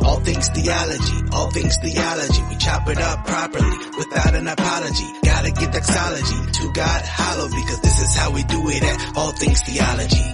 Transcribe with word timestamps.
All 0.00 0.18
things 0.20 0.48
theology, 0.48 1.28
all 1.32 1.50
things 1.50 1.76
theology. 1.76 2.42
We 2.48 2.56
chop 2.56 2.88
it 2.88 2.98
up 2.98 3.26
properly 3.26 3.76
without 3.98 4.34
an 4.34 4.48
apology. 4.48 5.04
Gotta 5.22 5.50
get 5.50 5.72
doxology 5.74 6.52
to 6.52 6.72
God 6.72 7.02
hollow 7.04 7.48
because 7.48 7.80
this 7.82 8.00
is 8.00 8.16
how 8.16 8.32
we 8.32 8.44
do 8.44 8.62
it 8.70 8.82
at 8.82 9.16
All 9.16 9.32
Things 9.32 9.62
Theology. 9.62 10.24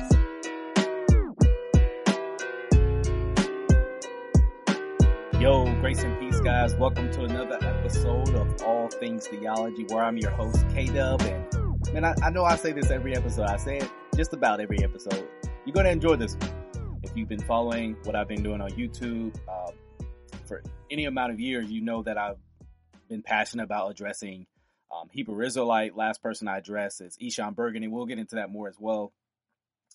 Yo, 5.40 5.64
grace 5.80 6.04
and 6.04 6.16
peace, 6.20 6.38
guys. 6.42 6.76
Welcome 6.76 7.10
to 7.10 7.24
another 7.24 7.58
episode 7.60 8.32
of 8.36 8.62
All 8.62 8.88
Things 8.88 9.26
Theology, 9.26 9.84
where 9.88 10.04
I'm 10.04 10.16
your 10.16 10.30
host, 10.30 10.64
K 10.72 10.86
Dub. 10.86 11.22
And 11.22 11.92
man, 11.92 12.04
I, 12.04 12.14
I 12.22 12.30
know 12.30 12.44
I 12.44 12.54
say 12.54 12.70
this 12.70 12.92
every 12.92 13.16
episode. 13.16 13.48
I 13.48 13.56
say 13.56 13.78
it 13.78 13.90
just 14.14 14.32
about 14.32 14.60
every 14.60 14.84
episode. 14.84 15.26
You're 15.64 15.74
gonna 15.74 15.88
enjoy 15.88 16.14
this 16.14 16.36
one. 16.36 16.59
If 17.10 17.16
you've 17.16 17.28
been 17.28 17.40
following 17.40 17.96
what 18.04 18.14
I've 18.14 18.28
been 18.28 18.44
doing 18.44 18.60
on 18.60 18.70
YouTube 18.70 19.34
um, 19.48 19.74
for 20.46 20.62
any 20.92 21.06
amount 21.06 21.32
of 21.32 21.40
years, 21.40 21.68
you 21.68 21.80
know 21.80 22.04
that 22.04 22.16
I've 22.16 22.36
been 23.08 23.20
passionate 23.20 23.64
about 23.64 23.90
addressing 23.90 24.46
um, 24.94 25.08
Hebrew 25.10 25.44
Israelite. 25.44 25.96
Last 25.96 26.22
person 26.22 26.46
I 26.46 26.58
addressed 26.58 27.00
is 27.00 27.18
Eshon 27.20 27.56
Burgundy. 27.56 27.88
We'll 27.88 28.06
get 28.06 28.20
into 28.20 28.36
that 28.36 28.48
more 28.48 28.68
as 28.68 28.76
well. 28.78 29.12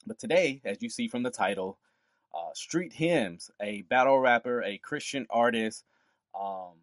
But 0.05 0.19
today, 0.19 0.59
as 0.65 0.81
you 0.81 0.89
see 0.89 1.07
from 1.07 1.23
the 1.23 1.29
title, 1.29 1.77
uh, 2.35 2.53
Street 2.53 2.91
Hymns, 2.91 3.49
a 3.61 3.83
battle 3.83 4.19
rapper, 4.19 4.61
a 4.61 4.77
Christian 4.77 5.25
artist, 5.29 5.85
um, 6.37 6.73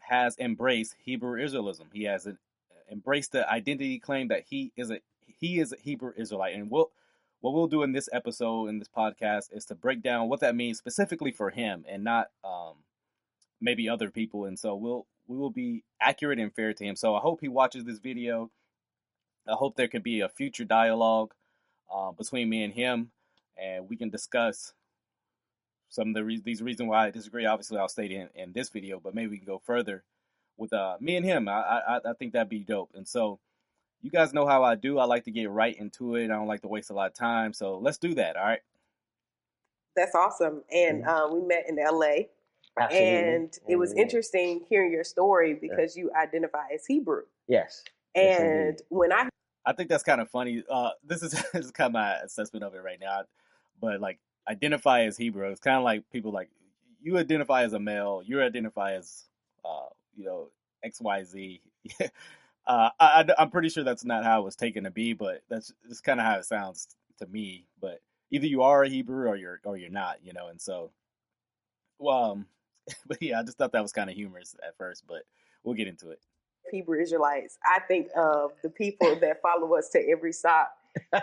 has 0.00 0.36
embraced 0.40 0.96
Hebrew 0.98 1.40
Israelism. 1.40 1.92
He 1.92 2.02
has 2.04 2.26
an, 2.26 2.38
embraced 2.90 3.30
the 3.30 3.48
identity 3.48 4.00
claim 4.00 4.28
that 4.28 4.42
he 4.48 4.72
is 4.76 4.90
a 4.90 5.00
he 5.38 5.60
is 5.60 5.72
a 5.72 5.76
Hebrew 5.80 6.12
Israelite, 6.16 6.56
and 6.56 6.68
we'll 6.72 6.90
what 7.40 7.54
we'll 7.54 7.66
do 7.66 7.82
in 7.82 7.92
this 7.92 8.08
episode 8.12 8.66
in 8.68 8.78
this 8.78 8.88
podcast 8.88 9.48
is 9.52 9.64
to 9.66 9.74
break 9.74 10.02
down 10.02 10.28
what 10.28 10.40
that 10.40 10.54
means 10.54 10.78
specifically 10.78 11.32
for 11.32 11.50
him 11.50 11.84
and 11.88 12.04
not 12.04 12.28
um, 12.44 12.74
maybe 13.60 13.88
other 13.88 14.10
people. 14.10 14.44
And 14.44 14.58
so 14.58 14.74
we'll 14.74 15.06
we 15.26 15.36
will 15.36 15.50
be 15.50 15.84
accurate 16.00 16.38
and 16.38 16.52
fair 16.52 16.72
to 16.74 16.84
him. 16.84 16.96
So 16.96 17.14
I 17.14 17.20
hope 17.20 17.40
he 17.40 17.48
watches 17.48 17.84
this 17.84 17.98
video. 17.98 18.50
I 19.48 19.54
hope 19.54 19.76
there 19.76 19.88
can 19.88 20.02
be 20.02 20.20
a 20.20 20.28
future 20.28 20.64
dialogue 20.64 21.32
uh, 21.92 22.12
between 22.12 22.48
me 22.48 22.62
and 22.62 22.74
him, 22.74 23.10
and 23.56 23.88
we 23.88 23.96
can 23.96 24.10
discuss 24.10 24.74
some 25.88 26.08
of 26.08 26.14
the 26.14 26.24
re- 26.24 26.42
these 26.44 26.62
reasons 26.62 26.88
why 26.88 27.06
I 27.06 27.10
disagree. 27.10 27.46
Obviously, 27.46 27.78
I'll 27.78 27.88
state 27.88 28.12
in, 28.12 28.28
in 28.34 28.52
this 28.52 28.68
video, 28.68 29.00
but 29.00 29.14
maybe 29.14 29.30
we 29.30 29.38
can 29.38 29.46
go 29.46 29.62
further 29.64 30.04
with 30.56 30.72
uh, 30.72 30.96
me 31.00 31.16
and 31.16 31.24
him. 31.24 31.48
I, 31.48 31.80
I 31.88 32.00
I 32.04 32.12
think 32.18 32.32
that'd 32.32 32.48
be 32.48 32.60
dope. 32.60 32.90
And 32.94 33.08
so 33.08 33.38
you 34.02 34.10
guys 34.10 34.32
know 34.32 34.46
how 34.46 34.62
I 34.64 34.74
do. 34.74 34.98
I 34.98 35.04
like 35.04 35.24
to 35.24 35.30
get 35.30 35.50
right 35.50 35.76
into 35.78 36.14
it. 36.16 36.24
I 36.24 36.28
don't 36.28 36.46
like 36.46 36.62
to 36.62 36.68
waste 36.68 36.90
a 36.90 36.94
lot 36.94 37.08
of 37.08 37.14
time. 37.14 37.52
So 37.52 37.78
let's 37.78 37.98
do 37.98 38.14
that. 38.14 38.36
All 38.36 38.44
right. 38.44 38.60
That's 39.96 40.14
awesome. 40.14 40.62
And 40.72 41.04
uh, 41.04 41.28
we 41.32 41.40
met 41.42 41.64
in 41.68 41.76
LA. 41.76 42.24
Absolutely. 42.78 43.18
And 43.34 43.58
it 43.68 43.76
was 43.76 43.92
Mhm. 43.92 43.98
interesting 43.98 44.64
hearing 44.68 44.92
your 44.92 45.04
story 45.04 45.54
because 45.54 45.96
you 45.96 46.10
identify 46.14 46.68
as 46.72 46.86
Hebrew. 46.86 47.22
Yes. 47.48 47.84
Yes, 48.14 48.40
And 48.40 48.58
indeed. 48.68 48.82
when 48.88 49.12
I 49.12 49.28
I 49.66 49.72
think 49.74 49.90
that's 49.90 50.02
kind 50.02 50.20
of 50.22 50.30
funny. 50.30 50.64
Uh, 50.70 50.90
this 51.04 51.22
is, 51.22 51.32
this 51.52 51.66
is 51.66 51.70
kind 51.70 51.86
of 51.88 51.92
my 51.92 52.14
assessment 52.20 52.64
of 52.64 52.74
it 52.74 52.82
right 52.82 52.98
now. 52.98 53.24
But 53.80 54.00
like, 54.00 54.18
identify 54.48 55.02
as 55.02 55.16
Hebrew. 55.18 55.48
It's 55.50 55.60
kind 55.60 55.76
of 55.76 55.82
like 55.84 56.08
people 56.10 56.32
like 56.32 56.48
you 57.02 57.18
identify 57.18 57.62
as 57.64 57.72
a 57.74 57.78
male. 57.78 58.22
You 58.24 58.40
identify 58.42 58.94
as, 58.94 59.24
uh, 59.64 59.86
you 60.16 60.24
know, 60.24 60.48
X 60.82 61.00
Y 61.00 61.24
Z. 61.24 61.60
uh, 62.70 62.90
I, 63.00 63.24
am 63.38 63.50
pretty 63.50 63.68
sure 63.68 63.82
that's 63.82 64.04
not 64.04 64.22
how 64.22 64.40
it 64.40 64.44
was 64.44 64.54
taken 64.54 64.84
to 64.84 64.90
be, 64.92 65.12
but 65.12 65.42
that's 65.48 65.72
just 65.88 66.04
kind 66.04 66.20
of 66.20 66.26
how 66.26 66.36
it 66.36 66.44
sounds 66.44 66.86
to 67.18 67.26
me. 67.26 67.66
But 67.80 68.00
either 68.30 68.46
you 68.46 68.62
are 68.62 68.84
a 68.84 68.88
Hebrew 68.88 69.28
or 69.28 69.34
you're 69.34 69.60
or 69.64 69.76
you're 69.76 69.90
not, 69.90 70.18
you 70.22 70.32
know. 70.32 70.46
And 70.46 70.60
so, 70.60 70.92
well, 71.98 72.32
um, 72.32 72.46
but 73.08 73.20
yeah, 73.20 73.40
I 73.40 73.42
just 73.42 73.58
thought 73.58 73.72
that 73.72 73.82
was 73.82 73.92
kind 73.92 74.08
of 74.08 74.14
humorous 74.14 74.54
at 74.64 74.76
first, 74.78 75.02
but 75.08 75.24
we'll 75.64 75.74
get 75.74 75.88
into 75.88 76.10
it. 76.10 76.20
Hebrew 76.70 77.00
Israelites, 77.00 77.58
I 77.66 77.80
think 77.80 78.06
of 78.16 78.52
the 78.62 78.70
people 78.70 79.16
that 79.20 79.42
follow 79.42 79.74
us 79.74 79.88
to 79.88 80.08
every 80.08 80.32
stop 80.32 80.72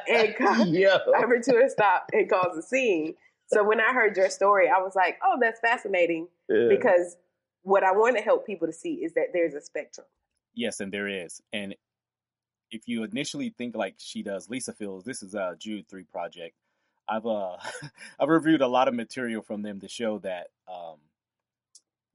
and 0.10 0.36
Yo. 0.68 0.98
every 1.16 1.42
tour 1.42 1.70
stop 1.70 2.10
and 2.12 2.30
cause 2.30 2.58
a 2.58 2.62
scene. 2.62 3.16
So 3.46 3.64
when 3.64 3.80
I 3.80 3.94
heard 3.94 4.18
your 4.18 4.30
story, 4.30 4.68
I 4.68 4.82
was 4.82 4.98
like, 4.98 5.18
oh, 5.24 5.38
that's 5.40 5.62
fascinating 5.62 6.28
Yeah. 6.50 6.68
because 6.68 7.16
what 7.62 7.86
I 7.86 7.94
want 7.94 8.18
to 8.18 8.22
help 8.22 8.46
people 8.46 8.68
to 8.68 8.74
see 8.74 8.96
is 8.96 9.14
that 9.14 9.28
there's 9.32 9.54
a 9.54 9.62
spectrum. 9.62 10.08
Yes, 10.58 10.82
and 10.82 10.92
there 10.92 11.08
is. 11.08 11.42
And 11.54 11.76
if 12.72 12.88
you 12.88 13.04
initially 13.04 13.54
think 13.58 13.76
like 13.76 13.96
she 13.98 14.24
does, 14.24 14.50
Lisa 14.50 14.74
Fields, 14.74 15.06
this 15.06 15.24
is 15.24 15.36
a 15.36 15.56
Jude 15.60 15.88
three 15.88 16.04
project. 16.04 16.56
I've 17.08 17.26
uh 17.28 17.58
I've 18.20 18.30
reviewed 18.30 18.62
a 18.62 18.68
lot 18.68 18.88
of 18.88 18.96
material 18.96 19.42
from 19.44 19.62
them 19.62 19.80
to 19.82 19.88
show 19.88 20.20
that 20.20 20.48
um 20.68 20.98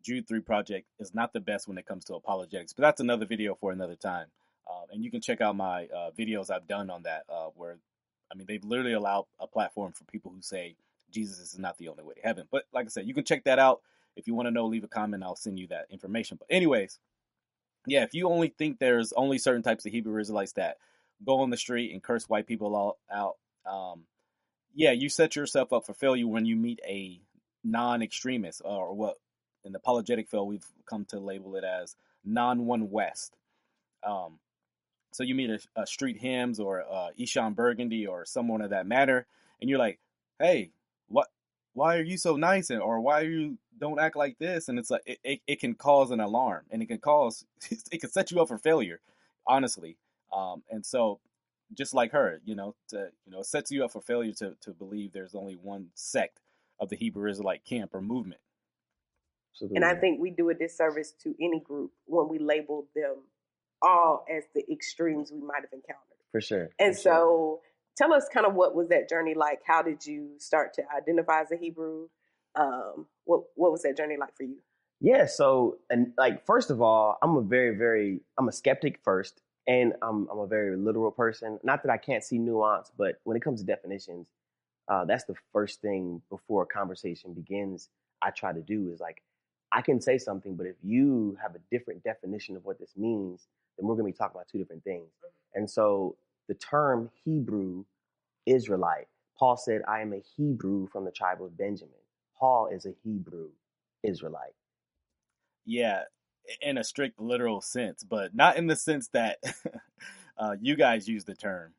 Jude 0.03 0.29
three 0.29 0.41
project 0.41 0.89
is 0.99 1.15
not 1.15 1.33
the 1.33 1.41
best 1.41 1.69
when 1.69 1.79
it 1.79 1.87
comes 1.87 2.05
to 2.07 2.15
apologetics, 2.15 2.73
but 2.73 2.83
that's 2.83 3.01
another 3.01 3.27
video 3.27 3.55
for 3.55 3.73
another 3.73 3.97
time. 3.97 4.27
Uh, 4.69 4.87
and 4.93 5.05
you 5.05 5.11
can 5.11 5.21
check 5.21 5.41
out 5.41 5.57
my 5.57 5.87
uh, 5.87 6.11
videos 6.19 6.51
I've 6.51 6.67
done 6.67 6.91
on 6.91 7.05
that, 7.05 7.25
uh, 7.29 7.49
where 7.57 7.79
I 8.33 8.37
mean 8.37 8.47
they've 8.49 8.65
literally 8.65 8.95
allowed 8.95 9.27
a 9.41 9.47
platform 9.47 9.93
for 9.93 10.05
people 10.05 10.33
who 10.35 10.43
say 10.43 10.77
Jesus 11.13 11.39
is 11.39 11.59
not 11.59 11.79
the 11.79 11.89
only 11.89 12.03
way 12.05 12.15
to 12.15 12.23
heaven. 12.23 12.47
But 12.51 12.65
like 12.75 12.87
I 12.87 12.89
said, 12.89 13.07
you 13.07 13.15
can 13.15 13.25
check 13.25 13.45
that 13.45 13.61
out. 13.61 13.83
If 14.17 14.27
you 14.27 14.35
want 14.35 14.47
to 14.47 14.51
know, 14.51 14.67
leave 14.67 14.85
a 14.85 14.89
comment. 14.89 15.23
I'll 15.23 15.37
send 15.37 15.59
you 15.59 15.69
that 15.69 15.87
information. 15.91 16.39
But 16.39 16.55
anyways, 16.55 16.99
yeah, 17.87 18.03
if 18.05 18.15
you 18.15 18.29
only 18.29 18.49
think 18.49 18.79
there's 18.79 19.13
only 19.13 19.39
certain 19.39 19.63
types 19.63 19.87
of 19.87 19.93
Hebrew 19.93 20.21
Israelites 20.21 20.53
that 20.53 20.79
go 21.25 21.41
on 21.41 21.51
the 21.51 21.57
street 21.57 21.93
and 21.93 22.03
curse 22.03 22.29
white 22.29 22.47
people 22.47 22.75
all 22.75 22.99
out, 23.13 23.37
um, 23.67 24.05
yeah, 24.75 24.93
you 24.93 25.09
set 25.09 25.37
yourself 25.37 25.73
up 25.73 25.87
for 25.87 25.95
failure 25.95 26.27
when 26.27 26.47
you 26.47 26.57
meet 26.57 26.81
a 26.87 27.21
non-extremist 27.65 28.63
or 28.65 28.95
what 28.95 29.17
in 29.65 29.73
the 29.73 29.79
apologetic 29.79 30.29
field 30.29 30.49
we've 30.49 30.67
come 30.87 31.05
to 31.07 31.21
label 31.21 31.57
it 31.57 31.65
as 31.65 31.97
non-one 32.25 32.91
West. 32.91 33.37
Um, 34.05 34.39
so 35.13 35.23
you 35.23 35.35
meet 35.35 35.51
a, 35.51 35.61
a 35.77 35.87
street 35.87 36.19
hymns 36.19 36.59
or 36.59 36.83
uh, 36.91 37.09
Eshon 37.19 37.55
Burgundy 37.55 38.07
or 38.07 38.25
someone 38.25 38.63
of 38.63 38.71
that 38.71 38.87
matter, 38.87 39.27
and 39.61 39.69
you're 39.69 39.79
like, 39.79 39.99
hey, 40.39 40.71
what? 41.09 41.29
Why 41.75 41.97
are 41.97 42.03
you 42.03 42.19
so 42.19 42.37
nice? 42.37 42.71
And 42.71 42.83
or 42.83 43.01
why 43.01 43.21
are 43.21 43.31
you 43.31 43.59
don't 43.79 44.01
act 44.01 44.17
like 44.17 44.39
this? 44.39 44.69
And 44.69 44.79
it's 44.79 44.91
like 44.91 45.03
it, 45.07 45.19
it, 45.25 45.41
it 45.47 45.61
can 45.61 45.75
cause 45.75 46.11
an 46.11 46.21
alarm, 46.21 46.65
and 46.71 46.83
it 46.83 46.87
can 46.87 46.99
cause 46.99 47.45
it 47.71 48.01
can 48.01 48.11
set 48.11 48.31
you 48.31 48.41
up 48.41 48.49
for 48.49 48.59
failure, 48.59 49.01
honestly. 49.47 49.97
Um, 50.33 50.63
and 50.71 50.85
so, 50.85 51.21
just 51.75 51.95
like 51.95 52.13
her, 52.13 52.41
you 52.45 52.55
know, 52.55 52.75
to 52.89 53.11
you 53.27 53.33
know, 53.33 53.43
sets 53.43 53.71
you 53.71 53.85
up 53.85 53.93
for 53.93 54.01
failure 54.01 54.33
to 54.35 54.57
to 54.63 54.73
believe 54.73 55.13
there's 55.13 55.35
only 55.35 55.55
one 55.55 55.89
sect 55.95 56.41
of 56.81 56.89
the 56.89 56.97
Hebrew 56.97 57.31
Israelite 57.31 57.65
camp 57.65 57.95
or 57.95 58.01
movement. 58.01 58.41
Absolutely. 59.53 59.77
And 59.77 59.85
I 59.85 59.95
think 59.95 60.21
we 60.21 60.31
do 60.31 60.49
a 60.49 60.55
disservice 60.55 61.13
to 61.23 61.35
any 61.41 61.61
group 61.61 61.93
when 62.07 62.29
we 62.29 62.39
label 62.39 62.87
them 62.95 63.17
all 63.83 64.25
as 64.35 64.45
the 64.55 64.65
extremes 64.71 65.31
we 65.31 65.41
might 65.41 65.61
have 65.61 65.73
encountered. 65.73 66.01
for 66.31 66.41
sure. 66.41 66.71
And 66.79 66.97
for 66.97 67.03
sure. 67.03 67.13
so 67.13 67.61
tell 67.97 68.13
us 68.15 68.27
kind 68.33 68.47
of 68.47 68.55
what 68.55 68.75
was 68.75 68.89
that 68.89 69.09
journey 69.09 69.35
like? 69.35 69.61
How 69.67 69.83
did 69.83 70.07
you 70.07 70.31
start 70.39 70.75
to 70.75 70.83
identify 70.97 71.43
as 71.43 71.51
a 71.53 71.57
Hebrew? 71.57 72.09
Um, 72.55 73.07
what 73.25 73.43
what 73.55 73.73
was 73.73 73.83
that 73.83 73.97
journey 73.97 74.17
like 74.17 74.37
for 74.37 74.45
you? 74.45 74.59
Yeah, 75.01 75.27
so 75.27 75.79
and 75.91 76.13
like 76.17 76.47
first 76.47 76.71
of 76.71 76.81
all, 76.81 77.19
I'm 77.23 77.37
a 77.37 77.43
very, 77.43 77.77
very 77.77 78.21
I'm 78.39 78.49
a 78.49 78.53
skeptic 78.53 79.01
first, 79.03 79.43
and 79.67 79.95
I'm 80.01 80.29
I'm 80.31 80.39
a 80.39 80.47
very 80.47 80.77
literal 80.77 81.11
person. 81.11 81.59
Not 81.65 81.83
that 81.83 81.91
I 81.91 81.97
can't 81.97 82.23
see 82.23 82.39
nuance, 82.39 82.93
but 82.97 83.17
when 83.25 83.37
it 83.37 83.43
comes 83.43 83.61
to 83.61 83.67
definitions, 83.67 84.29
uh, 84.89 85.05
that's 85.05 85.25
the 85.25 85.35
first 85.53 85.81
thing 85.81 86.23
before 86.31 86.63
a 86.63 86.67
conversation 86.67 87.35
begins. 87.35 87.89
I 88.23 88.31
try 88.31 88.53
to 88.53 88.61
do 88.61 88.91
is 88.93 89.01
like 89.01 89.23
I 89.73 89.83
can 89.83 90.01
say 90.01 90.19
something, 90.19 90.55
but 90.55 90.67
if 90.67 90.77
you 90.85 91.37
have 91.43 91.57
a 91.57 91.61
different 91.71 92.05
definition 92.05 92.57
of 92.57 92.65
what 92.65 92.79
this 92.79 92.93
means, 92.97 93.49
then 93.79 93.89
we're 93.89 93.95
going 93.97 94.07
to 94.07 94.15
be 94.15 94.19
talking 94.19 94.37
about 94.37 94.49
two 94.49 94.59
different 94.59 94.85
things. 94.85 95.11
And 95.55 95.69
so 95.69 96.17
the 96.47 96.55
term 96.55 97.11
Hebrew 97.25 97.85
Israelite, 98.47 99.09
Paul 99.37 99.57
said, 99.57 99.83
"I 99.89 100.01
am 100.01 100.13
a 100.13 100.23
Hebrew 100.37 100.87
from 100.89 101.05
the 101.05 101.11
tribe 101.11 101.43
of 101.43 101.57
Benjamin." 101.57 102.02
Paul 102.43 102.69
is 102.69 102.87
a 102.87 102.95
Hebrew 103.05 103.51
Israelite. 104.05 104.55
Yeah, 105.67 106.05
in 106.63 106.79
a 106.79 106.85
strict 106.85 107.21
literal 107.21 107.63
sense, 107.63 108.05
but 108.05 108.35
not 108.35 108.57
in 108.57 108.69
the 108.69 108.77
sense 108.77 109.09
that 109.15 109.39
uh, 110.39 110.57
you 110.61 110.77
guys 110.77 111.09
use 111.09 111.25
the 111.25 111.35
term, 111.37 111.75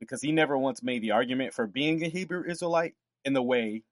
because 0.00 0.22
he 0.22 0.32
never 0.32 0.58
once 0.58 0.82
made 0.82 1.02
the 1.02 1.12
argument 1.12 1.54
for 1.54 1.66
being 1.66 2.04
a 2.04 2.08
Hebrew 2.08 2.44
Israelite 2.48 2.94
in 3.24 3.34
the 3.34 3.42
way 3.42 3.82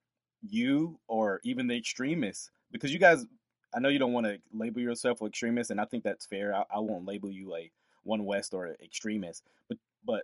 you 0.48 1.00
or 1.08 1.40
even 1.44 1.68
the 1.68 1.76
extremists, 1.76 2.50
because 2.72 2.92
you 2.92 3.00
guys, 3.00 3.26
I 3.74 3.80
know 3.80 3.90
you 3.90 4.00
don't 4.00 4.14
want 4.14 4.26
to 4.26 4.38
label 4.52 4.80
yourself 4.82 5.22
an 5.22 5.28
extremist, 5.28 5.70
and 5.72 5.80
I 5.80 5.86
think 5.86 6.04
that's 6.04 6.26
fair. 6.26 6.54
I, 6.54 6.64
I 6.76 6.80
won't 6.80 7.06
label 7.06 7.30
you 7.30 7.54
a 7.56 7.70
one 8.04 8.24
West 8.26 8.54
or 8.54 8.76
extremist, 8.82 9.44
but 9.68 9.78
but 10.06 10.22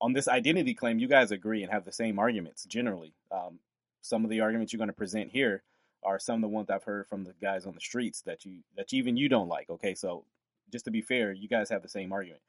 on 0.00 0.14
this 0.14 0.28
identity 0.28 0.74
claim, 0.74 1.00
you 1.00 1.08
guys 1.08 1.32
agree 1.32 1.64
and 1.64 1.72
have 1.72 1.86
the 1.86 1.92
same 1.92 2.20
arguments 2.20 2.64
generally. 2.66 3.14
Um, 3.32 3.60
some 4.02 4.24
of 4.24 4.30
the 4.30 4.40
arguments 4.40 4.72
you're 4.72 4.78
going 4.78 4.88
to 4.88 4.92
present 4.92 5.30
here 5.30 5.62
are 6.04 6.18
some 6.18 6.36
of 6.36 6.42
the 6.42 6.54
ones 6.54 6.68
I've 6.68 6.84
heard 6.84 7.06
from 7.06 7.24
the 7.24 7.34
guys 7.40 7.64
on 7.64 7.74
the 7.74 7.80
streets 7.80 8.22
that 8.22 8.44
you 8.44 8.58
that 8.76 8.92
even 8.92 9.16
you 9.16 9.28
don't 9.28 9.48
like. 9.48 9.70
Okay, 9.70 9.94
so 9.94 10.24
just 10.70 10.84
to 10.84 10.90
be 10.90 11.00
fair, 11.00 11.32
you 11.32 11.48
guys 11.48 11.70
have 11.70 11.82
the 11.82 11.88
same 11.88 12.12
argument, 12.12 12.42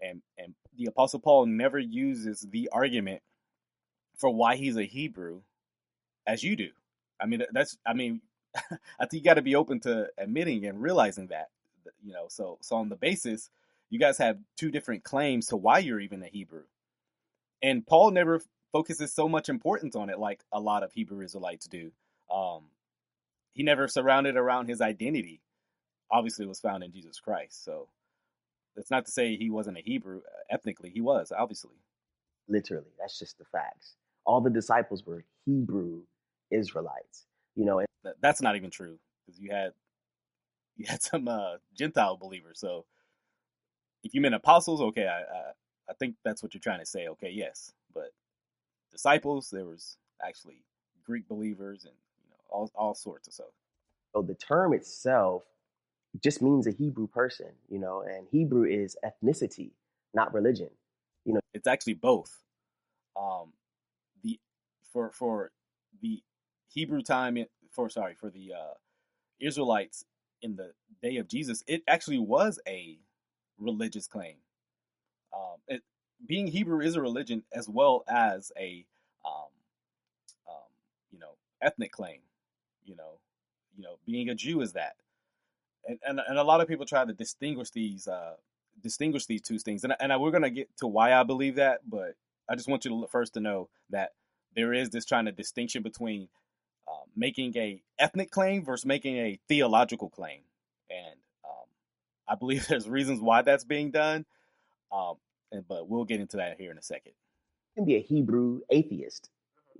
and 0.00 0.22
and 0.38 0.54
the 0.76 0.86
Apostle 0.86 1.20
Paul 1.20 1.46
never 1.46 1.78
uses 1.78 2.46
the 2.50 2.68
argument 2.72 3.22
for 4.16 4.30
why 4.30 4.56
he's 4.56 4.76
a 4.76 4.84
Hebrew 4.84 5.40
as 6.26 6.42
you 6.42 6.56
do. 6.56 6.70
I 7.20 7.26
mean, 7.26 7.42
that's 7.52 7.76
I 7.84 7.94
mean, 7.94 8.20
I 8.54 9.06
think 9.06 9.14
you 9.14 9.22
got 9.22 9.34
to 9.34 9.42
be 9.42 9.56
open 9.56 9.80
to 9.80 10.08
admitting 10.18 10.64
and 10.66 10.80
realizing 10.80 11.28
that, 11.28 11.50
you 12.02 12.12
know. 12.12 12.26
So, 12.28 12.58
so 12.60 12.76
on 12.76 12.88
the 12.88 12.96
basis, 12.96 13.50
you 13.90 13.98
guys 13.98 14.18
have 14.18 14.38
two 14.56 14.70
different 14.70 15.02
claims 15.04 15.46
to 15.48 15.56
why 15.56 15.78
you're 15.78 16.00
even 16.00 16.22
a 16.22 16.28
Hebrew, 16.28 16.64
and 17.62 17.86
Paul 17.86 18.12
never 18.12 18.40
focuses 18.72 19.12
so 19.12 19.28
much 19.28 19.48
importance 19.48 19.94
on 19.94 20.10
it 20.10 20.18
like 20.18 20.42
a 20.52 20.60
lot 20.60 20.82
of 20.82 20.92
Hebrew 20.92 21.22
Israelites 21.24 21.66
do. 21.66 21.92
Um, 22.32 22.64
he 23.52 23.62
never 23.62 23.86
surrounded 23.86 24.36
around 24.36 24.68
his 24.68 24.80
identity. 24.80 25.42
Obviously, 26.10 26.46
was 26.46 26.60
found 26.60 26.82
in 26.82 26.92
Jesus 26.92 27.20
Christ. 27.20 27.64
So 27.64 27.88
that's 28.74 28.90
not 28.90 29.06
to 29.06 29.12
say 29.12 29.36
he 29.36 29.50
wasn't 29.50 29.78
a 29.78 29.82
Hebrew 29.82 30.22
ethnically. 30.50 30.90
He 30.90 31.00
was 31.00 31.32
obviously. 31.36 31.76
Literally, 32.48 32.90
that's 32.98 33.18
just 33.18 33.38
the 33.38 33.44
facts. 33.44 33.94
All 34.26 34.40
the 34.40 34.50
disciples 34.50 35.06
were 35.06 35.24
Hebrew 35.46 36.02
Israelites. 36.50 37.26
You 37.54 37.64
know, 37.64 37.78
and 37.78 37.88
that's 38.20 38.42
not 38.42 38.56
even 38.56 38.70
true 38.70 38.98
because 39.26 39.40
you 39.40 39.50
had 39.52 39.72
you 40.76 40.86
had 40.88 41.02
some 41.02 41.28
uh, 41.28 41.56
Gentile 41.76 42.16
believers. 42.16 42.58
So 42.58 42.84
if 44.02 44.14
you 44.14 44.20
meant 44.20 44.34
apostles, 44.34 44.80
okay, 44.80 45.06
I, 45.06 45.20
I 45.20 45.52
I 45.90 45.94
think 45.98 46.16
that's 46.24 46.42
what 46.42 46.54
you're 46.54 46.60
trying 46.60 46.80
to 46.80 46.86
say. 46.86 47.08
Okay, 47.08 47.30
yes, 47.30 47.72
but 47.94 48.12
disciples, 48.92 49.50
there 49.50 49.66
was 49.66 49.98
actually 50.26 50.64
Greek 51.04 51.28
believers 51.28 51.84
and 51.86 51.94
you 52.22 52.30
know 52.30 52.38
all 52.50 52.70
all 52.76 52.94
sorts 52.94 53.28
of 53.28 53.34
stuff. 53.34 53.48
So 54.14 54.22
the 54.22 54.36
term 54.36 54.74
itself 54.74 55.44
just 56.22 56.42
means 56.42 56.66
a 56.66 56.72
Hebrew 56.72 57.08
person, 57.08 57.48
you 57.70 57.78
know, 57.78 58.02
and 58.02 58.26
Hebrew 58.30 58.64
is 58.64 58.96
ethnicity, 59.04 59.70
not 60.14 60.34
religion. 60.34 60.70
You 61.24 61.34
know, 61.34 61.40
it's 61.54 61.66
actually 61.68 61.94
both. 61.94 62.36
Um, 63.20 63.52
the 64.22 64.40
for 64.92 65.10
for 65.12 65.52
the 66.02 66.22
Hebrew 66.72 67.02
time 67.02 67.38
for 67.72 67.88
sorry 67.90 68.14
for 68.14 68.30
the 68.30 68.52
uh, 68.54 68.74
Israelites 69.40 70.04
in 70.42 70.56
the 70.56 70.72
day 71.02 71.18
of 71.18 71.28
Jesus, 71.28 71.64
it 71.68 71.82
actually 71.88 72.18
was 72.18 72.60
a 72.68 72.98
religious 73.58 74.08
claim. 74.08 74.36
Um, 75.34 75.58
it, 75.68 75.82
being 76.26 76.46
Hebrew 76.46 76.80
is 76.80 76.96
a 76.96 77.00
religion 77.00 77.42
as 77.52 77.68
well 77.68 78.04
as 78.08 78.52
a 78.58 78.84
um, 79.24 79.50
um, 80.48 80.70
you 81.10 81.18
know 81.18 81.32
ethnic 81.60 81.92
claim. 81.92 82.20
You 82.84 82.96
know, 82.96 83.18
you 83.76 83.84
know, 83.84 83.96
being 84.06 84.28
a 84.28 84.34
Jew 84.34 84.60
is 84.60 84.72
that, 84.72 84.96
and 85.86 85.98
and, 86.06 86.20
and 86.26 86.38
a 86.38 86.44
lot 86.44 86.60
of 86.60 86.68
people 86.68 86.86
try 86.86 87.04
to 87.04 87.12
distinguish 87.12 87.70
these 87.70 88.08
uh, 88.08 88.34
distinguish 88.82 89.26
these 89.26 89.42
two 89.42 89.58
things, 89.58 89.84
and 89.84 89.94
and 90.00 90.20
we're 90.20 90.30
gonna 90.30 90.50
get 90.50 90.68
to 90.78 90.86
why 90.86 91.12
I 91.14 91.22
believe 91.22 91.56
that, 91.56 91.80
but 91.88 92.14
I 92.48 92.54
just 92.54 92.68
want 92.68 92.84
you 92.84 92.90
to 92.90 93.06
first 93.08 93.34
to 93.34 93.40
know 93.40 93.68
that 93.90 94.12
there 94.54 94.72
is 94.72 94.90
this 94.90 95.04
trying 95.04 95.26
to 95.26 95.32
distinction 95.32 95.82
between 95.82 96.28
uh, 96.88 97.04
making 97.16 97.56
a 97.56 97.82
ethnic 97.98 98.30
claim 98.30 98.64
versus 98.64 98.84
making 98.84 99.16
a 99.16 99.38
theological 99.48 100.08
claim, 100.08 100.40
and 100.90 101.16
um, 101.44 101.66
I 102.28 102.34
believe 102.34 102.66
there's 102.68 102.88
reasons 102.88 103.20
why 103.20 103.42
that's 103.42 103.64
being 103.64 103.90
done. 103.90 104.26
Um, 104.92 105.16
but 105.68 105.88
we'll 105.88 106.04
get 106.04 106.20
into 106.20 106.36
that 106.36 106.58
here 106.58 106.70
in 106.70 106.78
a 106.78 106.82
second. 106.82 107.12
You 107.74 107.80
can 107.80 107.84
be 107.84 107.96
a 107.96 108.00
Hebrew 108.00 108.60
atheist, 108.70 109.30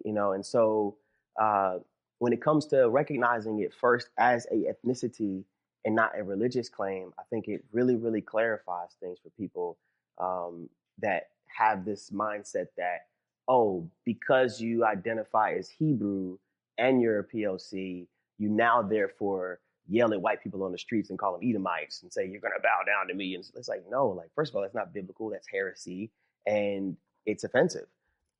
you 0.04 0.12
know, 0.12 0.32
and 0.32 0.44
so 0.44 0.96
uh, 1.40 1.78
when 2.18 2.32
it 2.32 2.40
comes 2.40 2.66
to 2.66 2.88
recognizing 2.88 3.60
it 3.60 3.74
first 3.74 4.10
as 4.18 4.46
a 4.50 4.72
ethnicity 4.72 5.44
and 5.84 5.94
not 5.94 6.16
a 6.16 6.22
religious 6.22 6.68
claim, 6.68 7.12
I 7.18 7.22
think 7.30 7.48
it 7.48 7.64
really, 7.72 7.96
really 7.96 8.20
clarifies 8.20 8.90
things 9.00 9.18
for 9.22 9.30
people 9.30 9.76
um, 10.18 10.68
that 11.00 11.30
have 11.46 11.84
this 11.84 12.10
mindset 12.10 12.66
that, 12.76 13.06
oh, 13.48 13.88
because 14.04 14.60
you 14.60 14.84
identify 14.84 15.54
as 15.54 15.68
Hebrew 15.68 16.38
and 16.78 17.02
you're 17.02 17.18
a 17.18 17.24
POC, 17.24 18.06
you 18.38 18.48
now 18.48 18.82
therefore 18.82 19.60
yell 19.88 20.12
at 20.12 20.20
white 20.20 20.42
people 20.42 20.62
on 20.62 20.72
the 20.72 20.78
streets 20.78 21.10
and 21.10 21.18
call 21.18 21.32
them 21.32 21.48
Edomites 21.48 22.02
and 22.02 22.12
say 22.12 22.26
you're 22.26 22.40
going 22.40 22.54
to 22.56 22.62
bow 22.62 22.80
down 22.86 23.08
to 23.08 23.14
me. 23.14 23.34
And 23.34 23.44
it's 23.56 23.68
like, 23.68 23.84
no, 23.90 24.08
like 24.08 24.30
first 24.34 24.50
of 24.50 24.56
all, 24.56 24.62
that's 24.62 24.74
not 24.74 24.92
biblical. 24.92 25.30
That's 25.30 25.48
heresy, 25.48 26.10
and 26.46 26.96
it's 27.26 27.44
offensive. 27.44 27.86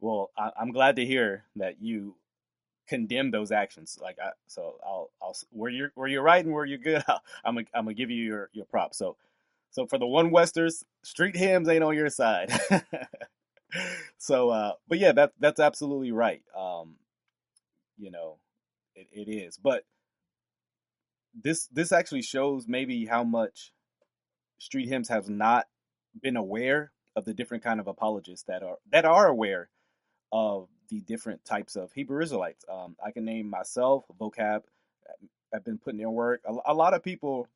Well, 0.01 0.31
I, 0.37 0.51
am 0.61 0.73
glad 0.73 0.97
to 0.97 1.07
hear 1.07 1.45
that 1.57 1.81
you 1.81 2.17
condemn 2.89 3.31
those 3.31 3.53
actions. 3.53 3.99
Like, 4.01 4.19
I, 4.23 4.31
so 4.47 4.77
I'll, 4.85 5.11
I'll 5.21 5.37
where 5.51 5.71
you're 5.71 5.93
where 5.95 6.09
you're 6.09 6.23
right 6.23 6.45
and 6.45 6.53
where 6.53 6.65
you're 6.65 6.79
good. 6.79 7.03
i 7.09 7.19
am 7.45 7.55
gonna, 7.55 7.67
I'm 7.75 7.85
gonna 7.85 7.95
give 7.95 8.11
you 8.11 8.25
your 8.25 8.51
your 8.53 8.65
props. 8.65 8.99
So, 8.99 9.17
so 9.71 9.87
for 9.87 9.99
the 9.99 10.07
one 10.07 10.31
Westers, 10.31 10.85
street 11.03 11.37
hymns 11.37 11.69
ain't 11.69 11.85
on 11.85 11.97
your 11.97 12.11
side. 12.11 12.53
so, 14.19 14.51
uh, 14.51 14.73
but 14.89 14.99
yeah, 14.99 15.13
that 15.13 15.33
that's 15.39 15.61
absolutely 15.61 16.13
right. 16.13 16.43
Um, 16.57 16.97
you 17.99 18.11
know, 18.11 18.39
it, 18.95 19.09
it 19.13 19.31
is, 19.31 19.57
but 19.57 19.85
this 21.35 21.69
this 21.69 21.93
actually 21.93 22.23
shows 22.23 22.67
maybe 22.69 23.07
how 23.07 23.25
much 23.25 23.73
street 24.59 24.89
hymns 24.89 25.09
have 25.09 25.29
not 25.29 25.67
been 26.21 26.37
aware 26.37 26.93
of 27.17 27.25
the 27.25 27.35
different 27.35 27.65
kind 27.65 27.81
of 27.81 27.87
apologists 27.87 28.45
that 28.47 28.63
are 28.63 28.79
that 28.91 29.05
are 29.05 29.27
aware 29.27 29.69
of 30.33 30.69
the 30.89 31.01
different 31.01 31.45
types 31.45 31.77
of 31.77 31.93
Hebrew 31.93 32.23
Israelites. 32.23 32.65
Um, 32.71 32.97
I 33.05 33.11
can 33.11 33.25
name 33.25 33.49
myself, 33.49 34.05
vocab. 34.21 34.63
I've 35.55 35.65
been 35.65 35.79
putting 35.79 36.01
in 36.01 36.13
work. 36.13 36.41
A, 36.47 36.73
a 36.73 36.75
lot 36.75 36.95
of 36.95 37.03
people. 37.03 37.49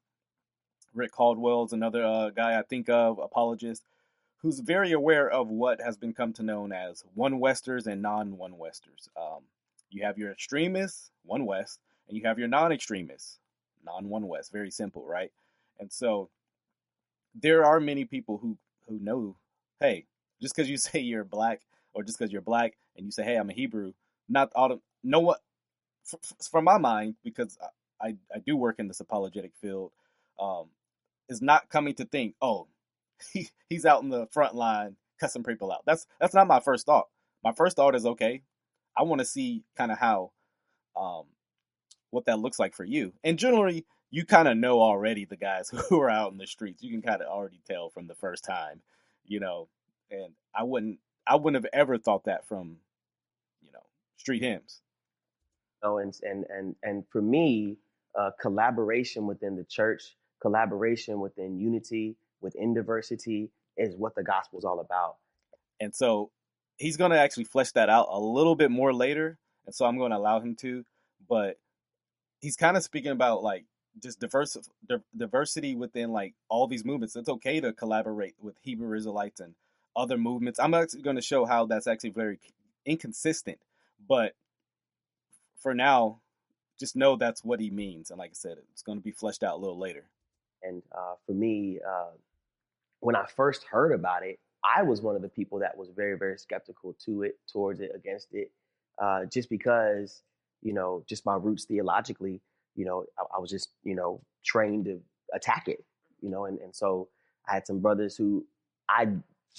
Rick 0.94 1.12
Caldwell's 1.12 1.74
another 1.74 2.04
uh, 2.04 2.30
guy 2.30 2.58
I 2.58 2.62
think 2.62 2.88
of, 2.88 3.18
apologist, 3.18 3.84
who's 4.38 4.60
very 4.60 4.92
aware 4.92 5.28
of 5.28 5.48
what 5.48 5.80
has 5.82 5.98
been 5.98 6.14
come 6.14 6.32
to 6.34 6.42
known 6.42 6.72
as 6.72 7.04
one 7.14 7.38
Westers 7.38 7.86
and 7.86 8.00
non 8.00 8.38
one 8.38 8.56
Westers. 8.56 9.08
Um, 9.14 9.42
you 9.90 10.04
have 10.04 10.16
your 10.16 10.32
extremists, 10.32 11.10
one 11.24 11.44
West, 11.44 11.80
and 12.08 12.16
you 12.16 12.24
have 12.24 12.38
your 12.38 12.48
non 12.48 12.72
extremists, 12.72 13.38
non 13.86 14.08
one 14.10 14.28
West. 14.28 14.52
Very 14.52 14.70
simple, 14.72 15.06
right? 15.06 15.32
And 15.80 15.92
so 15.92 16.30
there 17.34 17.64
are 17.64 17.80
many 17.80 18.04
people 18.04 18.38
who 18.38 18.58
who 18.88 18.98
know, 19.00 19.36
hey, 19.80 20.06
just 20.40 20.54
because 20.56 20.70
you 20.70 20.76
say 20.78 21.00
you're 21.00 21.24
black 21.24 21.60
or 21.94 22.02
just 22.02 22.18
because 22.18 22.32
you're 22.32 22.42
black 22.42 22.76
and 22.96 23.06
you 23.06 23.12
say, 23.12 23.24
hey, 23.24 23.36
I'm 23.36 23.50
a 23.50 23.54
Hebrew, 23.54 23.92
not 24.28 24.52
auto, 24.54 24.80
know 25.04 25.20
what, 25.20 25.40
from 26.50 26.64
my 26.64 26.78
mind, 26.78 27.16
because 27.24 27.58
I, 28.00 28.16
I 28.34 28.38
do 28.38 28.56
work 28.56 28.76
in 28.78 28.88
this 28.88 29.00
apologetic 29.00 29.52
field, 29.60 29.92
um, 30.40 30.66
is 31.28 31.42
not 31.42 31.68
coming 31.70 31.94
to 31.94 32.04
think, 32.04 32.34
oh, 32.42 32.68
he, 33.32 33.48
he's 33.68 33.86
out 33.86 34.02
in 34.02 34.10
the 34.10 34.26
front 34.32 34.54
line 34.54 34.96
cussing 35.18 35.42
people 35.44 35.72
out. 35.72 35.82
That's 35.86 36.06
that's 36.20 36.34
not 36.34 36.46
my 36.46 36.60
first 36.60 36.86
thought. 36.86 37.08
My 37.42 37.52
first 37.52 37.76
thought 37.76 37.94
is 37.94 38.06
okay. 38.06 38.42
I 38.96 39.02
want 39.02 39.20
to 39.20 39.24
see 39.24 39.64
kind 39.76 39.90
of 39.92 39.98
how 39.98 40.32
um, 40.96 41.24
what 42.10 42.26
that 42.26 42.38
looks 42.38 42.58
like 42.58 42.74
for 42.74 42.84
you. 42.84 43.12
And 43.24 43.38
generally, 43.38 43.84
you 44.10 44.24
kind 44.24 44.48
of 44.48 44.56
know 44.56 44.80
already 44.80 45.24
the 45.24 45.36
guys 45.36 45.70
who 45.88 46.00
are 46.00 46.10
out 46.10 46.32
in 46.32 46.38
the 46.38 46.46
streets. 46.46 46.82
You 46.82 46.90
can 46.90 47.02
kind 47.02 47.22
of 47.22 47.28
already 47.28 47.60
tell 47.68 47.90
from 47.90 48.06
the 48.06 48.14
first 48.14 48.44
time, 48.44 48.80
you 49.24 49.40
know. 49.40 49.68
And 50.10 50.32
I 50.54 50.62
wouldn't, 50.62 50.98
I 51.26 51.36
wouldn't 51.36 51.62
have 51.62 51.70
ever 51.72 51.98
thought 51.98 52.24
that 52.24 52.46
from, 52.46 52.76
you 53.62 53.72
know, 53.72 53.82
street 54.16 54.42
hymns. 54.42 54.80
Oh, 55.82 55.98
and 55.98 56.14
and 56.22 56.44
and 56.48 56.76
and 56.82 57.04
for 57.10 57.20
me, 57.20 57.76
uh, 58.18 58.30
collaboration 58.40 59.26
within 59.26 59.56
the 59.56 59.64
church, 59.64 60.16
collaboration 60.40 61.20
within 61.20 61.58
unity, 61.58 62.16
within 62.40 62.74
diversity, 62.74 63.50
is 63.76 63.94
what 63.96 64.14
the 64.14 64.22
gospel 64.22 64.58
is 64.58 64.64
all 64.64 64.80
about. 64.80 65.16
And 65.80 65.94
so, 65.94 66.30
he's 66.78 66.96
going 66.96 67.10
to 67.10 67.18
actually 67.18 67.44
flesh 67.44 67.72
that 67.72 67.90
out 67.90 68.08
a 68.10 68.18
little 68.18 68.54
bit 68.56 68.70
more 68.70 68.94
later, 68.94 69.38
and 69.66 69.74
so 69.74 69.84
I'm 69.84 69.98
going 69.98 70.12
to 70.12 70.16
allow 70.16 70.40
him 70.40 70.56
to. 70.56 70.84
But 71.28 71.58
he's 72.40 72.56
kind 72.56 72.76
of 72.76 72.82
speaking 72.82 73.12
about 73.12 73.42
like 73.42 73.64
just 74.02 74.20
diverse 74.20 74.56
diversity 75.16 75.74
within 75.74 76.12
like 76.12 76.34
all 76.48 76.66
these 76.66 76.84
movements. 76.84 77.16
It's 77.16 77.28
okay 77.28 77.60
to 77.60 77.72
collaborate 77.72 78.34
with 78.40 78.56
Hebrew 78.62 78.96
Israelites 78.96 79.40
and 79.40 79.54
other 79.94 80.18
movements. 80.18 80.58
I'm 80.58 80.74
actually 80.74 81.02
going 81.02 81.16
to 81.16 81.22
show 81.22 81.44
how 81.44 81.66
that's 81.66 81.86
actually 81.86 82.10
very 82.10 82.38
inconsistent, 82.84 83.58
but 84.06 84.34
for 85.58 85.74
now, 85.74 86.20
just 86.78 86.94
know 86.94 87.16
that's 87.16 87.42
what 87.42 87.60
he 87.60 87.70
means. 87.70 88.10
And 88.10 88.18
like 88.18 88.30
I 88.30 88.34
said, 88.34 88.58
it's 88.72 88.82
going 88.82 88.98
to 88.98 89.04
be 89.04 89.10
fleshed 89.10 89.42
out 89.42 89.54
a 89.54 89.58
little 89.60 89.78
later. 89.78 90.04
And 90.62 90.82
uh, 90.92 91.14
for 91.26 91.32
me, 91.32 91.80
uh, 91.86 92.10
when 93.00 93.16
I 93.16 93.24
first 93.24 93.64
heard 93.64 93.92
about 93.92 94.24
it, 94.24 94.38
I 94.64 94.82
was 94.82 95.00
one 95.00 95.16
of 95.16 95.22
the 95.22 95.28
people 95.28 95.60
that 95.60 95.76
was 95.76 95.88
very, 95.94 96.18
very 96.18 96.38
skeptical 96.38 96.94
to 97.04 97.22
it, 97.22 97.38
towards 97.50 97.80
it, 97.80 97.92
against 97.94 98.28
it, 98.32 98.50
uh, 98.98 99.24
just 99.26 99.48
because 99.48 100.22
you 100.62 100.72
know, 100.72 101.04
just 101.08 101.26
my 101.26 101.36
roots 101.36 101.64
theologically, 101.64 102.40
you 102.74 102.84
know, 102.84 103.04
I, 103.18 103.36
I, 103.36 103.40
was 103.40 103.50
just, 103.50 103.70
you 103.84 103.94
know, 103.94 104.20
trained 104.44 104.86
to 104.86 105.00
attack 105.34 105.68
it, 105.68 105.84
you 106.20 106.30
know, 106.30 106.44
and, 106.46 106.58
and 106.60 106.74
so 106.74 107.08
I 107.48 107.54
had 107.54 107.66
some 107.66 107.80
brothers 107.80 108.16
who 108.16 108.46
I 108.88 109.08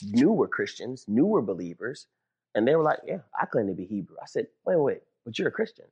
knew 0.03 0.31
were 0.31 0.47
Christians, 0.47 1.05
knew 1.07 1.25
were 1.25 1.41
believers, 1.41 2.07
and 2.55 2.67
they 2.67 2.75
were 2.75 2.83
like, 2.83 2.99
yeah, 3.05 3.19
I 3.39 3.45
claim 3.45 3.67
to 3.67 3.73
be 3.73 3.85
Hebrew. 3.85 4.15
I 4.21 4.25
said, 4.25 4.47
wait, 4.65 4.79
wait, 4.79 5.01
but 5.25 5.37
you're 5.37 5.47
a 5.47 5.51
Christian. 5.51 5.85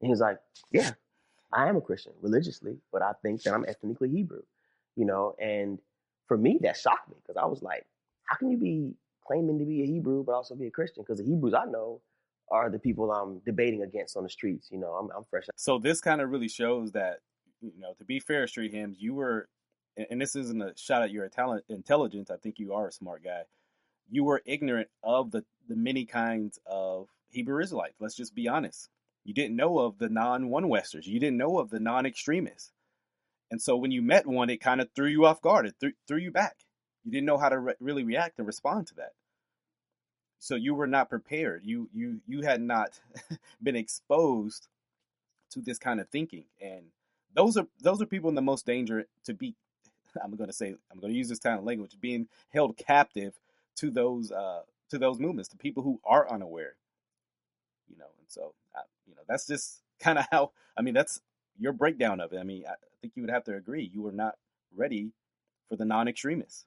And 0.00 0.08
he 0.08 0.10
was 0.10 0.20
like, 0.20 0.38
yeah, 0.70 0.92
I 1.52 1.68
am 1.68 1.76
a 1.76 1.80
Christian 1.80 2.12
religiously, 2.20 2.76
but 2.92 3.02
I 3.02 3.12
think 3.22 3.42
that 3.42 3.54
I'm 3.54 3.64
ethnically 3.66 4.10
Hebrew, 4.10 4.42
you 4.96 5.04
know, 5.04 5.34
and 5.40 5.78
for 6.26 6.36
me, 6.36 6.58
that 6.62 6.76
shocked 6.76 7.08
me 7.08 7.16
because 7.22 7.36
I 7.40 7.46
was 7.46 7.62
like, 7.62 7.84
how 8.24 8.36
can 8.36 8.50
you 8.50 8.56
be 8.56 8.94
claiming 9.26 9.58
to 9.58 9.64
be 9.64 9.82
a 9.82 9.86
Hebrew 9.86 10.24
but 10.24 10.32
also 10.32 10.54
be 10.54 10.66
a 10.66 10.70
Christian? 10.70 11.02
Because 11.02 11.18
the 11.18 11.24
Hebrews 11.24 11.54
I 11.54 11.66
know 11.66 12.00
are 12.50 12.70
the 12.70 12.78
people 12.78 13.10
I'm 13.10 13.40
debating 13.44 13.82
against 13.82 14.16
on 14.16 14.22
the 14.22 14.28
streets. 14.28 14.68
You 14.70 14.78
know, 14.78 14.92
I'm, 14.92 15.10
I'm 15.16 15.24
fresh. 15.24 15.44
So 15.56 15.78
this 15.78 16.00
kind 16.00 16.20
of 16.20 16.30
really 16.30 16.48
shows 16.48 16.92
that, 16.92 17.18
you 17.60 17.72
know, 17.78 17.94
to 17.98 18.04
be 18.04 18.20
fair, 18.20 18.46
Street 18.46 18.72
Hymns, 18.72 18.98
you 19.00 19.14
were, 19.14 19.48
and 20.10 20.20
this 20.20 20.36
isn't 20.36 20.62
a 20.62 20.72
shot 20.76 21.02
at 21.02 21.10
your 21.10 21.28
talent 21.28 21.64
intelligence. 21.68 22.30
I 22.30 22.36
think 22.36 22.58
you 22.58 22.74
are 22.74 22.88
a 22.88 22.92
smart 22.92 23.24
guy. 23.24 23.42
You 24.10 24.24
were 24.24 24.42
ignorant 24.44 24.88
of 25.02 25.30
the 25.30 25.44
the 25.66 25.76
many 25.76 26.04
kinds 26.04 26.58
of 26.66 27.08
Hebrew 27.30 27.62
Israelites. 27.62 27.96
Let's 28.00 28.16
just 28.16 28.34
be 28.34 28.48
honest. 28.48 28.88
You 29.24 29.32
didn't 29.32 29.56
know 29.56 29.78
of 29.78 29.98
the 29.98 30.08
non 30.08 30.50
one 30.50 30.68
Westers. 30.68 31.06
You 31.06 31.18
didn't 31.18 31.38
know 31.38 31.58
of 31.58 31.70
the 31.70 31.80
non 31.80 32.06
extremists. 32.06 32.72
And 33.50 33.60
so 33.60 33.76
when 33.76 33.90
you 33.90 34.02
met 34.02 34.26
one, 34.26 34.50
it 34.50 34.60
kind 34.60 34.80
of 34.80 34.88
threw 34.94 35.08
you 35.08 35.26
off 35.26 35.40
guard. 35.40 35.66
It 35.66 35.76
threw, 35.80 35.92
threw 36.06 36.18
you 36.18 36.30
back. 36.30 36.56
You 37.04 37.12
didn't 37.12 37.26
know 37.26 37.38
how 37.38 37.50
to 37.50 37.58
re- 37.58 37.74
really 37.80 38.04
react 38.04 38.38
and 38.38 38.46
respond 38.46 38.86
to 38.88 38.94
that. 38.96 39.12
So 40.38 40.56
you 40.56 40.74
were 40.74 40.86
not 40.86 41.08
prepared. 41.08 41.62
You 41.64 41.88
you 41.94 42.20
you 42.26 42.42
had 42.42 42.60
not 42.60 43.00
been 43.62 43.76
exposed 43.76 44.68
to 45.54 45.60
this 45.60 45.78
kind 45.78 46.00
of 46.00 46.08
thinking. 46.08 46.44
And 46.60 46.86
those 47.34 47.56
are 47.56 47.66
those 47.80 48.02
are 48.02 48.06
people 48.06 48.28
in 48.28 48.34
the 48.34 48.42
most 48.42 48.66
danger 48.66 49.06
to 49.24 49.34
be. 49.34 49.54
I'm 50.22 50.36
going 50.36 50.48
to 50.48 50.54
say 50.54 50.74
I'm 50.92 51.00
going 51.00 51.12
to 51.12 51.18
use 51.18 51.28
this 51.28 51.38
kind 51.38 51.58
of 51.58 51.64
language, 51.64 51.96
being 52.00 52.28
held 52.52 52.76
captive 52.76 53.34
to 53.76 53.90
those 53.90 54.30
uh, 54.30 54.62
to 54.90 54.98
those 54.98 55.18
movements, 55.18 55.48
to 55.50 55.56
people 55.56 55.82
who 55.82 56.00
are 56.04 56.30
unaware. 56.30 56.74
You 57.88 57.96
know, 57.96 58.06
and 58.18 58.28
so 58.28 58.54
I, 58.74 58.80
you 59.06 59.14
know 59.14 59.22
that's 59.28 59.46
just 59.46 59.82
kind 60.00 60.18
of 60.18 60.26
how. 60.30 60.50
I 60.76 60.82
mean, 60.82 60.94
that's 60.94 61.20
your 61.58 61.72
breakdown 61.72 62.20
of 62.20 62.32
it. 62.32 62.38
I 62.38 62.42
mean, 62.42 62.64
I 62.66 62.74
think 63.00 63.14
you 63.16 63.22
would 63.22 63.30
have 63.30 63.44
to 63.44 63.56
agree 63.56 63.90
you 63.92 64.02
were 64.02 64.12
not 64.12 64.36
ready 64.74 65.12
for 65.68 65.76
the 65.76 65.84
non-extremists, 65.84 66.66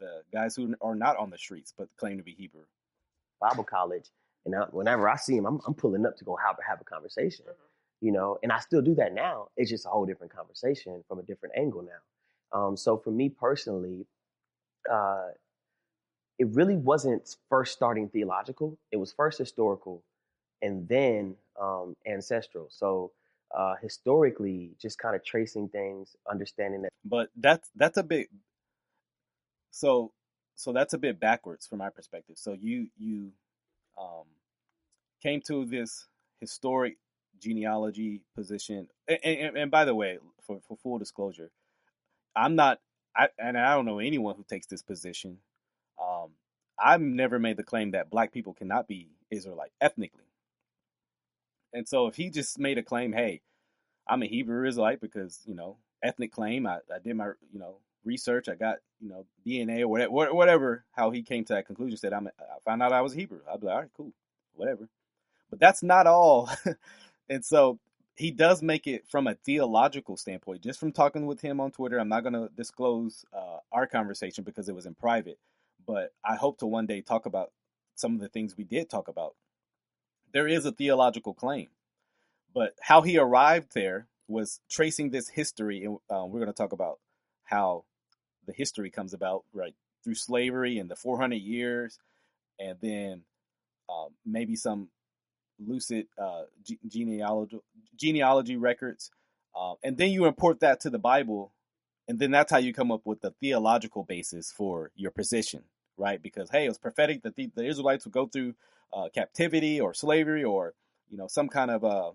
the 0.00 0.22
guys 0.32 0.56
who 0.56 0.74
are 0.80 0.96
not 0.96 1.16
on 1.16 1.30
the 1.30 1.38
streets 1.38 1.72
but 1.76 1.88
claim 1.96 2.18
to 2.18 2.24
be 2.24 2.32
Hebrew. 2.32 2.64
Bible 3.40 3.64
college, 3.64 4.10
and 4.44 4.54
I, 4.54 4.62
whenever 4.70 5.08
I 5.08 5.16
see 5.16 5.36
him, 5.36 5.46
I'm, 5.46 5.60
I'm, 5.66 5.74
pulling 5.74 6.06
up 6.06 6.16
to 6.18 6.24
go 6.24 6.36
have, 6.36 6.56
have 6.66 6.80
a 6.80 6.84
conversation. 6.84 7.44
Mm-hmm. 7.44 8.06
You 8.06 8.12
know, 8.12 8.38
and 8.42 8.52
I 8.52 8.58
still 8.60 8.82
do 8.82 8.94
that 8.96 9.14
now. 9.14 9.48
It's 9.56 9.70
just 9.70 9.86
a 9.86 9.88
whole 9.88 10.04
different 10.04 10.34
conversation 10.34 11.02
from 11.08 11.18
a 11.18 11.22
different 11.22 11.54
angle 11.56 11.82
now. 11.82 12.58
Um, 12.58 12.76
so 12.76 12.98
for 12.98 13.10
me 13.10 13.30
personally, 13.30 14.06
uh, 14.90 15.28
it 16.38 16.48
really 16.48 16.76
wasn't 16.76 17.36
first 17.48 17.72
starting 17.72 18.08
theological. 18.08 18.78
It 18.92 18.98
was 18.98 19.12
first 19.12 19.38
historical, 19.38 20.02
and 20.62 20.86
then 20.88 21.36
um, 21.60 21.94
ancestral. 22.06 22.68
So 22.70 23.12
uh, 23.56 23.74
historically, 23.80 24.72
just 24.80 24.98
kind 24.98 25.16
of 25.16 25.24
tracing 25.24 25.68
things, 25.68 26.14
understanding 26.30 26.82
that. 26.82 26.90
But 27.04 27.30
that's 27.36 27.70
that's 27.74 27.96
a 27.96 28.02
big. 28.02 28.28
So 29.70 30.12
so 30.56 30.72
that's 30.72 30.94
a 30.94 30.98
bit 30.98 31.20
backwards 31.20 31.66
from 31.66 31.78
my 31.78 31.90
perspective. 31.90 32.36
So 32.38 32.56
you 32.60 32.88
you 32.98 33.30
um, 34.00 34.24
came 35.22 35.40
to 35.42 35.64
this 35.64 36.06
historic 36.40 36.96
genealogy 37.40 38.22
position, 38.34 38.88
and, 39.06 39.18
and, 39.22 39.56
and 39.56 39.70
by 39.70 39.84
the 39.84 39.94
way, 39.94 40.18
for, 40.46 40.60
for 40.66 40.76
full 40.76 40.98
disclosure, 40.98 41.50
I'm 42.34 42.56
not, 42.56 42.80
I, 43.16 43.28
and 43.38 43.58
I 43.58 43.74
don't 43.74 43.86
know 43.86 43.98
anyone 43.98 44.36
who 44.36 44.44
takes 44.44 44.66
this 44.66 44.82
position. 44.82 45.38
Um, 46.02 46.30
I've 46.78 47.00
never 47.00 47.38
made 47.38 47.56
the 47.56 47.62
claim 47.62 47.92
that 47.92 48.10
black 48.10 48.32
people 48.32 48.52
cannot 48.52 48.88
be 48.88 49.10
Israelite 49.30 49.72
ethnically. 49.80 50.24
And 51.72 51.88
so 51.88 52.06
if 52.06 52.16
he 52.16 52.30
just 52.30 52.58
made 52.58 52.78
a 52.78 52.82
claim, 52.82 53.12
hey, 53.12 53.40
I'm 54.08 54.22
a 54.22 54.26
Hebrew 54.26 54.66
Israelite 54.66 55.00
because, 55.00 55.40
you 55.46 55.54
know, 55.54 55.78
ethnic 56.02 56.32
claim, 56.32 56.66
I, 56.66 56.78
I 56.94 56.98
did 57.02 57.16
my, 57.16 57.32
you 57.52 57.58
know, 57.58 57.76
research, 58.06 58.48
I 58.48 58.54
got, 58.54 58.78
you 59.00 59.08
know, 59.08 59.26
DNA 59.46 59.82
or 59.82 59.88
whatever, 59.88 60.34
whatever, 60.34 60.84
how 60.92 61.10
he 61.10 61.22
came 61.22 61.44
to 61.46 61.54
that 61.54 61.66
conclusion, 61.66 61.96
said, 61.98 62.12
I'm, 62.12 62.28
I 62.28 62.58
found 62.64 62.82
out 62.82 62.92
I 62.92 63.02
was 63.02 63.12
Hebrew. 63.12 63.40
I'd 63.50 63.60
be 63.60 63.66
like, 63.66 63.74
all 63.74 63.80
right, 63.82 63.90
cool, 63.96 64.12
whatever. 64.54 64.88
But 65.50 65.60
that's 65.60 65.82
not 65.82 66.06
all. 66.06 66.50
and 67.28 67.44
so 67.44 67.78
he 68.16 68.30
does 68.30 68.62
make 68.62 68.86
it 68.86 69.06
from 69.08 69.26
a 69.26 69.34
theological 69.34 70.16
standpoint. 70.16 70.62
Just 70.62 70.80
from 70.80 70.92
talking 70.92 71.26
with 71.26 71.40
him 71.40 71.60
on 71.60 71.70
Twitter, 71.70 71.98
I'm 71.98 72.08
not 72.08 72.22
going 72.22 72.32
to 72.32 72.48
disclose 72.56 73.24
uh, 73.32 73.58
our 73.72 73.86
conversation 73.86 74.44
because 74.44 74.68
it 74.68 74.74
was 74.74 74.86
in 74.86 74.94
private, 74.94 75.38
but 75.86 76.12
I 76.24 76.36
hope 76.36 76.58
to 76.58 76.66
one 76.66 76.86
day 76.86 77.02
talk 77.02 77.26
about 77.26 77.52
some 77.94 78.14
of 78.14 78.20
the 78.20 78.28
things 78.28 78.56
we 78.56 78.64
did 78.64 78.88
talk 78.88 79.08
about 79.08 79.34
there 80.32 80.46
is 80.46 80.66
a 80.66 80.72
theological 80.72 81.34
claim. 81.34 81.68
But 82.54 82.74
how 82.82 83.02
he 83.02 83.18
arrived 83.18 83.72
there 83.74 84.06
was 84.28 84.60
tracing 84.70 85.10
this 85.10 85.28
history, 85.28 85.84
and 85.84 85.98
um, 86.10 86.30
we're 86.30 86.40
going 86.40 86.52
to 86.52 86.52
talk 86.52 86.72
about 86.72 86.98
how 87.44 87.84
the 88.46 88.52
history 88.52 88.90
comes 88.90 89.12
about, 89.12 89.44
right, 89.52 89.74
through 90.04 90.14
slavery 90.14 90.78
and 90.78 90.90
the 90.90 90.96
400 90.96 91.36
years, 91.36 91.98
and 92.58 92.78
then 92.80 93.22
um, 93.88 94.10
maybe 94.24 94.56
some 94.56 94.88
lucid 95.58 96.06
uh, 96.18 96.42
genealogy 96.86 97.58
genealogy 97.96 98.56
records, 98.56 99.10
uh, 99.58 99.74
and 99.82 99.96
then 99.96 100.10
you 100.10 100.26
import 100.26 100.60
that 100.60 100.80
to 100.80 100.90
the 100.90 100.98
Bible, 100.98 101.52
and 102.08 102.18
then 102.18 102.30
that's 102.30 102.52
how 102.52 102.58
you 102.58 102.72
come 102.72 102.92
up 102.92 103.02
with 103.04 103.20
the 103.20 103.32
theological 103.40 104.04
basis 104.04 104.52
for 104.52 104.90
your 104.94 105.10
position, 105.10 105.64
right? 105.96 106.22
Because 106.22 106.50
hey, 106.50 106.66
it 106.66 106.68
was 106.68 106.78
prophetic 106.78 107.22
that 107.22 107.36
the, 107.36 107.50
the 107.54 107.64
Israelites 107.66 108.04
would 108.04 108.12
go 108.12 108.26
through 108.26 108.54
uh, 108.92 109.08
captivity 109.14 109.80
or 109.80 109.94
slavery 109.94 110.44
or 110.44 110.74
you 111.10 111.18
know 111.18 111.26
some 111.26 111.48
kind 111.48 111.70
of 111.70 111.84
uh, 111.84 112.10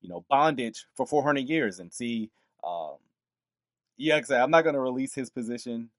you 0.00 0.08
know 0.08 0.24
bondage 0.28 0.86
for 0.94 1.06
400 1.06 1.48
years 1.48 1.78
and 1.78 1.92
see 1.92 2.30
um, 2.64 2.96
yeah 4.00 4.20
i'm 4.42 4.50
not 4.50 4.62
going 4.62 4.74
to 4.74 4.80
release 4.80 5.14
his 5.14 5.30
position 5.30 5.90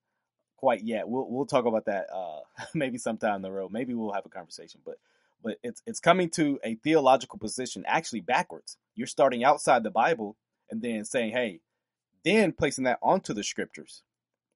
quite 0.62 0.84
yet. 0.84 1.08
We'll, 1.08 1.26
we'll 1.28 1.44
talk 1.44 1.66
about 1.66 1.86
that 1.86 2.06
uh, 2.14 2.40
maybe 2.74 2.96
sometime 2.96 3.36
in 3.36 3.42
the 3.42 3.50
road. 3.50 3.72
Maybe 3.72 3.94
we'll 3.94 4.12
have 4.12 4.24
a 4.24 4.30
conversation 4.30 4.80
but 4.86 4.96
but 5.42 5.58
it's 5.64 5.82
it's 5.86 5.98
coming 5.98 6.30
to 6.30 6.60
a 6.62 6.76
theological 6.76 7.38
position 7.38 7.84
actually 7.86 8.20
backwards. 8.20 8.78
You're 8.94 9.08
starting 9.08 9.42
outside 9.44 9.82
the 9.82 9.90
bible 9.90 10.36
and 10.70 10.80
then 10.80 11.04
saying 11.04 11.32
hey 11.32 11.60
then 12.24 12.52
placing 12.52 12.84
that 12.84 13.00
onto 13.02 13.34
the 13.34 13.42
scriptures. 13.42 14.04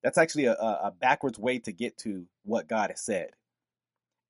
That's 0.04 0.16
actually 0.16 0.44
a, 0.44 0.52
a 0.54 0.92
backwards 0.96 1.40
way 1.40 1.58
to 1.58 1.72
get 1.72 1.98
to 1.98 2.26
what 2.44 2.68
god 2.68 2.90
has 2.90 3.00
said. 3.00 3.30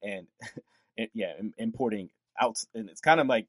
And 0.03 0.27
yeah, 1.13 1.35
importing 1.59 2.09
out, 2.41 2.57
and 2.75 2.89
it's 2.89 3.03
kind 3.03 3.21
of 3.21 3.27
like 3.27 3.49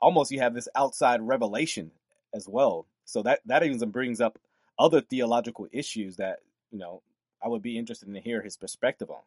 almost 0.00 0.32
you 0.32 0.40
have 0.40 0.54
this 0.54 0.68
outside 0.74 1.22
revelation 1.22 1.92
as 2.34 2.48
well. 2.48 2.86
So 3.04 3.22
that 3.22 3.38
that 3.46 3.62
even 3.62 3.90
brings 3.90 4.20
up 4.20 4.40
other 4.78 5.00
theological 5.00 5.66
issues 5.72 6.16
that 6.16 6.38
you 6.70 6.78
know 6.78 7.02
I 7.42 7.48
would 7.48 7.62
be 7.62 7.78
interested 7.78 8.08
in 8.08 8.14
to 8.14 8.20
hear 8.20 8.42
his 8.42 8.56
perspective 8.56 9.10
on. 9.10 9.22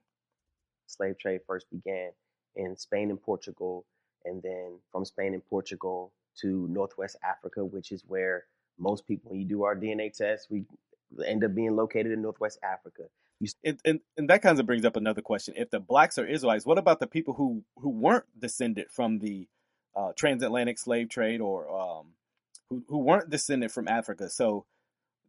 Slave 0.87 1.17
trade 1.17 1.41
first 1.47 1.69
began 1.69 2.11
in 2.55 2.75
Spain 2.77 3.09
and 3.09 3.21
Portugal, 3.21 3.85
and 4.25 4.41
then 4.41 4.79
from 4.91 5.05
Spain 5.05 5.33
and 5.33 5.45
Portugal 5.49 6.11
to 6.41 6.67
Northwest 6.69 7.17
Africa, 7.23 7.63
which 7.63 7.91
is 7.91 8.03
where 8.07 8.45
most 8.77 9.07
people, 9.07 9.31
when 9.31 9.39
you 9.39 9.47
do 9.47 9.63
our 9.63 9.75
DNA 9.75 10.15
test, 10.15 10.47
we 10.49 10.65
end 11.25 11.43
up 11.43 11.53
being 11.53 11.75
located 11.75 12.11
in 12.11 12.21
Northwest 12.21 12.59
Africa. 12.63 13.03
And, 13.63 13.79
and, 13.83 13.99
and 14.17 14.29
that 14.29 14.41
kind 14.41 14.59
of 14.59 14.65
brings 14.65 14.85
up 14.85 14.95
another 14.95 15.21
question. 15.21 15.55
If 15.57 15.71
the 15.71 15.79
blacks 15.79 16.17
are 16.17 16.25
Israelites, 16.25 16.65
what 16.65 16.77
about 16.77 16.99
the 16.99 17.07
people 17.07 17.33
who, 17.33 17.63
who 17.77 17.89
weren't 17.89 18.25
descended 18.39 18.87
from 18.91 19.19
the 19.19 19.47
uh, 19.95 20.11
transatlantic 20.15 20.77
slave 20.77 21.09
trade 21.09 21.41
or 21.41 21.69
um, 21.69 22.07
who, 22.69 22.83
who 22.87 22.99
weren't 22.99 23.29
descended 23.29 23.71
from 23.71 23.87
Africa? 23.87 24.29
So 24.29 24.65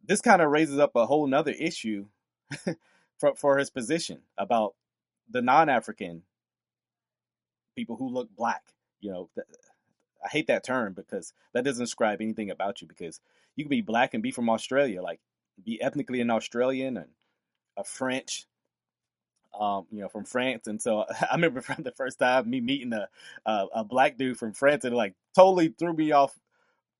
this 0.05 0.21
kind 0.21 0.41
of 0.41 0.51
raises 0.51 0.79
up 0.79 0.95
a 0.95 1.05
whole 1.05 1.27
nother 1.27 1.51
issue 1.51 2.05
for, 3.19 3.35
for 3.35 3.57
his 3.57 3.69
position 3.69 4.19
about 4.37 4.75
the 5.29 5.41
non-African 5.41 6.23
people 7.75 7.95
who 7.95 8.09
look 8.09 8.29
black. 8.35 8.63
You 8.99 9.11
know, 9.11 9.29
I 10.23 10.29
hate 10.29 10.47
that 10.47 10.63
term 10.63 10.93
because 10.93 11.33
that 11.53 11.63
doesn't 11.63 11.83
describe 11.83 12.21
anything 12.21 12.49
about 12.49 12.81
you 12.81 12.87
because 12.87 13.19
you 13.55 13.63
can 13.65 13.69
be 13.69 13.81
black 13.81 14.13
and 14.13 14.23
be 14.23 14.31
from 14.31 14.49
Australia, 14.49 15.01
like 15.01 15.19
be 15.63 15.81
ethnically 15.81 16.21
an 16.21 16.31
Australian 16.31 16.97
and 16.97 17.09
a 17.77 17.83
French, 17.83 18.45
um, 19.59 19.85
you 19.91 20.01
know, 20.01 20.09
from 20.09 20.25
France. 20.25 20.67
And 20.67 20.81
so 20.81 21.05
I 21.31 21.35
remember 21.35 21.61
from 21.61 21.83
the 21.83 21.91
first 21.91 22.19
time 22.19 22.49
me 22.49 22.61
meeting 22.61 22.93
a, 22.93 23.09
a, 23.45 23.65
a 23.75 23.83
black 23.83 24.17
dude 24.17 24.37
from 24.37 24.53
France 24.53 24.85
and 24.85 24.95
like 24.95 25.13
totally 25.35 25.69
threw 25.69 25.93
me 25.93 26.11
off, 26.11 26.33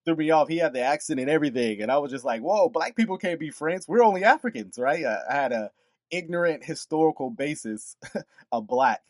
threw 0.06 0.16
me 0.16 0.32
off. 0.32 0.48
He 0.48 0.58
had 0.58 0.74
the 0.74 0.82
accent 0.82 1.20
and 1.20 1.30
everything. 1.30 1.82
And 1.82 1.92
I 1.92 1.98
was 1.98 2.12
just 2.12 2.26
like, 2.26 2.42
whoa, 2.42 2.70
black 2.70 2.96
people 2.96 3.18
can't 3.18 3.40
be 3.40 3.50
French. 3.50 3.84
We're 3.88 4.04
only 4.04 4.24
Africans, 4.24 4.78
right? 4.78 5.06
I, 5.06 5.20
I 5.30 5.34
had 5.34 5.52
a 5.52 5.72
ignorant 6.12 6.64
historical 6.64 7.30
basis 7.30 7.96
of 8.52 8.68
black. 8.68 9.02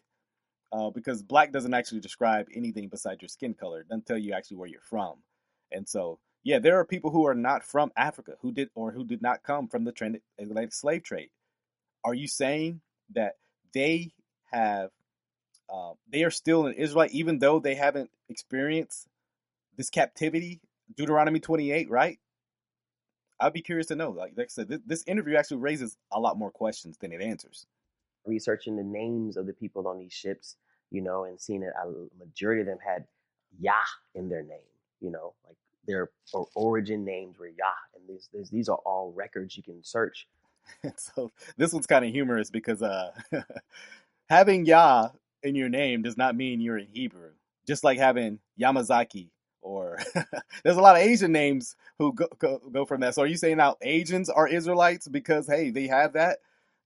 Uh, 0.72 0.90
because 0.90 1.22
black 1.22 1.52
doesn't 1.52 1.76
actually 1.76 2.02
describe 2.02 2.48
anything 2.56 2.88
besides 2.88 3.22
your 3.22 3.30
skin 3.30 3.54
color. 3.54 3.82
It 3.82 3.90
doesn't 3.90 4.08
tell 4.08 4.18
you 4.18 4.34
actually 4.34 4.58
where 4.58 4.68
you're 4.68 4.82
from. 4.82 5.18
And 5.72 5.88
so, 5.88 6.20
yeah, 6.44 6.58
there 6.58 6.80
are 6.80 6.86
people 6.86 7.12
who 7.12 7.28
are 7.28 7.36
not 7.36 7.64
from 7.64 7.92
Africa 7.96 8.34
who 8.42 8.52
did 8.52 8.70
or 8.74 8.92
who 8.92 9.06
did 9.06 9.22
not 9.22 9.44
come 9.44 9.68
from 9.68 9.84
the 9.84 9.92
transatlantic 9.92 10.74
slave 10.74 11.04
trade 11.04 11.30
are 12.04 12.14
you 12.14 12.28
saying 12.28 12.82
that 13.14 13.34
they 13.74 14.12
have 14.52 14.90
uh, 15.74 15.94
they 16.10 16.24
are 16.24 16.32
still 16.32 16.68
an 16.68 16.74
Israelite 16.74 17.12
even 17.12 17.40
though 17.40 17.60
they 17.60 17.76
haven't 17.76 18.10
experienced 18.30 19.08
this 19.78 19.90
captivity? 19.90 20.62
Deuteronomy 20.96 21.40
28, 21.40 21.90
right? 21.90 22.20
I'd 23.40 23.54
be 23.54 23.62
curious 23.62 23.88
to 23.88 23.96
know. 23.96 24.12
Like, 24.12 24.34
like 24.38 24.46
I 24.46 24.50
said, 24.50 24.68
this, 24.70 24.80
this 24.86 25.04
interview 25.08 25.36
actually 25.36 25.58
raises 25.58 25.98
a 26.12 26.20
lot 26.20 26.38
more 26.38 26.52
questions 26.52 26.98
than 26.98 27.12
it 27.12 27.22
answers. 27.22 27.66
Researching 28.26 28.78
the 28.78 28.84
names 28.84 29.36
of 29.38 29.48
the 29.48 29.54
people 29.54 29.88
on 29.88 30.00
these 30.00 30.14
ships, 30.14 30.56
you 30.92 31.02
know, 31.02 31.26
and 31.26 31.40
seeing 31.40 31.62
that 31.62 31.74
a 31.84 32.08
majority 32.18 32.62
of 32.62 32.68
them 32.68 32.78
had 32.86 33.06
Yah 33.60 33.74
in 34.16 34.30
their 34.30 34.44
name, 34.44 34.60
you 35.02 35.12
know, 35.12 35.34
like 35.46 35.58
their 35.86 36.10
origin 36.56 37.04
names 37.04 37.38
were 37.38 37.48
Yah, 37.48 37.66
and 37.96 38.08
these 38.08 38.30
these, 38.34 38.50
these 38.50 38.70
are 38.70 38.80
all 38.86 39.12
records 39.12 39.58
you 39.58 39.64
can 39.64 39.84
search. 39.84 40.28
so 40.96 41.32
this 41.58 41.74
one's 41.74 41.88
kind 41.88 42.06
of 42.06 42.12
humorous 42.12 42.50
because 42.50 42.82
uh, 42.82 43.12
having 44.30 44.66
Yah 44.66 45.10
in 45.42 45.56
your 45.56 45.70
name 45.70 46.02
does 46.02 46.18
not 46.18 46.36
mean 46.36 46.62
you're 46.62 46.78
in 46.78 46.88
Hebrew. 46.94 47.32
Just 47.68 47.84
like 47.84 47.98
having 47.98 48.40
Yamazaki 48.60 49.30
or 49.64 50.00
there's 50.64 50.78
a 50.78 50.82
lot 50.82 50.98
of 50.98 51.02
Asian 51.04 51.32
names 51.32 51.76
who 52.00 52.14
go, 52.14 52.28
go, 52.40 52.62
go 52.72 52.86
from 52.86 53.02
that. 53.02 53.16
So 53.16 53.24
are 53.24 53.28
you 53.28 53.38
saying 53.38 53.58
now 53.58 53.78
Asians 53.82 54.30
are 54.30 54.48
Israelites 54.48 55.08
because 55.08 55.48
hey 55.48 55.72
they 55.72 55.88
have 55.88 56.14
that 56.14 56.40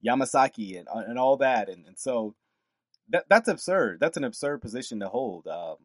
Yamasaki 0.05 0.79
and 0.79 0.88
and 0.93 1.19
all 1.19 1.38
that 1.38 1.69
and, 1.69 1.86
and 1.88 2.00
so 2.00 2.36
that 3.10 3.25
that's 3.29 3.48
absurd. 3.48 4.00
That's 4.00 4.17
an 4.17 4.24
absurd 4.24 4.62
position 4.62 5.00
to 5.01 5.10
hold. 5.10 5.48
Um, 5.48 5.77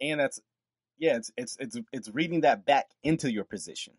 and 0.00 0.20
that's 0.20 0.40
yeah, 0.98 1.16
it's 1.16 1.32
it's 1.36 1.56
it's 1.60 1.78
it's 1.92 2.10
reading 2.10 2.42
that 2.42 2.66
back 2.66 2.90
into 3.02 3.32
your 3.32 3.44
position. 3.44 3.94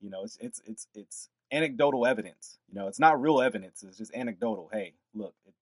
You 0.00 0.10
know, 0.10 0.24
it's 0.24 0.38
it's 0.40 0.62
it's 0.64 0.86
it's 0.94 1.28
anecdotal 1.52 2.06
evidence. 2.06 2.58
You 2.68 2.76
know, 2.76 2.88
it's 2.88 3.00
not 3.00 3.20
real 3.20 3.40
evidence. 3.40 3.82
It's 3.82 3.98
just 3.98 4.14
anecdotal. 4.14 4.70
Hey, 4.72 4.94
look, 5.14 5.34
it, 5.46 5.54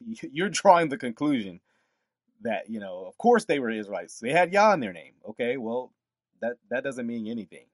you're 0.32 0.50
drawing 0.50 0.88
the 0.88 0.98
conclusion 0.98 1.60
that 2.42 2.68
you 2.68 2.80
know, 2.80 3.04
of 3.06 3.16
course 3.18 3.44
they 3.44 3.58
were 3.58 3.70
Israelites. 3.70 4.18
They 4.20 4.32
had 4.32 4.52
Yah 4.52 4.72
in 4.74 4.80
their 4.80 4.92
name. 4.92 5.12
Okay, 5.30 5.56
well, 5.56 5.92
that 6.40 6.54
that 6.70 6.84
doesn't 6.84 7.06
mean 7.06 7.26
anything. 7.26 7.66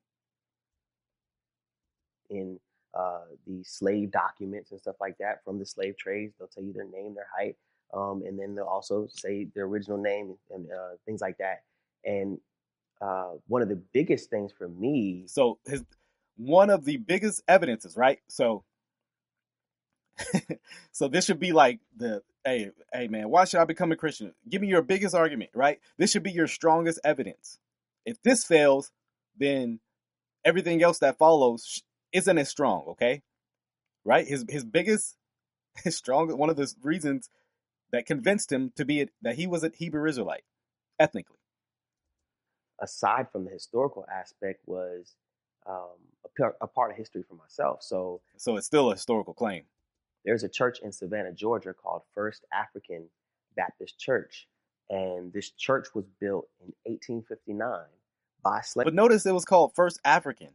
In 2.31 2.61
uh, 2.95 3.21
the 3.47 3.63
slave 3.65 4.11
documents 4.11 4.71
and 4.71 4.81
stuff 4.81 4.97
like 5.01 5.17
that 5.19 5.45
from 5.45 5.59
the 5.59 5.67
slave 5.67 5.97
trades, 5.97 6.35
they'll 6.39 6.49
tell 6.49 6.65
you 6.65 6.73
their 6.73 6.85
name, 6.85 7.15
their 7.15 7.29
height, 7.37 7.57
um, 7.95 8.23
and 8.27 8.39
then 8.39 8.55
they'll 8.55 8.65
also 8.65 9.07
say 9.11 9.47
their 9.55 9.65
original 9.65 9.99
name 9.99 10.37
and 10.51 10.71
uh, 10.71 10.97
things 11.07 11.21
like 11.21 11.39
that. 11.39 11.63
And 12.05 12.39
uh, 13.01 13.33
one 13.47 13.63
of 13.63 13.69
the 13.69 13.81
biggest 13.93 14.31
things 14.31 14.53
for 14.53 14.69
me, 14.69 15.25
so 15.27 15.59
his 15.67 15.85
one 16.37 16.71
of 16.71 16.85
the 16.85 16.97
biggest 16.97 17.43
evidences, 17.49 17.97
right? 17.97 18.19
So, 18.29 18.65
so 20.93 21.09
this 21.09 21.25
should 21.25 21.41
be 21.41 21.53
like 21.53 21.81
the 21.97 22.23
hey, 22.49 22.71
hey 22.93 23.09
man, 23.09 23.29
why 23.29 23.45
should 23.45 23.61
I 23.61 23.65
become 23.65 23.93
a 23.93 23.97
Christian? 23.97 24.33
Give 24.49 24.63
me 24.63 24.69
your 24.69 24.83
biggest 24.83 25.15
argument, 25.15 25.51
right? 25.55 25.79
This 25.97 26.11
should 26.11 26.23
be 26.23 26.33
your 26.33 26.47
strongest 26.47 26.99
evidence. 27.05 27.59
If 28.07 28.23
this 28.23 28.45
fails, 28.45 28.91
then 29.37 29.81
everything 30.45 30.83
else 30.83 30.99
that 31.01 31.19
follows 31.19 31.83
isn't 32.13 32.39
as 32.39 32.49
strong, 32.49 32.85
okay? 32.89 33.23
Right? 34.05 34.27
His 34.27 34.45
his 34.49 34.65
biggest, 34.65 35.17
his 35.85 35.97
strongest, 35.97 36.39
one 36.39 36.51
of 36.51 36.57
the 36.57 36.73
reasons 36.83 37.29
that 37.93 38.07
convinced 38.07 38.51
him 38.53 38.73
to 38.77 38.85
be 38.85 39.03
a, 39.03 39.07
that 39.23 39.37
he 39.37 39.47
was 39.47 39.65
a 39.65 39.71
Hebrew 39.75 40.09
Israelite, 40.09 40.45
ethnically. 40.99 41.37
Aside 42.81 43.31
from 43.33 43.45
the 43.45 43.51
historical 43.51 44.07
aspect, 44.11 44.61
was 44.67 45.17
um, 45.67 45.99
a, 46.41 46.65
a 46.65 46.67
part 46.67 46.93
of 46.93 46.97
history 46.97 47.25
for 47.29 47.35
myself. 47.35 47.83
So, 47.83 48.21
so 48.37 48.57
it's 48.57 48.67
still 48.67 48.91
a 48.91 48.95
historical 48.95 49.35
claim. 49.35 49.65
There's 50.25 50.45
a 50.45 50.49
church 50.49 50.81
in 50.83 50.93
Savannah, 50.93 51.33
Georgia, 51.33 51.75
called 51.75 52.03
First 52.15 52.45
African 52.53 53.09
Baptist 53.57 53.99
Church, 53.99 54.49
and 54.91 55.33
this 55.33 55.51
church 55.53 55.89
was 55.95 56.07
built 56.21 56.49
in 56.61 56.73
1859 56.85 57.81
by 58.45 58.61
slaves. 58.63 58.87
But 58.87 58.95
notice 58.95 59.27
it 59.27 59.35
was 59.35 59.45
called 59.47 59.75
First 59.75 60.01
African, 60.05 60.51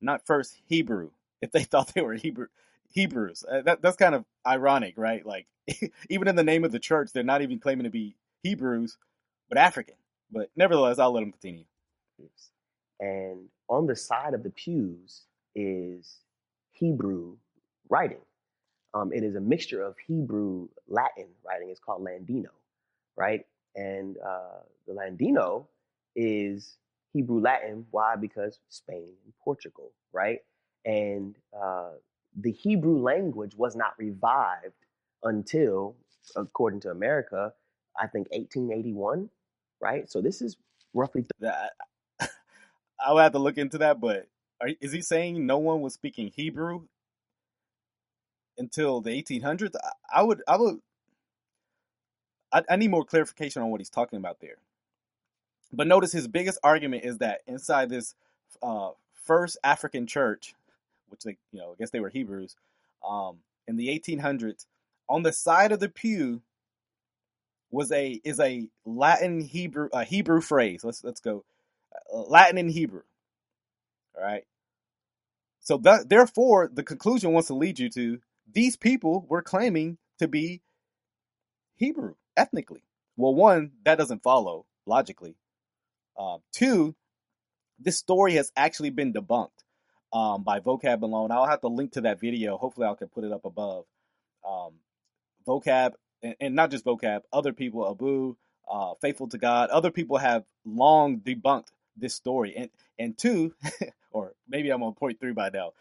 not 0.00 0.26
First 0.26 0.56
Hebrew. 0.66 1.10
If 1.42 1.52
they 1.52 1.64
thought 1.64 1.92
they 1.94 2.02
were 2.02 2.14
Hebrew, 2.14 2.48
Hebrews, 2.92 3.44
uh, 3.50 3.62
that 3.62 3.82
that's 3.82 3.96
kind 3.96 4.14
of 4.14 4.24
ironic, 4.46 4.94
right? 4.98 5.24
Like 5.26 5.46
even 6.10 6.28
in 6.28 6.36
the 6.36 6.44
name 6.44 6.64
of 6.64 6.72
the 6.72 6.78
church, 6.80 7.10
they're 7.12 7.22
not 7.24 7.42
even 7.42 7.58
claiming 7.60 7.84
to 7.84 7.90
be 7.90 8.16
Hebrews, 8.42 8.98
but 9.48 9.58
African. 9.58 9.96
But 10.32 10.50
nevertheless, 10.56 10.98
I'll 10.98 11.12
let 11.12 11.20
them 11.20 11.32
continue. 11.32 11.64
And 13.00 13.48
on 13.68 13.86
the 13.86 13.96
side 13.96 14.34
of 14.34 14.42
the 14.42 14.50
pews 14.50 15.24
is 15.54 16.18
Hebrew 16.72 17.36
writing. 17.88 18.20
Um, 18.94 19.12
it 19.12 19.22
is 19.24 19.36
a 19.36 19.40
mixture 19.40 19.82
of 19.82 19.96
Hebrew 20.06 20.68
Latin 20.88 21.28
writing. 21.46 21.70
It's 21.70 21.80
called 21.80 22.04
Landino, 22.04 22.50
right? 23.16 23.46
And 23.76 24.16
uh, 24.18 24.60
the 24.86 24.94
Ladino 24.94 25.68
is 26.16 26.76
Hebrew 27.12 27.40
Latin. 27.40 27.86
Why? 27.90 28.16
Because 28.16 28.60
Spain 28.68 29.12
and 29.24 29.34
Portugal, 29.44 29.92
right? 30.12 30.40
And 30.84 31.36
uh, 31.60 31.90
the 32.40 32.52
Hebrew 32.52 32.98
language 33.00 33.54
was 33.56 33.76
not 33.76 33.92
revived 33.98 34.74
until, 35.22 35.96
according 36.36 36.80
to 36.80 36.90
America, 36.90 37.52
I 37.98 38.06
think 38.08 38.28
1881, 38.30 39.30
right? 39.80 40.10
So 40.10 40.20
this 40.22 40.42
is 40.42 40.56
roughly. 40.94 41.24
Th- 41.40 41.52
I 43.04 43.12
will 43.12 43.20
have 43.20 43.32
to 43.32 43.38
look 43.38 43.58
into 43.58 43.78
that, 43.78 44.00
but 44.00 44.28
are, 44.60 44.70
is 44.80 44.92
he 44.92 45.02
saying 45.02 45.46
no 45.46 45.58
one 45.58 45.80
was 45.82 45.94
speaking 45.94 46.32
Hebrew 46.34 46.82
until 48.58 49.00
the 49.00 49.10
1800s? 49.10 49.74
I, 49.76 50.20
I 50.20 50.22
would, 50.22 50.42
I 50.48 50.56
would, 50.58 50.78
I, 52.52 52.62
I 52.70 52.76
need 52.76 52.90
more 52.90 53.04
clarification 53.04 53.62
on 53.62 53.70
what 53.70 53.80
he's 53.80 53.90
talking 53.90 54.18
about 54.18 54.40
there. 54.40 54.58
But 55.72 55.86
notice 55.86 56.12
his 56.12 56.28
biggest 56.28 56.58
argument 56.62 57.04
is 57.04 57.18
that 57.18 57.42
inside 57.46 57.90
this 57.90 58.14
uh, 58.62 58.90
first 59.24 59.58
African 59.64 60.06
church, 60.06 60.54
which 61.08 61.22
they, 61.22 61.36
you 61.52 61.60
know, 61.60 61.72
I 61.72 61.74
guess 61.78 61.90
they 61.90 62.00
were 62.00 62.10
Hebrews, 62.10 62.56
um, 63.08 63.38
in 63.66 63.76
the 63.76 63.88
1800s, 63.88 64.66
on 65.08 65.22
the 65.22 65.32
side 65.32 65.72
of 65.72 65.80
the 65.80 65.88
pew 65.88 66.42
was 67.70 67.92
a 67.92 68.20
is 68.24 68.40
a 68.40 68.68
Latin 68.84 69.40
Hebrew 69.40 69.88
a 69.92 70.04
Hebrew 70.04 70.40
phrase. 70.40 70.84
Let's 70.84 71.04
let's 71.04 71.20
go 71.20 71.44
uh, 72.14 72.20
Latin 72.22 72.58
and 72.58 72.70
Hebrew. 72.70 73.02
All 74.16 74.24
right. 74.24 74.44
So 75.60 75.78
that 75.78 76.08
therefore, 76.08 76.70
the 76.72 76.82
conclusion 76.82 77.32
wants 77.32 77.48
to 77.48 77.54
lead 77.54 77.78
you 77.78 77.90
to 77.90 78.20
these 78.52 78.76
people 78.76 79.26
were 79.28 79.42
claiming 79.42 79.98
to 80.18 80.28
be 80.28 80.62
Hebrew 81.76 82.14
ethnically. 82.36 82.82
Well, 83.16 83.34
one 83.34 83.72
that 83.84 83.98
doesn't 83.98 84.22
follow 84.22 84.66
logically. 84.86 85.36
Uh, 86.16 86.38
two, 86.52 86.94
this 87.78 87.98
story 87.98 88.34
has 88.34 88.50
actually 88.56 88.90
been 88.90 89.12
debunked 89.12 89.50
um, 90.12 90.42
by 90.42 90.60
vocab 90.60 91.02
alone. 91.02 91.30
I'll 91.30 91.46
have 91.46 91.60
to 91.60 91.68
link 91.68 91.92
to 91.92 92.02
that 92.02 92.20
video. 92.20 92.56
Hopefully, 92.56 92.86
I 92.86 92.94
can 92.94 93.08
put 93.08 93.24
it 93.24 93.32
up 93.32 93.44
above. 93.44 93.84
Um, 94.48 94.74
vocab, 95.46 95.92
and, 96.22 96.34
and, 96.40 96.54
not 96.54 96.70
just 96.70 96.84
vocab, 96.84 97.20
other 97.32 97.52
people, 97.52 97.88
Abu, 97.88 98.36
uh, 98.70 98.94
Faithful 99.00 99.28
to 99.28 99.38
God, 99.38 99.70
other 99.70 99.90
people 99.90 100.18
have 100.18 100.44
long 100.64 101.20
debunked 101.20 101.68
this 101.96 102.14
story. 102.14 102.54
And 102.56 102.70
and 102.98 103.16
two, 103.16 103.54
or 104.10 104.34
maybe 104.48 104.70
I'm 104.70 104.82
on 104.82 104.94
point 104.94 105.20
three 105.20 105.32
by 105.32 105.50
now. 105.50 105.72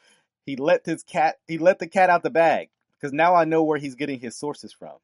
He 0.48 0.56
let 0.56 0.86
his 0.86 1.04
cat, 1.04 1.40
he 1.46 1.58
let 1.58 1.78
the 1.78 1.88
cat 1.88 2.10
out 2.10 2.24
the 2.24 2.30
bag 2.30 2.70
because 2.98 3.14
now 3.14 3.36
I 3.36 3.44
know 3.44 3.64
where 3.64 3.78
he's 3.78 3.96
getting 3.96 4.20
his 4.20 4.36
sources 4.36 4.72
from. 4.72 4.96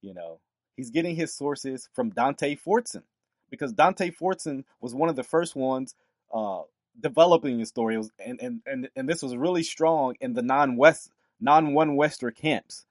You 0.00 0.14
know, 0.14 0.38
he's 0.76 0.90
getting 0.90 1.16
his 1.16 1.34
sources 1.34 1.88
from 1.92 2.10
Dante 2.10 2.54
Fortson 2.56 3.02
because 3.50 3.72
Dante 3.72 4.12
Fortson 4.12 4.62
was 4.80 4.94
one 4.94 5.08
of 5.08 5.16
the 5.16 5.24
first 5.24 5.56
ones 5.56 5.96
uh, 6.32 6.62
developing 7.00 7.58
the 7.58 7.66
story. 7.66 7.96
Was, 7.96 8.12
and, 8.24 8.40
and, 8.40 8.60
and, 8.64 8.88
and 8.94 9.08
this 9.08 9.24
was 9.24 9.36
really 9.36 9.64
strong 9.64 10.14
in 10.20 10.34
the 10.34 10.42
non-West, 10.42 11.10
non-one 11.40 11.96
Wester 11.96 12.30
camps. 12.30 12.86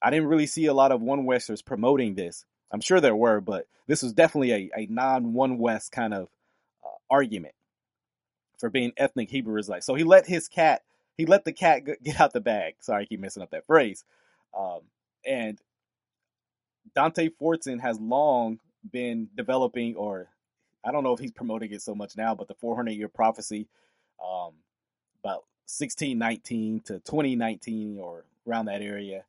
I 0.00 0.10
didn't 0.10 0.28
really 0.28 0.46
see 0.46 0.66
a 0.66 0.74
lot 0.74 0.92
of 0.92 1.02
one 1.02 1.24
Westers 1.24 1.62
promoting 1.62 2.14
this. 2.14 2.44
I'm 2.70 2.80
sure 2.80 3.00
there 3.00 3.16
were, 3.16 3.40
but 3.40 3.66
this 3.88 4.04
was 4.04 4.12
definitely 4.12 4.52
a, 4.52 4.70
a 4.76 4.86
non-one 4.88 5.58
West 5.58 5.90
kind 5.90 6.14
of 6.14 6.28
uh, 6.84 6.88
argument 7.10 7.54
for 8.58 8.70
being 8.70 8.92
ethnic 8.96 9.28
Hebrew 9.28 9.58
Israelite. 9.58 9.82
So 9.82 9.96
he 9.96 10.04
let 10.04 10.28
his 10.28 10.46
cat, 10.46 10.82
he 11.16 11.26
let 11.26 11.44
the 11.44 11.52
cat 11.52 11.82
get 12.02 12.20
out 12.20 12.32
the 12.32 12.40
bag. 12.40 12.74
Sorry, 12.80 13.02
I 13.02 13.06
keep 13.06 13.20
messing 13.20 13.42
up 13.42 13.50
that 13.50 13.66
phrase. 13.66 14.04
Um, 14.56 14.80
and 15.26 15.58
Dante 16.94 17.28
Fortson 17.40 17.80
has 17.80 17.98
long 18.00 18.58
been 18.90 19.28
developing, 19.36 19.94
or 19.96 20.28
I 20.84 20.92
don't 20.92 21.04
know 21.04 21.12
if 21.12 21.20
he's 21.20 21.32
promoting 21.32 21.72
it 21.72 21.82
so 21.82 21.94
much 21.94 22.16
now, 22.16 22.34
but 22.34 22.48
the 22.48 22.54
400 22.54 22.92
year 22.92 23.08
prophecy, 23.08 23.68
um, 24.22 24.52
about 25.22 25.44
1619 25.66 26.80
to 26.80 26.94
2019 27.00 27.98
or 27.98 28.24
around 28.48 28.66
that 28.66 28.82
area. 28.82 29.24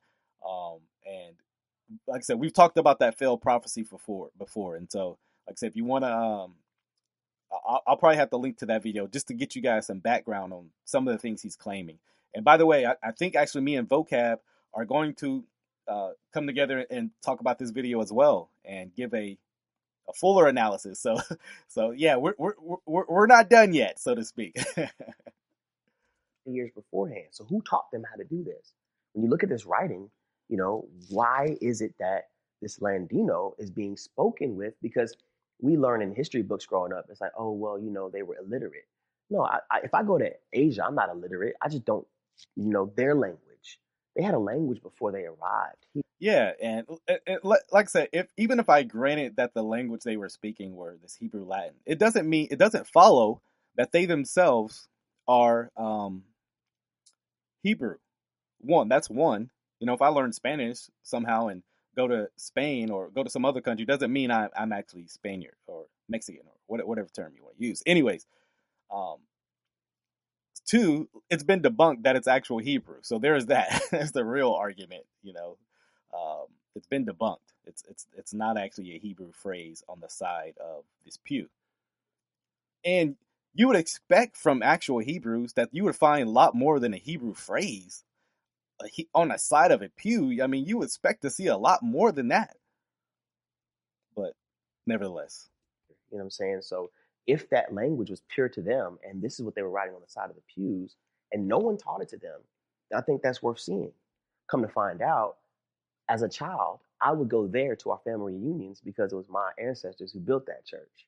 Um, 0.47 0.79
and 1.05 1.35
like 2.07 2.19
I 2.19 2.23
said, 2.23 2.39
we've 2.39 2.53
talked 2.53 2.77
about 2.77 2.99
that 2.99 3.17
failed 3.17 3.41
prophecy 3.41 3.83
before, 3.83 4.29
before. 4.37 4.75
And 4.75 4.91
so, 4.91 5.17
like 5.47 5.53
I 5.53 5.57
said, 5.57 5.69
if 5.69 5.75
you 5.75 5.85
want 5.85 6.03
to, 6.05 6.11
um, 6.13 6.55
I'll, 7.67 7.83
I'll, 7.87 7.97
probably 7.97 8.17
have 8.17 8.29
to 8.31 8.37
link 8.37 8.57
to 8.59 8.65
that 8.67 8.83
video 8.83 9.07
just 9.07 9.27
to 9.27 9.33
get 9.33 9.55
you 9.55 9.61
guys 9.61 9.87
some 9.87 9.99
background 9.99 10.53
on 10.53 10.69
some 10.85 11.07
of 11.07 11.13
the 11.13 11.17
things 11.17 11.41
he's 11.41 11.55
claiming. 11.55 11.99
And 12.33 12.43
by 12.43 12.57
the 12.57 12.65
way, 12.65 12.85
I, 12.85 12.95
I 13.03 13.11
think 13.11 13.35
actually 13.35 13.61
me 13.61 13.75
and 13.75 13.87
Vocab 13.87 14.37
are 14.73 14.85
going 14.85 15.13
to 15.15 15.43
uh, 15.87 16.09
come 16.33 16.47
together 16.47 16.85
and 16.89 17.11
talk 17.23 17.39
about 17.41 17.59
this 17.59 17.71
video 17.71 18.01
as 18.01 18.11
well 18.11 18.49
and 18.65 18.93
give 18.95 19.13
a 19.13 19.37
a 20.09 20.13
fuller 20.13 20.47
analysis. 20.47 20.99
So, 20.99 21.17
so 21.67 21.91
yeah, 21.91 22.17
we're 22.17 22.33
we're 22.37 22.53
we're 22.85 23.05
we're 23.07 23.27
not 23.27 23.49
done 23.49 23.73
yet, 23.73 23.99
so 23.99 24.15
to 24.15 24.23
speak. 24.23 24.57
years 26.45 26.71
beforehand. 26.75 27.27
So 27.31 27.45
who 27.45 27.61
taught 27.61 27.89
them 27.91 28.03
how 28.09 28.17
to 28.17 28.23
do 28.23 28.43
this? 28.43 28.73
When 29.13 29.23
you 29.23 29.29
look 29.29 29.43
at 29.43 29.49
this 29.49 29.65
writing, 29.65 30.09
You 30.49 30.57
know, 30.57 30.87
why 31.09 31.57
is 31.61 31.81
it 31.81 31.95
that 31.99 32.29
this 32.61 32.79
Landino 32.79 33.53
is 33.57 33.71
being 33.71 33.95
spoken 33.97 34.55
with? 34.57 34.73
Because 34.81 35.15
we 35.63 35.77
learn 35.77 36.01
in 36.01 36.13
history 36.13 36.43
books 36.43 36.65
growing 36.65 36.93
up, 36.93 37.05
it's 37.09 37.21
like, 37.21 37.31
oh, 37.37 37.51
well, 37.51 37.79
you 37.79 37.89
know, 37.89 38.09
they 38.09 38.21
were 38.21 38.37
illiterate. 38.37 38.85
No, 39.29 39.43
I, 39.45 39.59
I, 39.71 39.79
if 39.83 39.93
I 39.93 40.03
go 40.03 40.17
to 40.17 40.29
Asia, 40.51 40.83
I'm 40.85 40.95
not 40.95 41.09
illiterate. 41.09 41.55
I 41.61 41.69
just 41.69 41.85
don't 41.85 42.05
you 42.55 42.69
know 42.69 42.91
their 42.97 43.15
language. 43.15 43.79
They 44.15 44.23
had 44.23 44.35
a 44.35 44.39
language 44.39 44.83
before 44.83 45.11
they 45.13 45.25
arrived. 45.25 45.85
Yeah, 46.19 46.51
and, 46.61 46.85
like 47.43 47.63
I 47.73 47.83
said, 47.85 48.09
if 48.13 48.27
even 48.37 48.59
if 48.59 48.69
I 48.69 48.83
granted 48.83 49.37
that 49.37 49.53
the 49.53 49.63
language 49.63 50.03
they 50.03 50.17
were 50.17 50.29
speaking 50.29 50.75
were 50.75 50.97
this 51.01 51.15
Hebrew 51.15 51.45
Latin, 51.45 51.75
it 51.85 51.97
doesn't 51.97 52.29
mean 52.29 52.47
it 52.51 52.59
doesn't 52.59 52.87
follow 52.87 53.41
that 53.77 53.91
they 53.91 54.05
themselves 54.05 54.87
are 55.27 55.71
um, 55.77 56.23
Hebrew. 57.63 57.97
One, 58.59 58.89
that's 58.89 59.09
one. 59.09 59.49
You 59.79 59.87
know, 59.87 59.93
if 59.93 60.01
I 60.01 60.09
learn 60.09 60.33
Spanish 60.33 60.89
somehow 61.03 61.47
and 61.47 61.63
go 61.95 62.07
to 62.07 62.29
Spain 62.37 62.91
or 62.91 63.09
go 63.09 63.23
to 63.23 63.29
some 63.31 63.45
other 63.45 63.61
country, 63.61 63.85
doesn't 63.85 64.13
mean 64.13 64.31
I, 64.31 64.49
I'm 64.57 64.73
actually 64.73 65.07
Spaniard 65.07 65.55
or 65.67 65.85
Mexican 66.09 66.43
or 66.47 66.53
what- 66.67 66.87
whatever 66.87 67.09
term 67.09 67.33
you 67.35 67.43
want 67.43 67.57
to 67.57 67.63
use. 67.65 67.83
Anyways, 67.85 68.25
um, 68.91 69.17
two, 70.65 71.09
it's 71.29 71.43
been 71.43 71.61
debunked 71.61 72.03
that 72.03 72.15
it's 72.15 72.27
actual 72.27 72.59
Hebrew. 72.59 72.97
So 73.01 73.19
there's 73.19 73.47
that. 73.47 73.83
That's 73.91 74.11
the 74.11 74.25
real 74.25 74.53
argument. 74.53 75.05
You 75.23 75.33
know, 75.33 75.57
um, 76.13 76.47
it's 76.75 76.87
been 76.87 77.05
debunked. 77.05 77.37
It's 77.65 77.83
it's 77.89 78.07
it's 78.17 78.33
not 78.33 78.57
actually 78.57 78.95
a 78.95 78.99
Hebrew 78.99 79.31
phrase 79.33 79.83
on 79.89 79.99
the 80.01 80.09
side 80.09 80.55
of 80.63 80.85
this 81.05 81.17
pew. 81.23 81.49
And 82.85 83.15
you 83.55 83.67
would 83.67 83.77
expect 83.77 84.37
from 84.37 84.63
actual 84.63 84.99
Hebrews 84.99 85.53
that 85.53 85.69
you 85.73 85.83
would 85.85 85.95
find 85.97 86.27
a 86.27 86.31
lot 86.31 86.55
more 86.55 86.79
than 86.79 86.93
a 86.93 86.97
Hebrew 86.99 87.33
phrase 87.35 88.03
on 89.13 89.29
the 89.29 89.37
side 89.37 89.71
of 89.71 89.81
a 89.81 89.89
pew. 89.89 90.41
I 90.43 90.47
mean, 90.47 90.65
you 90.65 90.83
expect 90.83 91.21
to 91.21 91.29
see 91.29 91.47
a 91.47 91.57
lot 91.57 91.83
more 91.83 92.11
than 92.11 92.29
that. 92.29 92.55
But 94.15 94.33
nevertheless, 94.85 95.49
you 96.11 96.17
know 96.17 96.23
what 96.23 96.25
I'm 96.25 96.31
saying? 96.31 96.61
So 96.61 96.91
if 97.27 97.49
that 97.49 97.73
language 97.73 98.09
was 98.09 98.21
pure 98.29 98.49
to 98.49 98.61
them, 98.61 98.97
and 99.07 99.21
this 99.21 99.39
is 99.39 99.45
what 99.45 99.55
they 99.55 99.61
were 99.61 99.69
writing 99.69 99.95
on 99.95 100.01
the 100.01 100.11
side 100.11 100.29
of 100.29 100.35
the 100.35 100.41
pews, 100.53 100.95
and 101.31 101.47
no 101.47 101.57
one 101.57 101.77
taught 101.77 102.01
it 102.01 102.09
to 102.09 102.17
them, 102.17 102.39
I 102.95 103.01
think 103.01 103.21
that's 103.21 103.41
worth 103.41 103.59
seeing. 103.59 103.91
Come 104.49 104.61
to 104.61 104.67
find 104.67 105.01
out, 105.01 105.37
as 106.09 106.21
a 106.21 106.29
child, 106.29 106.79
I 107.01 107.11
would 107.11 107.29
go 107.29 107.47
there 107.47 107.75
to 107.77 107.91
our 107.91 107.99
family 108.03 108.33
reunions 108.33 108.81
because 108.83 109.13
it 109.13 109.15
was 109.15 109.29
my 109.29 109.51
ancestors 109.57 110.11
who 110.11 110.19
built 110.19 110.45
that 110.47 110.65
church. 110.65 111.07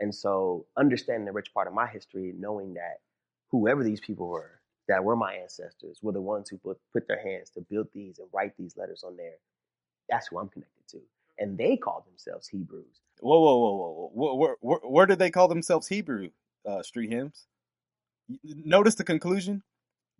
And 0.00 0.14
so, 0.14 0.66
understanding 0.76 1.26
the 1.26 1.32
rich 1.32 1.54
part 1.54 1.68
of 1.68 1.74
my 1.74 1.86
history, 1.86 2.34
knowing 2.36 2.74
that 2.74 3.00
whoever 3.50 3.84
these 3.84 4.00
people 4.00 4.28
were, 4.28 4.61
that 4.92 5.04
were 5.04 5.16
my 5.16 5.34
ancestors, 5.34 6.00
were 6.02 6.12
the 6.12 6.22
ones 6.22 6.50
who 6.50 6.58
put, 6.58 6.78
put 6.94 7.08
their 7.08 7.22
hands 7.22 7.50
to 7.52 7.62
build 7.62 7.88
these 7.94 8.20
and 8.20 8.28
write 8.34 8.54
these 8.58 8.76
letters 8.78 9.04
on 9.04 9.16
there, 9.18 9.36
that's 10.10 10.28
who 10.28 10.38
I'm 10.38 10.48
connected 10.50 10.88
to. 10.90 10.98
And 11.38 11.58
they 11.58 11.76
called 11.76 12.04
themselves 12.06 12.48
Hebrews. 12.48 13.00
whoa, 13.40 13.58
whoa, 13.58 13.76
whoa, 13.76 14.10
whoa. 14.14 14.36
Where, 14.36 14.56
where, 14.60 14.78
where 14.84 15.06
did 15.06 15.18
they 15.20 15.30
call 15.30 15.48
themselves 15.48 15.88
Hebrew? 15.88 16.30
Uh, 16.68 16.82
street 16.82 17.10
hymns. 17.10 17.46
Notice 18.44 18.96
the 18.96 19.04
conclusion. 19.04 19.62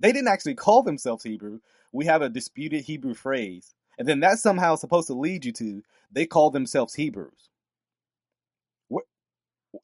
They 0.01 0.13
didn't 0.13 0.29
actually 0.29 0.55
call 0.55 0.83
themselves 0.83 1.25
Hebrew. 1.25 1.61
We 1.93 2.07
have 2.07 2.23
a 2.23 2.29
disputed 2.31 2.85
Hebrew 2.85 3.15
phrase, 3.15 3.75
and 3.99 4.09
then 4.09 4.21
that's 4.21 4.43
somehow 4.43 4.77
supposed 4.77 5.09
to 5.09 5.15
lead 5.15 5.45
you 5.45 5.53
to 5.55 5.83
they 6.13 6.27
call 6.27 6.51
themselves 6.51 6.95
Hebrews. 6.95 7.51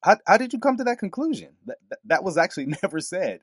How, 0.04 0.18
how 0.26 0.38
did 0.38 0.52
you 0.54 0.60
come 0.60 0.78
to 0.78 0.84
that 0.84 0.98
conclusion? 1.00 1.50
That 1.66 1.78
that 2.06 2.24
was 2.24 2.38
actually 2.38 2.66
never 2.82 3.00
said. 3.00 3.40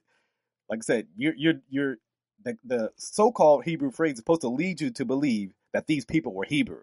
Like 0.70 0.80
I 0.80 0.82
said, 0.82 1.08
you're 1.16 1.36
you're 1.36 1.62
you're 1.70 1.98
the, 2.44 2.58
the 2.66 2.92
so-called 2.98 3.66
Hebrew 3.66 3.92
phrase 3.92 4.14
is 4.14 4.20
supposed 4.20 4.42
to 4.42 4.50
lead 4.50 4.82
you 4.82 4.92
to 4.92 5.06
believe 5.06 5.54
that 5.74 5.88
these 5.88 6.06
people 6.06 6.34
were 6.34 6.46
Hebrew. 6.46 6.82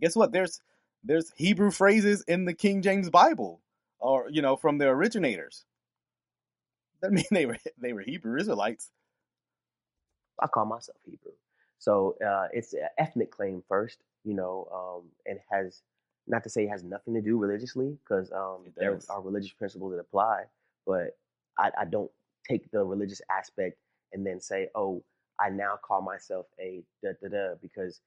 Guess 0.00 0.16
what? 0.16 0.32
There's 0.32 0.60
there's 1.04 1.32
Hebrew 1.36 1.70
phrases 1.70 2.22
in 2.28 2.44
the 2.44 2.54
King 2.54 2.82
James 2.82 3.10
Bible, 3.10 3.60
or 4.00 4.28
you 4.30 4.42
know, 4.42 4.56
from 4.56 4.78
the 4.78 4.88
originators. 4.88 5.64
That 7.02 7.12
mean 7.12 7.24
they 7.30 7.46
were 7.46 7.58
they 7.80 7.92
were 7.92 8.02
Hebrew 8.02 8.38
Israelites. 8.38 8.90
I 10.40 10.46
call 10.46 10.66
myself 10.66 10.98
Hebrew. 11.04 11.32
So 11.78 12.16
uh, 12.26 12.48
it's 12.52 12.74
an 12.74 12.88
ethnic 12.98 13.30
claim 13.30 13.62
first, 13.68 13.98
you 14.24 14.34
know, 14.34 14.68
um, 14.72 15.08
and 15.26 15.38
has 15.50 15.82
not 16.26 16.44
to 16.44 16.50
say 16.50 16.64
it 16.64 16.68
has 16.70 16.82
nothing 16.84 17.14
to 17.14 17.20
do 17.20 17.38
religiously 17.38 17.96
because 18.04 18.30
um, 18.32 18.64
there 18.76 18.98
are 19.10 19.20
religious 19.20 19.52
principles 19.52 19.92
that 19.92 20.00
apply, 20.00 20.44
but 20.86 21.16
I, 21.58 21.70
I 21.80 21.84
don't 21.84 22.10
take 22.48 22.70
the 22.70 22.84
religious 22.84 23.20
aspect 23.30 23.78
and 24.12 24.26
then 24.26 24.40
say, 24.40 24.68
oh, 24.74 25.02
I 25.40 25.50
now 25.50 25.78
call 25.82 26.02
myself 26.02 26.46
a 26.60 26.82
da 27.02 27.10
da 27.22 27.28
da 27.28 27.54
because 27.60 28.00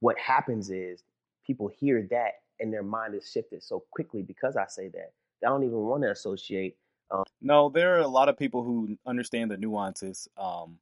what 0.00 0.18
happens 0.18 0.70
is 0.70 1.02
people 1.46 1.68
hear 1.68 2.06
that 2.10 2.32
and 2.60 2.72
their 2.72 2.82
mind 2.82 3.14
is 3.14 3.30
shifted 3.30 3.62
so 3.62 3.84
quickly 3.90 4.22
because 4.22 4.56
I 4.56 4.66
say 4.68 4.88
that 4.88 5.12
they 5.40 5.48
don't 5.48 5.64
even 5.64 5.78
want 5.78 6.02
to 6.02 6.10
associate 6.10 6.76
No, 7.40 7.68
there 7.68 7.96
are 7.96 8.00
a 8.00 8.08
lot 8.08 8.28
of 8.28 8.38
people 8.38 8.62
who 8.62 8.96
understand 9.06 9.50
the 9.50 9.56
nuances, 9.56 10.28
um, 10.36 10.78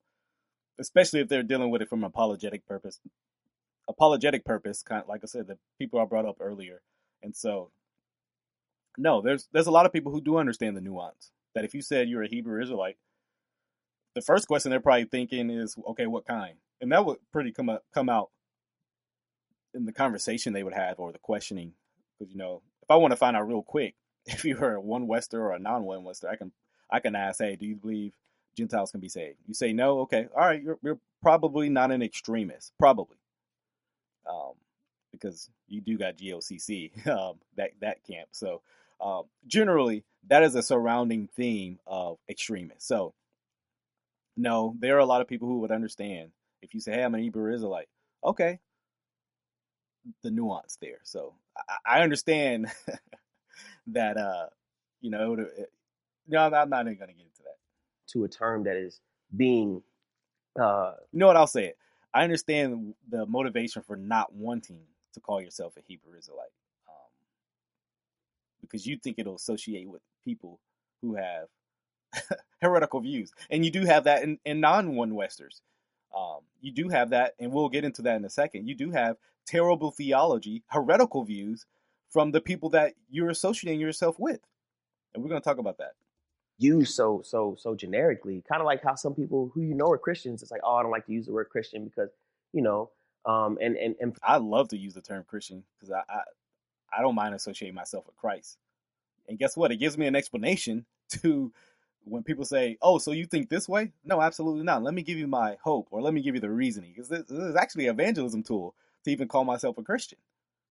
especially 0.78 1.20
if 1.20 1.28
they're 1.28 1.42
dealing 1.42 1.70
with 1.70 1.82
it 1.82 1.88
from 1.88 2.04
apologetic 2.04 2.66
purpose. 2.66 3.00
Apologetic 3.88 4.44
purpose, 4.44 4.82
kind 4.82 5.02
of 5.02 5.08
like 5.08 5.22
I 5.24 5.26
said, 5.26 5.48
the 5.48 5.58
people 5.78 6.00
I 6.00 6.04
brought 6.04 6.24
up 6.24 6.36
earlier, 6.40 6.80
and 7.22 7.34
so 7.36 7.70
no, 8.96 9.20
there's 9.20 9.48
there's 9.52 9.66
a 9.66 9.72
lot 9.72 9.86
of 9.86 9.92
people 9.92 10.12
who 10.12 10.20
do 10.20 10.36
understand 10.38 10.76
the 10.76 10.80
nuance. 10.80 11.32
That 11.54 11.64
if 11.64 11.74
you 11.74 11.82
said 11.82 12.08
you're 12.08 12.22
a 12.22 12.28
Hebrew 12.28 12.60
Israelite, 12.62 12.96
the 14.14 14.22
first 14.22 14.48
question 14.48 14.70
they're 14.70 14.80
probably 14.80 15.04
thinking 15.04 15.50
is, 15.50 15.76
okay, 15.90 16.06
what 16.06 16.26
kind? 16.26 16.54
And 16.80 16.92
that 16.92 17.04
would 17.04 17.18
pretty 17.32 17.52
come 17.52 17.68
up, 17.68 17.84
come 17.94 18.08
out 18.08 18.30
in 19.74 19.84
the 19.84 19.92
conversation 19.92 20.52
they 20.52 20.62
would 20.62 20.74
have 20.74 20.98
or 20.98 21.12
the 21.12 21.18
questioning. 21.18 21.72
Because 22.18 22.32
you 22.32 22.38
know, 22.38 22.62
if 22.82 22.90
I 22.90 22.96
want 22.96 23.12
to 23.12 23.16
find 23.16 23.36
out 23.36 23.48
real 23.48 23.62
quick 23.62 23.94
if 24.26 24.44
you 24.44 24.58
are 24.58 24.74
a 24.74 24.80
one 24.80 25.06
Wester 25.06 25.42
or 25.42 25.52
a 25.52 25.58
non 25.58 25.84
one 25.84 26.04
Wester, 26.04 26.28
I 26.28 26.36
can 26.36 26.52
I 26.90 27.00
can 27.00 27.16
ask, 27.16 27.40
hey, 27.40 27.56
do 27.56 27.66
you 27.66 27.76
believe 27.76 28.12
Gentiles 28.56 28.90
can 28.90 29.00
be 29.00 29.08
saved? 29.08 29.38
You 29.46 29.54
say 29.54 29.72
no, 29.72 30.00
okay, 30.00 30.28
all 30.36 30.46
right, 30.46 30.62
you're 30.62 30.78
you're 30.82 31.00
probably 31.22 31.68
not 31.68 31.90
an 31.90 32.02
extremist, 32.02 32.72
probably, 32.78 33.16
um, 34.28 34.52
because 35.10 35.48
you 35.68 35.80
do 35.80 35.98
got 35.98 36.16
GOCC 36.18 37.06
um, 37.08 37.36
that 37.56 37.70
that 37.80 38.04
camp. 38.04 38.28
So 38.32 38.62
um, 39.00 39.24
generally, 39.46 40.04
that 40.28 40.42
is 40.44 40.54
a 40.56 40.62
surrounding 40.62 41.28
theme 41.36 41.78
of 41.86 42.18
extremists. 42.28 42.88
So 42.88 43.14
no, 44.36 44.76
there 44.80 44.96
are 44.96 45.00
a 45.00 45.06
lot 45.06 45.22
of 45.22 45.28
people 45.28 45.48
who 45.48 45.60
would 45.60 45.72
understand 45.72 46.30
if 46.62 46.74
you 46.74 46.80
say, 46.80 46.92
hey, 46.94 47.04
I'm 47.04 47.14
an 47.14 47.22
Hebrew 47.22 47.54
Israelite. 47.54 47.88
Okay, 48.24 48.60
the 50.22 50.30
nuance 50.32 50.78
there. 50.80 50.98
So 51.04 51.34
I, 51.86 51.98
I 51.98 52.02
understand 52.02 52.68
that 53.88 54.16
uh 54.16 54.46
you 55.00 55.10
know 55.10 55.34
it, 55.34 55.40
it- 55.58 55.72
no 56.28 56.40
i'm 56.44 56.70
not 56.70 56.86
even 56.86 56.98
gonna 56.98 57.12
get 57.12 57.26
into 57.26 57.42
that 57.44 57.56
to 58.08 58.24
a 58.24 58.28
term 58.28 58.64
that 58.64 58.76
is 58.76 59.00
being 59.36 59.82
uh, 60.60 60.94
you 61.12 61.20
know 61.20 61.26
what 61.28 61.36
i'll 61.36 61.46
say 61.48 61.66
it 61.66 61.78
i 62.14 62.24
understand 62.24 62.94
the 63.10 63.26
motivation 63.26 63.82
for 63.82 63.96
not 63.96 64.34
wanting 64.34 64.80
to 65.14 65.20
call 65.20 65.40
yourself 65.40 65.74
a 65.78 65.82
hebrew 65.86 66.16
israelite 66.18 66.50
because 68.72 68.86
you 68.86 68.96
think 68.96 69.18
it'll 69.18 69.36
associate 69.36 69.88
with 69.88 70.02
people 70.24 70.58
who 71.02 71.16
have 71.16 71.48
heretical 72.62 73.00
views 73.00 73.32
and 73.50 73.64
you 73.64 73.70
do 73.70 73.84
have 73.84 74.04
that 74.04 74.22
in, 74.22 74.38
in 74.44 74.60
non-one 74.60 75.14
westers 75.14 75.62
um 76.16 76.40
you 76.60 76.72
do 76.72 76.88
have 76.88 77.10
that 77.10 77.34
and 77.38 77.52
we'll 77.52 77.68
get 77.68 77.84
into 77.84 78.02
that 78.02 78.16
in 78.16 78.24
a 78.24 78.30
second. 78.30 78.68
You 78.68 78.74
do 78.74 78.90
have 78.90 79.16
terrible 79.46 79.90
theology 79.90 80.62
heretical 80.68 81.24
views 81.24 81.66
from 82.10 82.30
the 82.30 82.40
people 82.40 82.70
that 82.70 82.94
you're 83.10 83.30
associating 83.30 83.80
yourself 83.80 84.18
with 84.18 84.40
and 85.14 85.22
we're 85.22 85.30
going 85.30 85.40
to 85.40 85.44
talk 85.48 85.58
about 85.58 85.78
that. 85.78 85.92
Used 86.58 86.94
so 86.94 87.22
so 87.24 87.56
so 87.58 87.74
generically, 87.74 88.44
kind 88.48 88.60
of 88.60 88.66
like 88.66 88.82
how 88.84 88.94
some 88.94 89.14
people 89.14 89.50
who 89.52 89.62
you 89.62 89.74
know 89.74 89.90
are 89.90 89.98
Christians, 89.98 90.42
it's 90.42 90.50
like, 90.52 90.60
oh, 90.62 90.76
I 90.76 90.82
don't 90.82 90.92
like 90.92 91.06
to 91.06 91.12
use 91.12 91.26
the 91.26 91.32
word 91.32 91.48
Christian 91.50 91.84
because, 91.84 92.10
you 92.52 92.62
know, 92.62 92.90
um, 93.26 93.58
and 93.60 93.76
and 93.76 93.96
and 94.00 94.16
I 94.22 94.36
love 94.36 94.68
to 94.68 94.78
use 94.78 94.94
the 94.94 95.00
term 95.00 95.24
Christian 95.26 95.64
because 95.80 95.90
I, 95.90 96.02
I 96.08 96.20
I 96.96 97.02
don't 97.02 97.14
mind 97.14 97.34
associating 97.34 97.74
myself 97.74 98.06
with 98.06 98.16
Christ. 98.16 98.58
And 99.28 99.38
guess 99.38 99.56
what? 99.56 99.72
It 99.72 99.76
gives 99.76 99.98
me 99.98 100.06
an 100.06 100.16
explanation 100.16 100.86
to 101.22 101.52
when 102.04 102.24
people 102.24 102.44
say, 102.44 102.78
"Oh, 102.82 102.98
so 102.98 103.12
you 103.12 103.26
think 103.26 103.48
this 103.48 103.68
way?" 103.68 103.92
No, 104.04 104.20
absolutely 104.22 104.64
not. 104.64 104.82
Let 104.82 104.94
me 104.94 105.02
give 105.02 105.18
you 105.18 105.26
my 105.28 105.56
hope, 105.62 105.88
or 105.90 106.02
let 106.02 106.14
me 106.14 106.22
give 106.22 106.34
you 106.34 106.40
the 106.40 106.50
reasoning, 106.50 106.92
because 106.92 107.08
this, 107.08 107.24
this 107.28 107.38
is 107.38 107.56
actually 107.56 107.86
an 107.88 107.94
evangelism 107.94 108.42
tool 108.42 108.74
to 109.04 109.10
even 109.10 109.28
call 109.28 109.44
myself 109.44 109.78
a 109.78 109.82
Christian. 109.82 110.18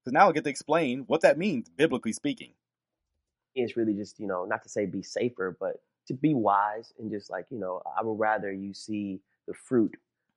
Because 0.03 0.13
now 0.13 0.29
I 0.29 0.33
get 0.33 0.43
to 0.45 0.49
explain 0.49 1.01
what 1.07 1.21
that 1.21 1.37
means, 1.37 1.69
biblically 1.69 2.13
speaking. 2.13 2.53
it's 3.55 3.77
really 3.77 3.93
just 3.93 4.19
you 4.19 4.27
know 4.27 4.45
not 4.45 4.63
to 4.63 4.69
say 4.69 4.85
be 4.85 5.03
safer, 5.03 5.55
but 5.59 5.81
to 6.07 6.13
be 6.13 6.33
wise 6.33 6.93
and 6.99 7.11
just 7.11 7.29
like 7.29 7.45
you 7.49 7.59
know, 7.59 7.81
I 7.97 8.03
would 8.03 8.19
rather 8.19 8.51
you 8.51 8.73
see 8.73 9.21
the 9.47 9.53
fruit 9.53 9.95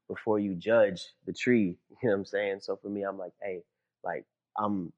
before 0.08 0.38
you 0.38 0.54
judge 0.54 1.08
the 1.26 1.32
tree. 1.32 1.78
You 2.02 2.10
know 2.10 2.16
what 2.16 2.18
I'm 2.20 2.24
saying? 2.26 2.58
So 2.60 2.76
for 2.76 2.88
me, 2.88 3.02
I'm 3.02 3.18
like, 3.18 3.32
hey, 3.42 3.62
like 4.04 4.24
I'm 4.58 4.92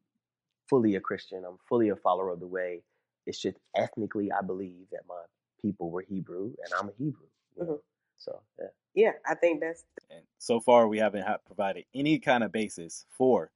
fully 0.69 0.97
a 0.97 1.01
Christian. 1.01 1.45
I'm 1.47 1.59
fully 1.69 1.91
a 1.91 1.97
follower 1.97 2.31
of 2.31 2.41
the 2.41 2.47
way. 2.47 2.83
It's 3.27 3.41
just 3.41 3.59
ethnically, 3.77 4.31
I 4.33 4.43
believe 4.43 4.87
that 4.93 5.03
my 5.09 5.23
people 5.63 5.91
were 5.91 6.03
Hebrew, 6.03 6.55
and 6.65 6.75
I'm 6.79 6.89
a 6.89 6.93
Hebrew. 6.99 7.27
You 7.59 7.65
know? 7.67 7.81
So 8.19 8.41
yeah. 8.61 8.69
Yeah, 8.95 9.13
I 9.29 9.35
think 9.35 9.61
that's 9.61 9.85
And 10.11 10.23
so 10.39 10.61
far, 10.61 10.89
we 10.89 10.99
haven't 10.99 11.23
ha- 11.27 11.39
provided 11.47 11.85
any 11.95 12.19
kind 12.19 12.45
of 12.45 12.53
basis 12.53 13.07
for 13.11 13.51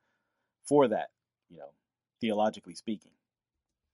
for 0.64 0.88
that. 0.88 1.10
You 1.50 1.58
know, 1.58 1.70
theologically 2.20 2.74
speaking. 2.74 3.12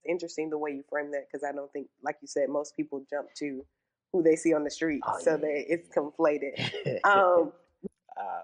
interesting 0.09 0.51
the 0.51 0.59
way 0.59 0.71
you 0.73 0.85
frame 0.89 1.11
that 1.13 1.27
because 1.31 1.45
I 1.45 1.53
don't 1.53 1.73
think, 1.73 1.89
like 2.03 2.17
you 2.23 2.29
said, 2.29 2.49
most 2.49 2.77
people 2.77 3.05
jump 3.11 3.29
to 3.39 3.65
who 4.13 4.23
they 4.23 4.37
see 4.37 4.55
on 4.55 4.65
the 4.65 4.71
street, 4.71 5.03
Oh, 5.07 5.19
so 5.21 5.33
yeah. 5.33 5.37
that 5.39 5.65
it's 5.75 5.89
conflated. 5.91 7.01
Um, 7.05 7.53
Uh, 8.17 8.43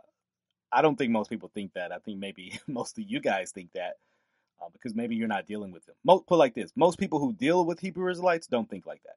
I 0.73 0.83
don't 0.83 0.97
think 0.97 1.13
most 1.13 1.31
people 1.31 1.51
think 1.55 1.75
that. 1.75 1.93
I 1.93 1.99
think 1.99 2.19
maybe 2.19 2.59
most 2.69 2.99
of 2.99 3.05
you 3.09 3.21
guys 3.21 3.53
think 3.53 3.73
that 3.75 3.97
uh, 4.63 4.69
because 4.73 4.95
maybe 4.95 5.17
you're 5.17 5.29
not 5.29 5.47
dealing 5.47 5.73
with 5.73 5.85
them. 5.87 5.95
Most, 6.05 6.27
put 6.27 6.39
like 6.39 6.55
this: 6.55 6.73
most 6.77 6.99
people 6.99 7.19
who 7.19 7.33
deal 7.33 7.65
with 7.65 7.81
Hebrew 7.81 8.11
Israelites 8.11 8.47
don't 8.47 8.69
think 8.69 8.87
like 8.87 9.03
that. 9.05 9.17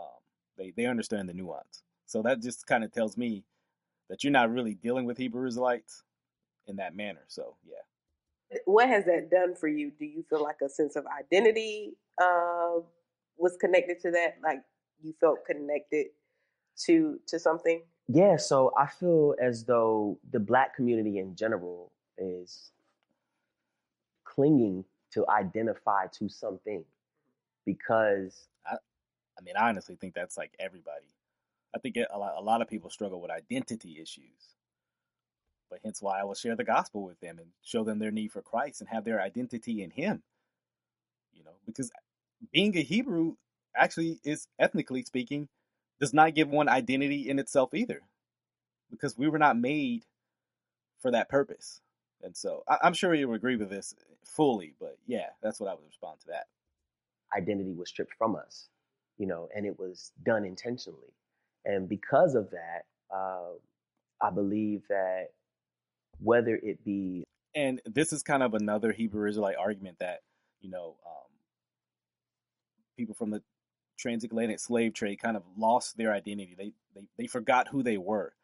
Um, 0.00 0.20
they 0.58 0.72
they 0.76 0.86
understand 0.86 1.28
the 1.28 1.34
nuance. 1.34 1.82
So 2.06 2.22
that 2.22 2.42
just 2.42 2.66
kind 2.66 2.84
of 2.84 2.92
tells 2.92 3.16
me 3.16 3.44
that 4.10 4.22
you're 4.22 4.32
not 4.32 4.50
really 4.50 4.74
dealing 4.74 5.06
with 5.06 5.16
Hebrew 5.16 5.46
Israelites 5.46 6.02
in 6.66 6.76
that 6.76 6.94
manner. 6.94 7.24
So 7.28 7.56
yeah. 7.66 8.58
what 8.66 8.88
has 8.88 9.04
that 9.06 9.30
done 9.30 9.54
for 9.54 9.68
you? 9.68 9.90
Do 9.98 10.04
you 10.04 10.24
feel 10.28 10.42
like 10.42 10.56
a 10.64 10.68
sense 10.68 10.96
of 10.96 11.04
identity 11.18 11.94
uh, 12.20 12.80
was 13.38 13.56
connected 13.60 14.00
to 14.00 14.10
that? 14.12 14.36
Like 14.42 14.60
you 15.02 15.14
felt 15.20 15.44
connected 15.46 16.06
to 16.86 17.18
to 17.28 17.38
something? 17.38 17.82
Yeah, 18.08 18.36
so 18.36 18.70
I 18.78 18.86
feel 18.86 19.34
as 19.40 19.64
though 19.64 20.18
the 20.30 20.40
black 20.40 20.76
community 20.76 21.18
in 21.18 21.34
general 21.36 21.90
is 22.18 22.70
clinging 24.34 24.84
to 25.12 25.26
identify 25.28 26.06
to 26.08 26.28
something 26.28 26.84
because 27.66 28.48
I 28.66 28.76
I 29.38 29.42
mean, 29.42 29.56
I 29.58 29.68
honestly 29.68 29.96
think 29.96 30.14
that's 30.14 30.36
like 30.38 30.52
everybody. 30.60 31.08
I 31.74 31.78
think 31.80 31.96
a, 31.96 32.18
lot, 32.18 32.34
a 32.38 32.42
lot 32.42 32.62
of 32.62 32.68
people 32.68 32.90
struggle 32.90 33.20
with 33.20 33.30
identity 33.32 33.98
issues. 34.00 34.54
But 35.70 35.80
hence 35.84 36.02
why 36.02 36.20
I 36.20 36.24
will 36.24 36.34
share 36.34 36.56
the 36.56 36.64
gospel 36.64 37.04
with 37.04 37.20
them 37.20 37.38
and 37.38 37.48
show 37.64 37.84
them 37.84 37.98
their 37.98 38.12
need 38.12 38.32
for 38.32 38.42
Christ 38.42 38.80
and 38.80 38.90
have 38.90 39.04
their 39.04 39.20
identity 39.20 39.82
in 39.82 39.90
Him. 39.90 40.22
You 41.34 41.44
know, 41.44 41.56
because 41.66 41.90
being 42.52 42.76
a 42.76 42.82
Hebrew 42.82 43.36
actually 43.76 44.20
is 44.24 44.48
ethnically 44.58 45.02
speaking 45.02 45.48
does 46.00 46.14
not 46.14 46.34
give 46.34 46.48
one 46.50 46.68
identity 46.68 47.28
in 47.28 47.38
itself 47.38 47.74
either. 47.74 48.02
Because 48.90 49.18
we 49.18 49.28
were 49.28 49.38
not 49.38 49.58
made 49.58 50.04
for 51.00 51.10
that 51.12 51.28
purpose. 51.28 51.80
And 52.24 52.36
so 52.36 52.64
I, 52.68 52.78
I'm 52.84 52.94
sure 52.94 53.14
you 53.14 53.28
would 53.28 53.36
agree 53.36 53.56
with 53.56 53.70
this 53.70 53.96
fully, 54.24 54.74
but 54.80 54.98
yeah, 55.06 55.28
that's 55.42 55.60
what 55.60 55.70
I 55.70 55.74
would 55.74 55.86
respond 55.86 56.20
to 56.22 56.28
that. 56.28 56.46
identity 57.36 57.74
was 57.74 57.88
stripped 57.90 58.14
from 58.18 58.36
us, 58.36 58.68
you 59.18 59.26
know, 59.26 59.48
and 59.54 59.66
it 59.66 59.78
was 59.78 60.12
done 60.24 60.44
intentionally. 60.44 61.14
And 61.64 61.88
because 61.88 62.34
of 62.34 62.50
that, 62.52 62.84
uh, 63.14 63.54
I 64.22 64.30
believe 64.30 64.82
that 64.88 65.28
whether 66.20 66.56
it 66.62 66.84
be 66.84 67.24
and 67.54 67.82
this 67.86 68.12
is 68.12 68.22
kind 68.22 68.42
of 68.42 68.54
another 68.54 68.92
Hebrew 68.92 69.28
Israelite 69.28 69.56
argument 69.58 69.98
that 70.00 70.20
you 70.60 70.70
know 70.70 70.96
um, 71.06 71.30
people 72.98 73.14
from 73.14 73.30
the 73.30 73.42
transatlantic 73.98 74.60
slave 74.60 74.94
trade 74.94 75.20
kind 75.22 75.36
of 75.36 75.44
lost 75.58 75.96
their 75.98 76.12
identity. 76.12 76.54
They 76.58 76.72
they 76.94 77.06
they 77.18 77.26
forgot 77.28 77.68
who 77.68 77.82
they 77.82 77.98
were, 77.98 78.34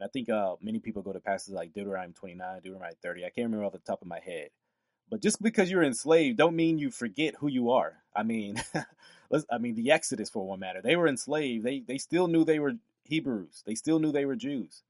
and 0.00 0.08
I 0.08 0.10
think 0.10 0.30
uh, 0.30 0.56
many 0.62 0.80
people 0.80 1.02
go 1.02 1.12
to 1.12 1.20
passages 1.20 1.54
like 1.54 1.74
Deuteronomy 1.74 2.14
29, 2.14 2.60
Deuteronomy 2.62 2.96
30. 3.02 3.22
I 3.24 3.30
can't 3.30 3.46
remember 3.46 3.66
off 3.66 3.72
the 3.72 3.80
top 3.80 4.02
of 4.02 4.08
my 4.08 4.20
head, 4.20 4.48
but 5.10 5.22
just 5.22 5.42
because 5.42 5.70
you're 5.70 5.84
enslaved, 5.84 6.38
don't 6.38 6.56
mean 6.56 6.78
you 6.78 6.90
forget 6.90 7.34
who 7.40 7.48
you 7.48 7.70
are. 7.70 7.98
I 8.16 8.22
mean, 8.22 8.62
I 9.52 9.58
mean 9.58 9.74
the 9.74 9.90
Exodus 9.92 10.30
for 10.30 10.46
one 10.46 10.60
matter. 10.60 10.80
They 10.82 10.96
were 10.96 11.08
enslaved. 11.08 11.64
They 11.64 11.80
they 11.80 11.98
still 11.98 12.28
knew 12.28 12.44
they 12.44 12.60
were 12.60 12.74
Hebrews. 13.04 13.62
They 13.66 13.74
still 13.74 13.98
knew 13.98 14.12
they 14.12 14.24
were 14.26 14.36
Jews, 14.36 14.82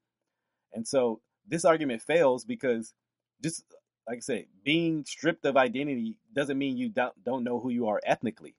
and 0.73 0.87
so 0.87 1.21
this 1.49 1.65
argument 1.65 2.03
fails 2.03 2.45
because 2.45 2.95
just 3.43 3.65
like 4.09 4.19
I 4.19 4.21
said, 4.21 4.47
being 4.65 5.05
stripped 5.05 5.45
of 5.47 5.57
identity 5.57 6.19
doesn't 6.35 6.59
mean 6.59 6.77
you 6.77 6.89
don't 6.91 7.15
don't 7.25 7.45
know 7.45 7.61
who 7.61 7.71
you 7.71 7.89
are 7.89 8.01
ethnically. 8.07 8.55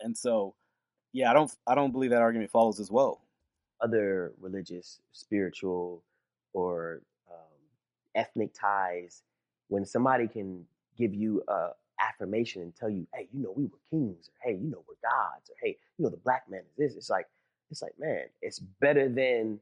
And 0.00 0.18
so, 0.18 0.54
yeah, 1.12 1.30
I 1.30 1.34
don't 1.34 1.52
I 1.66 1.74
don't 1.76 1.92
believe 1.92 2.10
that 2.10 2.22
argument 2.22 2.52
follows 2.52 2.80
as 2.80 2.90
well. 2.92 3.21
Other 3.82 4.32
religious, 4.40 5.00
spiritual, 5.12 6.02
or 6.52 7.02
um, 7.30 7.58
ethnic 8.14 8.52
ties, 8.54 9.22
when 9.68 9.84
somebody 9.84 10.28
can 10.28 10.64
give 10.96 11.14
you 11.14 11.42
a 11.48 11.70
affirmation 12.00 12.62
and 12.62 12.74
tell 12.74 12.90
you, 12.90 13.06
"Hey, 13.14 13.28
you 13.32 13.42
know, 13.42 13.52
we 13.52 13.64
were 13.64 13.78
kings," 13.90 14.28
or 14.28 14.50
"Hey, 14.50 14.56
you 14.56 14.70
know, 14.70 14.84
we're 14.88 15.08
gods," 15.08 15.50
or 15.50 15.56
"Hey, 15.60 15.76
you 15.98 16.04
know, 16.04 16.10
the 16.10 16.16
black 16.18 16.48
man 16.48 16.60
is 16.60 16.76
this," 16.76 16.96
it's 16.96 17.10
like, 17.10 17.28
it's 17.70 17.82
like, 17.82 17.98
man, 17.98 18.26
it's 18.40 18.58
better 18.58 19.08
than 19.08 19.60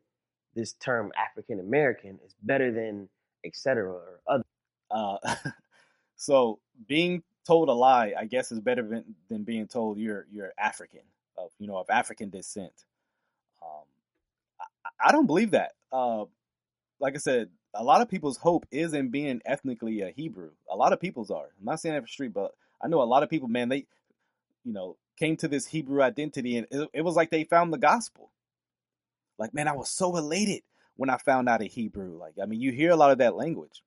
this 0.55 0.73
term 0.75 1.13
African 1.17 1.61
American. 1.61 2.19
It's 2.25 2.35
better 2.43 2.73
than 2.73 3.09
etc. 3.45 3.91
or 3.91 4.21
other. 4.27 4.45
Uh, 4.91 5.19
so 6.17 6.59
being 6.89 7.23
told 7.47 7.69
a 7.69 7.73
lie, 7.73 8.15
I 8.19 8.25
guess, 8.27 8.53
is 8.53 8.61
better 8.61 8.83
than, 8.83 9.15
than 9.29 9.45
being 9.45 9.67
told 9.67 9.99
you're 9.99 10.27
you're 10.31 10.53
African 10.59 11.03
of 11.37 11.51
you 11.59 11.67
know 11.67 11.77
of 11.77 11.89
African 11.91 12.31
descent. 12.31 12.85
Um, 13.63 13.85
I, 15.05 15.13
don't 15.13 15.27
believe 15.27 15.53
that. 15.53 15.73
Uh, 15.93 16.25
like 17.01 17.15
I 17.15 17.19
said, 17.19 17.49
a 17.75 17.85
lot 17.85 18.03
of 18.03 18.09
people's 18.09 18.37
hope 18.37 18.67
is 18.71 18.95
in 18.95 19.11
being 19.11 19.41
ethnically 19.45 20.03
a 20.03 20.11
Hebrew. 20.11 20.51
A 20.71 20.77
lot 20.77 20.93
of 20.93 21.01
people's 21.01 21.31
are. 21.31 21.49
I'm 21.59 21.65
not 21.65 21.81
saying 21.81 21.95
that 21.95 22.03
for 22.03 22.09
street, 22.09 22.33
but 22.33 22.53
I 22.83 22.89
know 22.89 23.03
a 23.03 23.05
lot 23.05 23.23
of 23.23 23.31
people, 23.31 23.49
man, 23.49 23.69
they, 23.69 23.87
you 24.65 24.73
know, 24.73 24.97
came 25.19 25.37
to 25.39 25.49
this 25.49 25.67
Hebrew 25.67 26.03
identity 26.03 26.57
and 26.57 26.67
it, 26.71 26.89
it 26.95 27.03
was 27.03 27.17
like 27.17 27.31
they 27.31 27.45
found 27.45 27.73
the 27.73 27.79
gospel. 27.79 28.31
Like, 29.39 29.55
man, 29.55 29.69
I 29.69 29.73
was 29.73 29.91
so 29.91 30.17
elated 30.17 30.63
when 30.97 31.11
I 31.11 31.17
found 31.17 31.49
out 31.49 31.63
a 31.63 31.67
Hebrew. 31.67 32.19
Like, 32.19 32.35
I 32.43 32.47
mean, 32.47 32.61
you 32.61 32.73
hear 32.73 32.91
a 32.91 32.97
lot 32.97 33.11
of 33.11 33.19
that 33.19 33.35
language. 33.35 33.83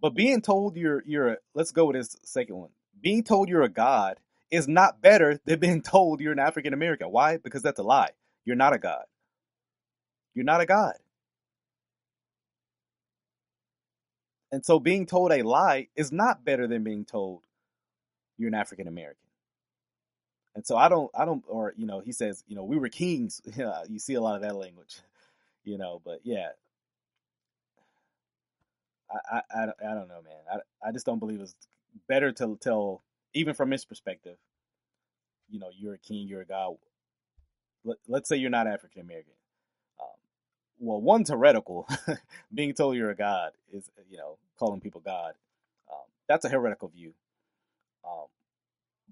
But 0.00 0.14
being 0.14 0.40
told 0.40 0.76
you're 0.76 1.02
you're 1.06 1.28
a, 1.28 1.36
let's 1.54 1.72
go 1.72 1.86
with 1.86 1.96
this 1.96 2.16
second 2.22 2.56
one. 2.56 2.70
Being 3.00 3.22
told 3.22 3.48
you're 3.48 3.62
a 3.62 3.68
god 3.68 4.18
is 4.50 4.66
not 4.66 5.02
better 5.02 5.40
than 5.44 5.58
being 5.60 5.82
told 5.82 6.20
you're 6.20 6.32
an 6.32 6.38
African 6.38 6.72
American. 6.72 7.08
Why? 7.08 7.36
Because 7.36 7.62
that's 7.62 7.78
a 7.78 7.82
lie. 7.82 8.10
You're 8.44 8.56
not 8.56 8.72
a 8.72 8.78
god. 8.78 9.04
You're 10.40 10.46
not 10.46 10.62
a 10.62 10.66
god. 10.66 10.94
And 14.50 14.64
so 14.64 14.80
being 14.80 15.04
told 15.04 15.32
a 15.32 15.42
lie 15.42 15.88
is 15.96 16.12
not 16.12 16.46
better 16.46 16.66
than 16.66 16.82
being 16.82 17.04
told 17.04 17.42
you're 18.38 18.48
an 18.48 18.54
African 18.54 18.88
American. 18.88 19.28
And 20.54 20.66
so 20.66 20.78
I 20.78 20.88
don't, 20.88 21.10
I 21.14 21.26
don't, 21.26 21.44
or, 21.46 21.74
you 21.76 21.84
know, 21.84 22.00
he 22.00 22.12
says, 22.12 22.42
you 22.48 22.56
know, 22.56 22.64
we 22.64 22.78
were 22.78 22.88
kings. 22.88 23.42
You 23.90 23.98
see 23.98 24.14
a 24.14 24.22
lot 24.22 24.36
of 24.36 24.40
that 24.40 24.56
language, 24.56 24.96
you 25.64 25.76
know, 25.76 26.00
but 26.02 26.20
yeah. 26.24 26.48
I, 29.10 29.42
I, 29.52 29.62
I 29.64 29.94
don't 29.94 30.08
know, 30.08 30.22
man. 30.22 30.40
I, 30.50 30.88
I 30.88 30.92
just 30.92 31.04
don't 31.04 31.18
believe 31.18 31.42
it's 31.42 31.54
better 32.08 32.32
to 32.32 32.56
tell, 32.62 33.02
even 33.34 33.52
from 33.52 33.70
his 33.72 33.84
perspective, 33.84 34.38
you 35.50 35.60
know, 35.60 35.68
you're 35.76 35.92
a 35.92 35.98
king, 35.98 36.28
you're 36.28 36.40
a 36.40 36.46
god. 36.46 36.76
Let, 37.84 37.98
let's 38.08 38.26
say 38.26 38.36
you're 38.36 38.48
not 38.48 38.66
African 38.66 39.02
American. 39.02 39.34
Well, 40.80 41.02
one's 41.02 41.30
heretical. 41.30 41.88
Being 42.54 42.74
told 42.74 42.96
you're 42.96 43.10
a 43.10 43.16
god 43.16 43.52
is, 43.72 43.90
you 44.10 44.18
know, 44.18 44.38
calling 44.58 44.82
people 44.82 45.02
God. 45.02 45.34
Um, 45.92 46.04
that's 46.28 46.46
a 46.46 46.50
heretical 46.50 46.88
view. 46.90 47.14
Um, 48.04 48.26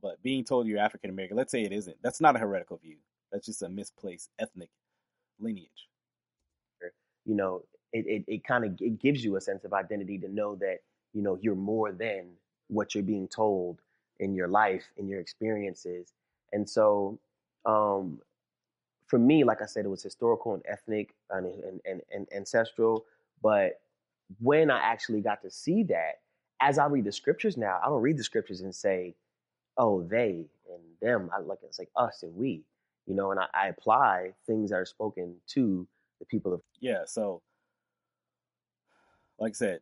but 0.03 0.23
being 0.23 0.45
told 0.45 0.67
you're 0.69 0.79
African 0.81 1.11
American, 1.11 1.37
let's 1.37 1.53
say 1.53 1.63
it 1.63 1.73
isn't. 1.73 1.97
That's 2.03 2.21
not 2.21 2.37
a 2.37 2.41
heretical 2.41 2.79
view. 2.79 2.97
That's 3.33 3.47
just 3.47 3.63
a 3.63 3.69
misplaced 3.69 4.31
ethnic 4.39 4.71
lineage. 5.41 5.89
You 7.27 7.35
know, 7.37 7.63
it 7.93 8.07
it, 8.07 8.25
it 8.29 8.45
kind 8.45 8.65
of 8.65 8.77
it 8.81 9.01
gives 9.01 9.25
you 9.25 9.37
a 9.37 9.41
sense 9.41 9.65
of 9.65 9.73
identity 9.73 10.19
to 10.19 10.29
know 10.29 10.57
that 10.57 10.79
you 11.15 11.23
know 11.23 11.39
you're 11.41 11.55
more 11.57 11.93
than 11.93 12.27
what 12.69 12.95
you're 12.95 13.05
being 13.05 13.29
told 13.29 13.81
in 14.21 14.35
your 14.35 14.49
life, 14.49 14.85
in 14.97 15.09
your 15.09 15.21
experiences, 15.21 16.13
and 16.53 16.69
so. 16.69 17.19
Um, 17.67 18.21
for 19.09 19.19
me, 19.19 19.43
like 19.43 19.63
I 19.63 19.67
said, 19.67 19.85
it 19.85 19.89
was 19.89 20.03
historical 20.03 20.55
and 20.55 20.63
ethnic 20.69 21.15
and, 21.31 21.47
and, 21.47 21.81
and, 21.85 22.03
and 22.13 22.29
ancestral. 22.35 23.07
But 23.43 23.81
when 24.39 24.71
I 24.71 24.79
actually 24.79 25.23
got 25.23 25.43
to 25.43 25.51
see 25.51 25.83
that, 25.85 26.21
as 26.61 26.79
I 26.79 26.87
read 26.87 27.05
the 27.05 27.13
scriptures 27.13 27.57
now, 27.57 27.81
I 27.83 27.89
don't 27.89 28.03
read 28.03 28.19
the 28.19 28.25
scriptures 28.25 28.61
and 28.61 28.75
say, 28.75 29.15
"Oh, 29.77 30.03
they 30.03 30.47
and 30.71 30.83
them." 31.01 31.31
I 31.33 31.41
like 31.41 31.61
it's 31.63 31.79
like 31.79 31.91
us 31.97 32.23
and 32.23 32.35
we, 32.35 32.65
you 33.07 33.15
know. 33.15 33.31
And 33.31 33.41
I, 33.41 33.47
I 33.55 33.69
apply 33.69 34.33
things 34.47 34.71
that 34.71 34.77
are 34.77 34.85
spoken 34.85 35.37
to 35.49 35.87
the 36.19 36.27
people 36.27 36.53
of. 36.53 36.61
Yeah, 36.81 37.05
so 37.07 37.43
like 39.39 39.51
I 39.51 39.55
said, 39.55 39.81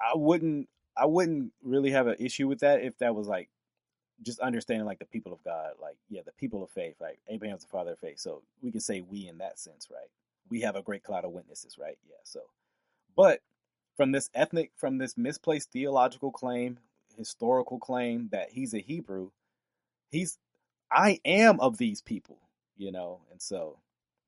I 0.00 0.12
wouldn't 0.14 0.68
I 0.96 1.04
wouldn't 1.04 1.52
really 1.62 1.90
have 1.90 2.06
an 2.06 2.16
issue 2.18 2.48
with 2.48 2.60
that 2.60 2.82
if 2.82 2.98
that 2.98 3.14
was 3.14 3.28
like 3.28 3.50
just 4.22 4.40
understanding 4.40 4.86
like 4.86 4.98
the 4.98 5.06
people 5.06 5.32
of 5.32 5.42
God, 5.44 5.72
like 5.80 5.96
yeah, 6.08 6.22
the 6.24 6.32
people 6.32 6.62
of 6.62 6.70
faith, 6.70 6.96
like 7.00 7.18
Abraham's 7.28 7.62
the 7.62 7.68
father 7.68 7.92
of 7.92 7.98
faith. 7.98 8.18
So 8.18 8.42
we 8.62 8.70
can 8.70 8.80
say 8.80 9.00
we 9.00 9.28
in 9.28 9.38
that 9.38 9.58
sense, 9.58 9.88
right? 9.90 10.08
We 10.50 10.60
have 10.62 10.76
a 10.76 10.82
great 10.82 11.02
cloud 11.02 11.24
of 11.24 11.32
witnesses, 11.32 11.76
right? 11.78 11.98
Yeah. 12.08 12.16
So, 12.24 12.40
but 13.16 13.40
from 13.96 14.12
this 14.12 14.30
ethnic, 14.34 14.72
from 14.76 14.98
this 14.98 15.16
misplaced 15.16 15.72
theological 15.72 16.30
claim, 16.30 16.78
historical 17.16 17.78
claim 17.78 18.28
that 18.32 18.50
he's 18.52 18.74
a 18.74 18.78
Hebrew, 18.78 19.30
he's 20.10 20.38
I 20.90 21.20
am 21.24 21.60
of 21.60 21.78
these 21.78 22.02
people, 22.02 22.38
you 22.76 22.92
know, 22.92 23.20
and 23.30 23.42
so 23.42 23.78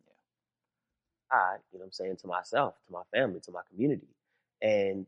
yeah. 0.07 1.37
I, 1.39 1.57
you 1.73 1.79
know 1.79 1.87
I'm 1.87 1.93
saying, 1.93 2.17
to 2.19 2.27
myself, 2.27 2.75
to 2.87 2.93
my 2.93 3.03
family, 3.13 3.41
to 3.41 3.53
my 3.53 3.63
community. 3.71 4.09
And 4.63 5.07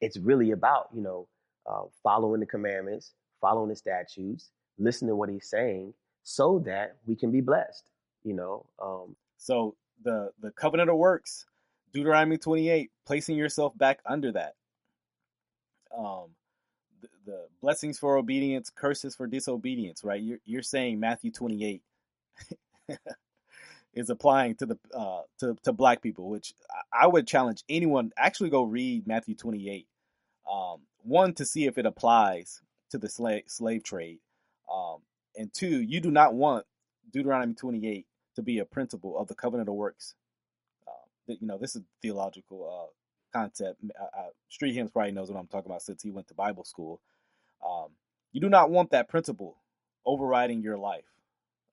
it's 0.00 0.18
really 0.18 0.50
about, 0.52 0.88
you 0.94 1.02
know, 1.02 1.28
uh, 1.66 1.84
following 2.02 2.40
the 2.40 2.46
commandments, 2.46 3.12
following 3.40 3.68
the 3.68 3.76
statutes, 3.76 4.50
listening 4.78 5.10
to 5.10 5.16
what 5.16 5.28
he's 5.28 5.48
saying 5.48 5.94
so 6.22 6.58
that 6.66 6.96
we 7.06 7.14
can 7.14 7.30
be 7.30 7.40
blessed, 7.40 7.88
you 8.24 8.34
know. 8.34 8.66
Um, 8.82 9.16
so 9.38 9.76
the 10.02 10.32
the 10.40 10.50
covenant 10.50 10.90
of 10.90 10.96
works, 10.96 11.46
Deuteronomy 11.92 12.36
28, 12.36 12.90
placing 13.06 13.36
yourself 13.36 13.76
back 13.78 14.00
under 14.04 14.32
that. 14.32 14.54
Um, 15.96 16.30
the, 17.00 17.08
the 17.24 17.46
blessings 17.62 17.98
for 17.98 18.16
obedience, 18.16 18.70
curses 18.70 19.14
for 19.14 19.26
disobedience, 19.26 20.02
right? 20.04 20.20
You're, 20.20 20.38
you're 20.44 20.62
saying 20.62 21.00
Matthew 21.00 21.30
28 21.30 21.82
is 23.94 24.10
applying 24.10 24.56
to 24.56 24.66
the 24.66 24.78
uh, 24.92 25.22
to 25.38 25.56
to 25.62 25.72
black 25.72 26.02
people, 26.02 26.28
which 26.28 26.54
I 26.92 27.06
would 27.06 27.26
challenge 27.26 27.62
anyone 27.68 28.12
actually 28.16 28.50
go 28.50 28.64
read 28.64 29.06
Matthew 29.06 29.34
28. 29.36 29.86
Um, 30.52 30.80
one 31.02 31.34
to 31.34 31.44
see 31.44 31.66
if 31.66 31.78
it 31.78 31.86
applies 31.86 32.60
to 32.90 32.98
the 32.98 33.08
slave 33.08 33.44
slave 33.46 33.82
trade, 33.82 34.18
um, 34.72 34.98
and 35.36 35.52
two, 35.52 35.82
you 35.82 36.00
do 36.00 36.10
not 36.10 36.34
want 36.34 36.66
Deuteronomy 37.12 37.54
28 37.54 38.06
to 38.36 38.42
be 38.42 38.58
a 38.58 38.64
principle 38.64 39.18
of 39.18 39.28
the 39.28 39.34
covenant 39.34 39.68
of 39.68 39.74
works. 39.74 40.14
Uh, 40.86 41.34
you 41.40 41.46
know, 41.46 41.58
this 41.58 41.76
is 41.76 41.82
theological 42.02 42.90
uh, 42.92 43.38
concept. 43.38 43.80
Street 44.48 44.74
Hymns 44.74 44.90
probably 44.90 45.12
knows 45.12 45.30
what 45.30 45.38
I'm 45.38 45.46
talking 45.46 45.70
about 45.70 45.82
since 45.82 46.02
he 46.02 46.10
went 46.10 46.28
to 46.28 46.34
Bible 46.34 46.64
school. 46.64 47.00
Um, 47.66 47.88
you 48.32 48.40
do 48.40 48.48
not 48.48 48.70
want 48.70 48.90
that 48.90 49.08
principle 49.08 49.56
overriding 50.04 50.62
your 50.62 50.78
life. 50.78 51.04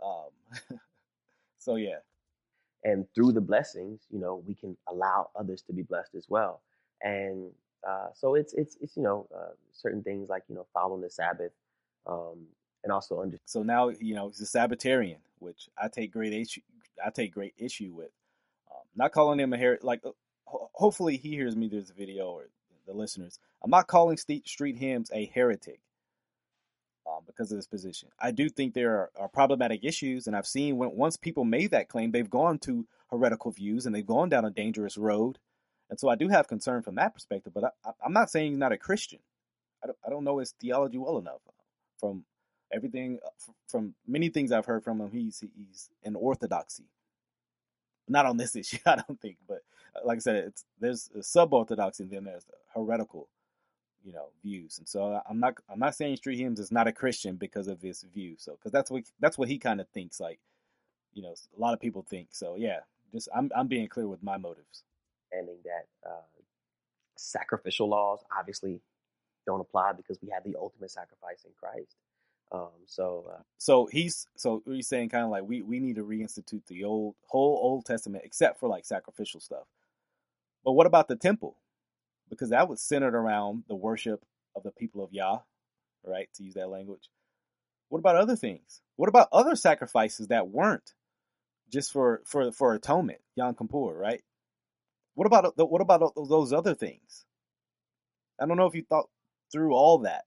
Um, 0.04 0.80
so 1.60 1.76
yeah, 1.76 2.00
and 2.84 3.06
through 3.16 3.32
the 3.32 3.42
blessings, 3.42 4.02
you 4.10 4.20
know, 4.20 4.44
we 4.46 4.56
can 4.56 4.78
allow 4.88 5.30
others 5.36 5.62
to 5.64 5.74
be 5.74 5.84
blessed 5.84 6.16
as 6.16 6.26
well. 6.30 6.62
And 7.02 7.52
uh, 7.88 8.08
so 8.14 8.36
it's 8.36 8.54
it's 8.54 8.78
it's 8.82 8.96
you 8.96 9.04
know 9.04 9.28
uh, 9.36 9.52
certain 9.72 10.04
things 10.04 10.30
like 10.30 10.44
you 10.48 10.56
know 10.56 10.66
following 10.74 11.02
the 11.02 11.10
Sabbath, 11.10 11.52
um, 12.08 12.48
and 12.84 12.92
also 12.92 13.22
under. 13.22 13.38
So 13.46 13.64
now 13.64 13.90
you 13.90 14.16
know 14.16 14.28
he's 14.28 14.42
a 14.42 14.46
Sabbatarian, 14.46 15.20
which 15.40 15.70
I 15.78 15.88
take 15.88 16.12
great 16.12 16.34
issue. 16.34 16.62
I 17.04 17.10
take 17.10 17.34
great 17.34 17.54
issue 17.58 17.92
with. 17.94 18.12
Um, 18.72 18.84
not 18.96 19.12
calling 19.12 19.40
him 19.40 19.54
a 19.54 19.58
her 19.58 19.80
like. 19.82 20.02
Uh, 20.06 20.12
ho- 20.46 20.70
hopefully 20.74 21.18
he 21.18 21.30
hears 21.30 21.56
me 21.56 21.70
through 21.70 21.82
this 21.82 21.92
video 21.92 22.28
or 22.28 22.50
the 22.86 22.94
listeners. 22.94 23.40
I'm 23.64 23.72
not 23.72 23.88
calling 23.88 24.18
Street, 24.18 24.48
Street 24.48 24.78
Hymns 24.78 25.10
a 25.14 25.26
heretic 25.34 25.80
um, 27.08 27.24
because 27.26 27.52
of 27.52 27.58
this 27.58 27.68
position. 27.68 28.10
I 28.20 28.32
do 28.32 28.50
think 28.50 28.74
there 28.74 28.92
are, 28.92 29.12
are, 29.18 29.28
problematic 29.28 29.84
issues, 29.84 30.28
and 30.28 30.36
I've 30.36 30.48
seen 30.48 30.78
when 30.78 30.96
once 30.96 31.18
people 31.18 31.46
made 31.46 31.72
that 31.72 31.90
claim, 31.90 32.12
they've 32.12 32.30
gone 32.30 32.60
to 32.60 32.86
heretical 33.10 33.52
views 33.52 33.86
and 33.86 33.94
they've 33.94 34.06
gone 34.06 34.30
down 34.30 34.46
a 34.46 34.52
dangerous 34.52 34.98
road. 34.98 35.40
And 35.94 36.00
so 36.00 36.10
I 36.10 36.16
do 36.16 36.28
have 36.28 36.48
concern 36.48 36.82
from 36.82 36.96
that 36.96 37.14
perspective, 37.14 37.54
but 37.54 37.66
I, 37.86 37.92
am 38.04 38.14
not 38.14 38.32
saying 38.32 38.54
he's 38.54 38.58
not 38.58 38.72
a 38.72 38.80
Christian. 38.80 39.20
I 39.84 39.86
don't, 39.86 39.98
I 40.04 40.10
don't 40.10 40.24
know 40.24 40.40
his 40.40 40.56
theology 40.60 40.98
well 40.98 41.20
enough. 41.20 41.42
From 42.00 42.26
everything, 42.74 43.20
uh, 43.24 43.30
from 43.68 43.94
many 44.08 44.30
things 44.30 44.52
I've 44.52 44.66
heard 44.66 44.84
from 44.84 45.00
him, 45.00 45.12
he's 45.12 45.44
he's 45.56 45.92
in 46.02 46.16
orthodoxy. 46.16 46.86
Not 48.08 48.26
on 48.26 48.38
this 48.38 48.56
issue, 48.62 48.80
I 48.88 49.04
don't 49.08 49.22
think, 49.22 49.38
but 49.48 49.60
uh, 49.96 50.00
like 50.04 50.16
I 50.16 50.22
said, 50.22 50.54
there's 50.80 51.12
sub 51.22 51.54
orthodoxy 51.54 52.06
and 52.06 52.12
then 52.12 52.24
there's 52.24 52.48
heretical 52.74 53.30
you 54.04 54.14
know 54.14 54.30
views 54.44 54.80
and 54.80 54.90
so 54.90 55.22
i'm 55.30 55.40
not 55.40 55.54
i'm 55.70 55.80
not 55.80 55.96
saying 55.96 56.18
street 56.18 56.38
hymns 56.38 56.60
is 56.60 56.74
not 56.74 56.90
a 56.90 56.92
christian 56.92 57.38
because 57.38 57.70
of 57.70 57.82
his 57.82 58.04
view 58.14 58.36
so 58.38 58.52
because 58.52 58.74
that's 58.74 58.92
what 58.92 59.04
that's 59.22 59.38
what 59.38 59.48
he 59.48 59.58
kind 59.58 59.80
of 59.80 59.88
thinks 59.90 60.20
like 60.20 60.40
you 61.14 61.24
know 61.24 61.34
a 61.56 61.62
lot 61.62 61.74
of 61.74 61.80
people 61.80 62.02
think 62.02 62.28
so 62.32 62.56
yeah 62.58 62.80
just 63.14 63.30
i'm, 63.34 63.50
I'm 63.56 63.68
being 63.68 63.88
clear 63.88 64.06
with 64.06 64.22
my 64.22 64.36
motives 64.36 64.84
ending 65.38 65.58
that 65.66 66.10
uh, 66.10 66.22
sacrificial 67.18 67.90
laws 67.90 68.20
obviously 68.38 68.82
don't 69.46 69.62
apply 69.62 69.94
because 69.94 70.20
we 70.22 70.30
have 70.30 70.44
the 70.44 70.56
ultimate 70.60 70.92
sacrifice 70.92 71.44
in 71.46 71.52
christ 71.60 71.96
um, 72.52 72.70
so 72.86 73.26
uh, 73.34 73.42
so 73.58 73.88
he's 73.92 74.28
so 74.38 74.62
he's 74.66 74.88
saying 74.88 75.10
kind 75.10 75.26
of 75.26 75.32
like 75.32 75.44
we 75.44 75.62
we 75.62 75.80
need 75.80 75.96
to 75.96 76.04
reinstitute 76.04 76.66
the 76.68 76.84
old 76.84 77.16
whole 77.28 77.60
old 77.62 77.86
testament 77.86 78.24
except 78.26 78.60
for 78.60 78.70
like 78.70 78.86
sacrificial 78.86 79.40
stuff 79.40 79.66
but 80.64 80.74
what 80.74 80.88
about 80.88 81.08
the 81.08 81.16
temple 81.16 81.58
because 82.30 82.50
that 82.50 82.68
was 82.68 82.82
centered 82.82 83.16
around 83.16 83.64
the 83.68 83.76
worship 83.76 84.24
of 84.56 84.64
the 84.64 84.72
people 84.72 85.04
of 85.04 85.14
Yah, 85.14 85.40
right? 86.06 86.30
To 86.36 86.44
use 86.44 86.56
that 86.56 86.70
language. 86.70 87.10
What 87.90 88.00
about 88.00 88.16
other 88.16 88.36
things? 88.36 88.82
What 88.96 89.10
about 89.10 89.30
other 89.32 89.56
sacrifices 89.56 90.28
that 90.28 90.50
weren't 90.50 90.94
just 91.72 91.92
for 91.92 92.22
for 92.26 92.52
for 92.52 92.74
atonement, 92.74 93.20
Yom 93.36 93.56
Kippur, 93.56 93.94
right? 93.94 94.22
What 95.16 95.28
about 95.28 95.58
what 95.58 95.82
about 95.82 96.14
those 96.16 96.54
other 96.54 96.76
things? 96.76 97.26
I 98.40 98.46
don't 98.46 98.58
know 98.58 98.66
if 98.68 98.76
you 98.76 98.84
thought 98.90 99.10
through 99.52 99.74
all 99.74 100.00
that. 100.00 100.26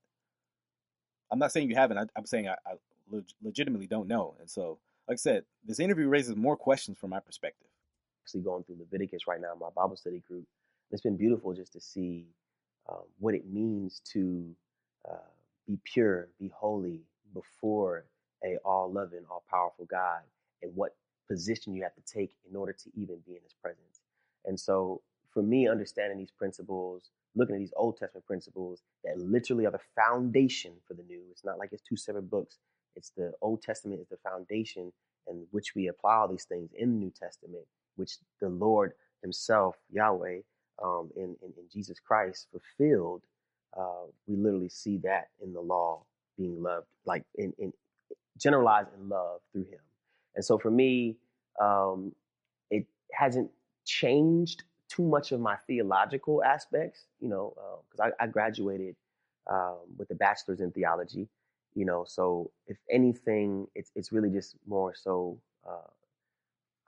I'm 1.30 1.38
not 1.38 1.52
saying 1.52 1.70
you 1.70 1.76
haven't. 1.76 1.98
I, 1.98 2.06
am 2.18 2.26
saying 2.26 2.48
I, 2.48 2.54
I 2.66 2.74
leg- 3.10 3.26
legitimately 3.42 3.88
don't 3.88 4.08
know. 4.08 4.36
And 4.40 4.50
so, 4.50 4.78
like 5.08 5.16
I 5.16 5.18
said, 5.18 5.44
this 5.66 5.80
interview 5.80 6.08
raises 6.08 6.36
more 6.36 6.56
questions 6.56 6.98
from 6.98 7.10
my 7.10 7.20
perspective. 7.20 7.68
Actually, 8.24 8.42
going 8.42 8.64
through 8.64 8.78
Leviticus 8.80 9.26
right 9.28 9.40
now, 9.40 9.54
in 9.54 9.60
my 9.60 9.70
Bible 9.76 9.96
study 9.96 10.22
group, 10.28 10.46
it's 10.90 11.02
been 11.02 11.16
beautiful 11.18 11.54
just 11.54 11.74
to 11.74 11.80
see 11.80 12.26
um, 12.90 13.02
what 13.18 13.34
it 13.34 13.46
means 13.46 14.00
to 14.12 14.54
uh, 15.10 15.16
be 15.66 15.78
pure, 15.84 16.28
be 16.40 16.50
holy 16.54 17.02
before 17.34 18.04
a 18.44 18.58
all-loving, 18.64 19.22
all-powerful 19.30 19.86
God, 19.86 20.20
and 20.62 20.74
what 20.76 20.96
position 21.28 21.74
you 21.74 21.82
have 21.82 21.94
to 21.96 22.02
take 22.02 22.36
in 22.50 22.56
order 22.56 22.72
to 22.72 22.90
even 22.96 23.18
be 23.26 23.32
in 23.32 23.42
His 23.44 23.54
presence. 23.62 23.95
And 24.46 24.58
so, 24.58 25.02
for 25.32 25.42
me, 25.42 25.68
understanding 25.68 26.18
these 26.18 26.30
principles, 26.30 27.10
looking 27.34 27.54
at 27.54 27.58
these 27.58 27.74
Old 27.76 27.98
Testament 27.98 28.26
principles 28.26 28.82
that 29.04 29.18
literally 29.18 29.66
are 29.66 29.72
the 29.72 29.80
foundation 29.94 30.72
for 30.86 30.94
the 30.94 31.02
New. 31.02 31.20
It's 31.30 31.44
not 31.44 31.58
like 31.58 31.70
it's 31.72 31.82
two 31.82 31.96
separate 31.96 32.30
books. 32.30 32.58
It's 32.96 33.10
the 33.10 33.32
Old 33.42 33.62
Testament 33.62 34.00
is 34.00 34.08
the 34.08 34.16
foundation 34.16 34.92
in 35.28 35.46
which 35.50 35.74
we 35.74 35.88
apply 35.88 36.16
all 36.16 36.28
these 36.28 36.44
things 36.44 36.70
in 36.76 36.92
the 36.92 36.98
New 36.98 37.10
Testament, 37.10 37.64
which 37.96 38.16
the 38.40 38.48
Lord 38.48 38.92
Himself, 39.22 39.76
Yahweh, 39.90 40.40
um, 40.82 41.10
in, 41.16 41.36
in, 41.42 41.52
in, 41.56 41.64
Jesus 41.72 41.98
Christ 41.98 42.48
fulfilled, 42.50 43.22
uh, 43.78 44.06
we 44.26 44.36
literally 44.36 44.68
see 44.68 44.98
that 44.98 45.28
in 45.42 45.52
the 45.52 45.60
law 45.60 46.02
being 46.36 46.62
loved, 46.62 46.86
like 47.04 47.24
in, 47.34 47.52
in 47.58 47.72
generalized 48.38 48.88
in 48.98 49.08
love 49.08 49.40
through 49.52 49.64
Him. 49.64 49.80
And 50.34 50.44
so 50.44 50.58
for 50.58 50.70
me, 50.70 51.16
um, 51.60 52.12
it 52.70 52.86
hasn't 53.12 53.50
changed 53.86 54.64
too 54.88 55.02
much 55.02 55.32
of 55.32 55.40
my 55.40 55.56
theological 55.66 56.42
aspects, 56.44 57.06
you 57.20 57.28
know, 57.28 57.54
because 57.90 58.12
uh, 58.12 58.14
I, 58.20 58.24
I, 58.24 58.26
graduated 58.28 58.94
um, 59.50 59.78
with 59.96 60.10
a 60.10 60.14
bachelor's 60.14 60.60
in 60.60 60.70
theology, 60.70 61.28
you 61.74 61.84
know. 61.84 62.04
So 62.06 62.50
if 62.66 62.76
anything, 62.90 63.66
it's 63.74 63.90
it's 63.94 64.12
really 64.12 64.30
just 64.30 64.56
more 64.66 64.94
so. 64.94 65.38
Uh, 65.66 65.88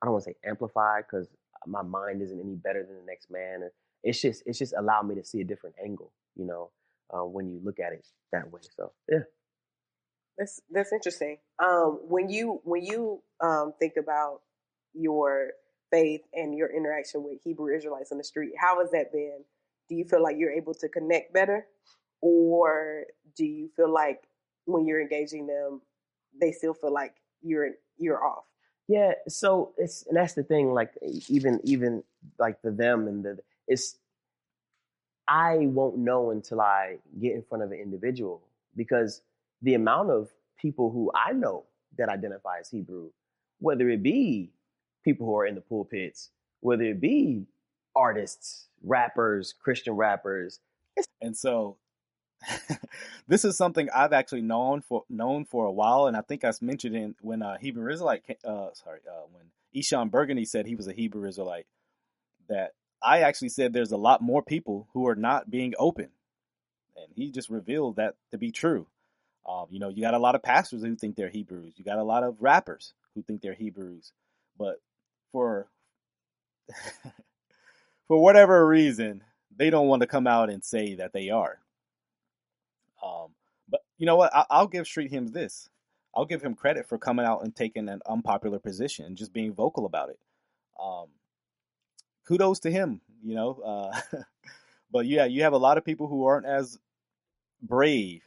I 0.01 0.07
don't 0.07 0.13
want 0.13 0.25
to 0.25 0.31
say 0.31 0.37
amplified 0.45 1.05
because 1.11 1.29
my 1.67 1.83
mind 1.83 2.23
isn't 2.23 2.39
any 2.39 2.55
better 2.55 2.85
than 2.85 2.97
the 2.97 3.07
next 3.07 3.31
man. 3.31 3.69
It's 4.05 4.21
just 4.21 4.43
it's 4.47 4.59
just 4.59 4.75
allowed 4.77 5.09
me 5.09 5.15
to 5.17 5.25
see 5.25 5.41
a 5.41 5.45
different 5.45 5.77
angle, 5.83 6.13
you 6.37 6.45
know, 6.45 6.71
uh, 7.13 7.25
when 7.25 7.49
you 7.49 7.61
look 7.65 7.81
at 7.81 7.93
it 7.93 8.07
that 8.33 8.51
way. 8.53 8.61
So 8.77 8.93
yeah, 9.11 9.21
that's 10.37 10.61
that's 10.71 10.93
interesting. 10.93 11.39
Um, 11.59 12.01
when 12.09 12.29
you 12.29 12.61
when 12.65 12.85
you 12.85 13.23
um, 13.41 13.73
think 13.79 13.95
about 13.97 14.43
your 14.95 15.51
faith 15.91 16.23
and 16.35 16.57
your 16.57 16.69
interaction 16.75 17.23
with 17.23 17.43
Hebrew 17.43 17.75
Israelites 17.75 18.13
on 18.13 18.19
the 18.19 18.25
street, 18.25 18.53
how 18.59 18.81
has 18.81 18.91
that 18.91 19.13
been? 19.13 19.45
Do 19.89 19.95
you 19.95 20.05
feel 20.05 20.23
like 20.23 20.37
you're 20.39 20.53
able 20.53 20.75
to 20.75 20.89
connect 20.89 21.33
better, 21.33 21.67
or 22.21 23.05
do 23.37 23.45
you 23.45 23.71
feel 23.77 23.93
like 23.93 24.23
when 24.67 24.87
you're 24.87 25.01
engaging 25.01 25.47
them, 25.47 25.81
they 26.39 26.53
still 26.53 26.75
feel 26.75 26.93
like 26.93 27.15
you're 27.43 27.71
you're 27.97 28.23
off? 28.23 28.45
Yeah, 28.87 29.13
so 29.29 29.73
it's 29.77 30.07
and 30.07 30.17
that's 30.17 30.35
the 30.35 30.43
thing. 30.43 30.73
Like 30.73 30.93
even 31.29 31.61
even 31.65 32.03
like 32.39 32.61
the 32.63 32.71
them 32.71 33.07
and 33.07 33.25
the 33.25 33.39
it's 33.67 33.97
I 35.29 35.59
won't 35.67 35.99
know 35.99 36.31
until 36.31 36.61
I 36.61 36.97
get 37.21 37.35
in 37.35 37.43
front 37.43 37.63
of 37.63 37.71
an 37.71 37.79
individual 37.79 38.43
because 38.77 39.23
the 39.61 39.75
amount 39.75 40.11
of 40.11 40.31
people 40.59 40.91
who 40.91 41.11
I 41.15 41.33
know 41.33 41.65
that 41.99 42.09
identify 42.09 42.59
as 42.61 42.71
Hebrew, 42.71 43.11
whether 43.61 43.89
it 43.91 44.03
be 44.03 44.51
people 45.05 45.27
who 45.27 45.37
are 45.37 45.47
in 45.47 45.55
the 45.55 45.61
pulpits, 45.61 46.31
whether 46.61 46.85
it 46.85 47.01
be 47.01 47.47
artists, 47.95 48.67
rappers, 48.83 49.55
Christian 49.63 49.95
rappers, 49.95 50.61
and 51.21 51.37
so 51.37 51.77
this 53.29 53.45
is 53.45 53.57
something 53.57 53.89
I've 53.95 54.13
actually 54.13 54.43
known 54.43 54.83
for 54.83 55.05
known 55.09 55.45
for 55.45 55.67
a 55.67 55.73
while, 55.73 56.07
and 56.07 56.17
I 56.17 56.21
think 56.21 56.45
I 56.45 56.53
mentioned 56.61 56.97
in 56.97 57.15
when 57.21 57.43
uh, 57.43 57.59
Hebrew 57.59 57.93
Israelite, 57.93 58.23
uh, 58.45 58.69
sorry, 58.75 59.01
uh, 59.09 59.27
when 59.33 59.45
Eshon 59.75 60.11
Burgundy 60.11 60.45
said 60.45 60.67
he 60.67 60.77
was 60.77 60.89
a 60.89 60.93
Hebrew 60.93 61.29
Israelite, 61.29 61.67
that 62.49 62.73
I 63.03 63.21
actually 63.21 63.51
said 63.51 63.73
there's 63.73 63.93
a 63.93 63.97
lot 63.97 64.23
more 64.23 64.43
people 64.43 64.89
who 64.93 65.07
are 65.09 65.17
not 65.17 65.51
being 65.51 65.75
open, 65.79 66.11
and 66.97 67.07
he 67.15 67.31
just 67.31 67.51
revealed 67.51 67.97
that 67.97 68.15
to 68.31 68.39
be 68.39 68.51
true. 68.51 68.87
Um, 69.49 69.67
you 69.71 69.79
know, 69.79 69.89
you 69.89 70.03
got 70.03 70.15
a 70.15 70.19
lot 70.19 70.35
of 70.35 70.43
pastors 70.43 70.83
who 70.83 70.95
think 70.95 71.17
they're 71.17 71.31
Hebrews. 71.31 71.75
You 71.77 71.85
got 71.85 71.99
a 71.99 72.05
lot 72.05 72.23
of 72.23 72.37
rappers 72.41 72.93
who 73.15 73.23
think 73.23 73.41
they're 73.41 73.55
Hebrews. 73.55 74.13
But 74.59 74.81
for 75.33 75.69
for 78.09 78.21
whatever 78.23 78.67
reason, 78.67 79.23
they 79.57 79.71
don't 79.71 79.89
want 79.89 80.01
to 80.01 80.07
come 80.07 80.27
out 80.27 80.51
and 80.51 80.65
say 80.65 80.95
that 80.95 81.13
they 81.13 81.31
are. 81.31 81.59
Um, 83.05 83.29
but 83.69 83.81
you 83.99 84.07
know 84.07 84.17
what? 84.17 84.33
I, 84.35 84.61
will 84.61 84.69
give 84.69 84.87
Street 84.87 85.11
Hymns 85.11 85.33
this. 85.33 85.69
I'll 86.15 86.25
give 86.25 86.43
him 86.43 86.55
credit 86.55 86.89
for 86.89 86.99
coming 86.99 87.27
out 87.27 87.45
and 87.45 87.55
taking 87.55 87.89
an 87.89 88.01
unpopular 88.07 88.59
position 88.59 89.05
and 89.05 89.17
just 89.17 89.33
being 89.33 89.53
vocal 89.53 89.87
about 89.87 90.11
it. 90.11 90.19
Um, 90.83 91.07
kudos 92.27 92.61
to 92.61 92.71
him, 92.71 93.01
you 93.23 93.35
know. 93.35 93.61
Uh, 93.65 94.19
but 94.91 95.07
yeah, 95.07 95.27
you 95.27 95.43
have 95.43 95.53
a 95.53 95.59
lot 95.59 95.79
of 95.79 95.85
people 95.85 96.09
who 96.09 96.25
aren't 96.25 96.47
as 96.47 96.79
brave 97.63 98.23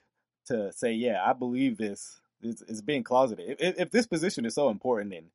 to 0.46 0.72
say, 0.74 0.94
"Yeah, 0.94 1.22
I 1.26 1.34
believe 1.34 1.78
this." 1.78 2.18
It's, 2.44 2.64
it's 2.64 2.82
being 2.82 3.04
closeted. 3.04 3.58
If, 3.60 3.80
if 3.80 3.92
this 3.92 4.08
position 4.08 4.46
is 4.46 4.56
so 4.56 4.70
important 4.70 5.14
and 5.14 5.28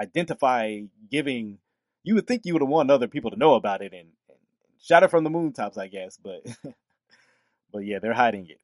identify 0.00 0.80
giving, 1.10 1.58
you 2.02 2.14
would 2.14 2.26
think 2.26 2.42
you 2.44 2.52
would 2.52 2.62
have 2.62 2.68
wanted 2.68 2.92
other 2.92 3.08
people 3.08 3.30
to 3.30 3.36
know 3.36 3.54
about 3.54 3.82
it 3.82 3.92
and, 3.92 4.08
and 4.28 4.38
shout 4.80 5.02
it 5.02 5.10
from 5.10 5.24
the 5.24 5.30
moontops, 5.30 5.78
I 5.78 5.88
guess. 5.88 6.18
But 6.22 6.46
but 7.72 7.80
yeah, 7.80 7.98
they're 7.98 8.14
hiding 8.14 8.46
it. 8.48 8.60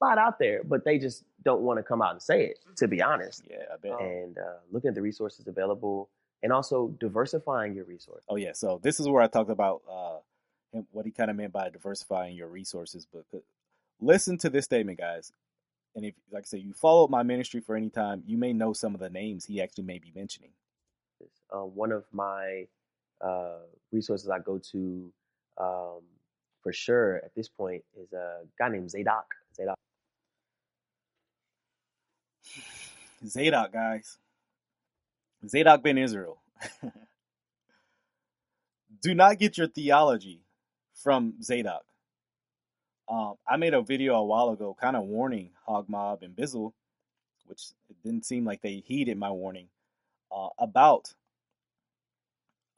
A 0.00 0.04
Lot 0.04 0.18
out 0.18 0.38
there, 0.38 0.62
but 0.62 0.84
they 0.84 0.98
just 0.98 1.24
don't 1.44 1.62
want 1.62 1.78
to 1.78 1.82
come 1.82 2.00
out 2.00 2.12
and 2.12 2.22
say 2.22 2.46
it. 2.46 2.58
To 2.76 2.86
be 2.86 3.02
honest, 3.02 3.42
yeah, 3.50 3.64
I 3.72 3.76
bet. 3.76 4.00
And 4.00 4.38
uh, 4.38 4.58
looking 4.70 4.88
at 4.88 4.94
the 4.94 5.02
resources 5.02 5.48
available, 5.48 6.08
and 6.42 6.52
also 6.52 6.94
diversifying 7.00 7.74
your 7.74 7.84
resources. 7.84 8.24
Oh 8.28 8.36
yeah, 8.36 8.52
so 8.52 8.78
this 8.82 9.00
is 9.00 9.08
where 9.08 9.22
I 9.22 9.26
talked 9.26 9.50
about 9.50 9.82
uh, 9.90 10.18
what 10.92 11.04
he 11.04 11.10
kind 11.10 11.30
of 11.30 11.36
meant 11.36 11.52
by 11.52 11.70
diversifying 11.70 12.36
your 12.36 12.48
resources. 12.48 13.06
But 13.12 13.24
listen 14.00 14.38
to 14.38 14.50
this 14.50 14.64
statement, 14.64 14.98
guys. 14.98 15.32
And 15.94 16.04
if, 16.04 16.14
like 16.30 16.42
I 16.42 16.44
said, 16.44 16.60
you 16.60 16.72
followed 16.74 17.10
my 17.10 17.22
ministry 17.22 17.60
for 17.60 17.74
any 17.74 17.90
time, 17.90 18.22
you 18.26 18.36
may 18.36 18.52
know 18.52 18.72
some 18.72 18.94
of 18.94 19.00
the 19.00 19.10
names 19.10 19.46
he 19.46 19.60
actually 19.60 19.84
may 19.84 19.98
be 19.98 20.12
mentioning. 20.14 20.50
Uh, 21.54 21.64
one 21.64 21.92
of 21.92 22.04
my 22.12 22.66
uh, 23.20 23.58
resources 23.92 24.28
I 24.28 24.38
go 24.38 24.58
to 24.72 25.12
um, 25.58 26.00
for 26.62 26.72
sure 26.72 27.16
at 27.16 27.34
this 27.34 27.48
point 27.48 27.82
is 28.00 28.12
a 28.12 28.42
guy 28.58 28.68
named 28.68 28.90
Zadok. 28.90 29.34
Zadok. 29.54 29.76
Zadok, 33.26 33.72
guys. 33.72 34.18
Zadok 35.46 35.82
ben 35.82 35.98
Israel. 35.98 36.40
Do 39.02 39.14
not 39.14 39.38
get 39.38 39.56
your 39.56 39.68
theology 39.68 40.40
from 40.94 41.34
Zadok. 41.42 41.84
Um, 43.08 43.34
I 43.48 43.56
made 43.56 43.74
a 43.74 43.80
video 43.80 44.14
a 44.14 44.24
while 44.24 44.50
ago, 44.50 44.76
kind 44.78 44.96
of 44.96 45.04
warning 45.04 45.50
Hog 45.66 45.88
Mob 45.88 46.22
and 46.22 46.36
Bizzle, 46.36 46.72
which 47.46 47.70
it 47.88 47.96
didn't 48.04 48.26
seem 48.26 48.44
like 48.44 48.60
they 48.60 48.82
heeded 48.84 49.16
my 49.16 49.30
warning 49.30 49.68
uh, 50.34 50.48
about 50.58 51.14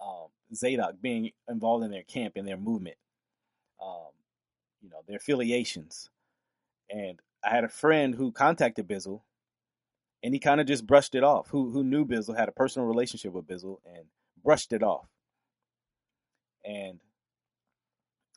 um, 0.00 0.28
Zadok 0.54 1.00
being 1.00 1.30
involved 1.48 1.84
in 1.84 1.90
their 1.90 2.02
camp 2.02 2.34
and 2.36 2.46
their 2.46 2.56
movement, 2.56 2.96
um, 3.82 4.10
you 4.82 4.90
know, 4.90 5.02
their 5.06 5.16
affiliations. 5.16 6.10
And 6.90 7.20
I 7.44 7.50
had 7.50 7.64
a 7.64 7.68
friend 7.68 8.14
who 8.14 8.32
contacted 8.32 8.88
Bizzle, 8.88 9.20
and 10.22 10.34
he 10.34 10.40
kind 10.40 10.60
of 10.60 10.66
just 10.66 10.86
brushed 10.86 11.14
it 11.14 11.24
off. 11.24 11.48
Who 11.50 11.70
who 11.70 11.84
knew 11.84 12.04
Bizzle 12.04 12.36
had 12.36 12.48
a 12.48 12.52
personal 12.52 12.88
relationship 12.88 13.32
with 13.32 13.46
Bizzle 13.46 13.78
and 13.86 14.04
brushed 14.42 14.72
it 14.72 14.82
off. 14.82 15.06
And 16.64 17.00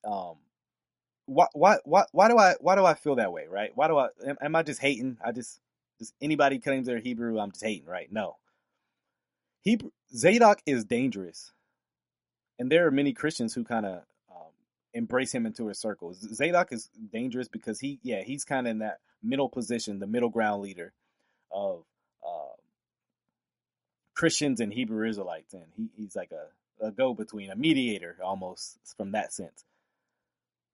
um, 0.05 0.36
why 1.26 1.47
why 1.53 1.78
why 1.86 2.05
why 2.11 2.28
do 2.30 2.38
I 2.38 2.55
why 2.59 2.76
do 2.76 2.86
I 2.86 2.93
feel 2.93 3.16
that 3.16 3.32
way, 3.32 3.47
right? 3.49 3.72
Why 3.76 3.88
do 3.88 3.97
I 3.97 4.07
am, 4.26 4.38
am 4.41 4.55
I 4.55 4.64
just 4.64 4.82
hating? 4.82 5.18
I 5.24 5.32
just 5.32 5.59
just 5.99 6.14
anybody 6.22 6.59
claims 6.59 6.88
they're 6.88 6.99
Hebrew, 6.99 7.39
I'm 7.39 7.51
just 7.51 7.64
hating, 7.64 7.88
right? 7.88 8.11
No. 8.11 8.38
Hebrew 9.64 9.91
Zadok 10.16 10.61
is 10.66 10.86
dangerous, 10.86 11.51
and 12.59 12.72
there 12.72 12.86
are 12.86 12.91
many 12.91 13.14
Christians 13.14 13.53
who 13.53 13.64
kind 13.64 13.86
of 13.86 14.03
um, 14.30 14.51
embrace 14.93 15.34
him 15.34 15.45
into 15.45 15.68
his 15.68 15.80
circles. 15.80 16.20
Zadok 16.20 16.72
is 16.72 16.89
dangerous 17.11 17.47
because 17.47 17.80
he, 17.80 17.99
yeah, 18.03 18.22
he's 18.22 18.43
kind 18.45 18.68
of 18.68 18.72
in 18.72 18.80
that 18.80 18.99
middle 19.22 19.49
position, 19.49 19.99
the 19.99 20.07
middle 20.07 20.30
ground 20.30 20.61
leader 20.61 20.93
of 21.51 21.84
uh, 22.26 22.55
Christians 24.16 24.59
and 24.59 24.74
Hebrew 24.74 25.07
Israelites, 25.07 25.53
and 25.53 25.66
he, 25.76 25.89
he's 25.95 26.16
like 26.16 26.32
a, 26.32 26.86
a 26.86 26.91
go 26.91 27.14
between, 27.14 27.49
a 27.49 27.55
mediator 27.55 28.18
almost 28.22 28.78
from 28.97 29.11
that 29.14 29.34
sense 29.34 29.66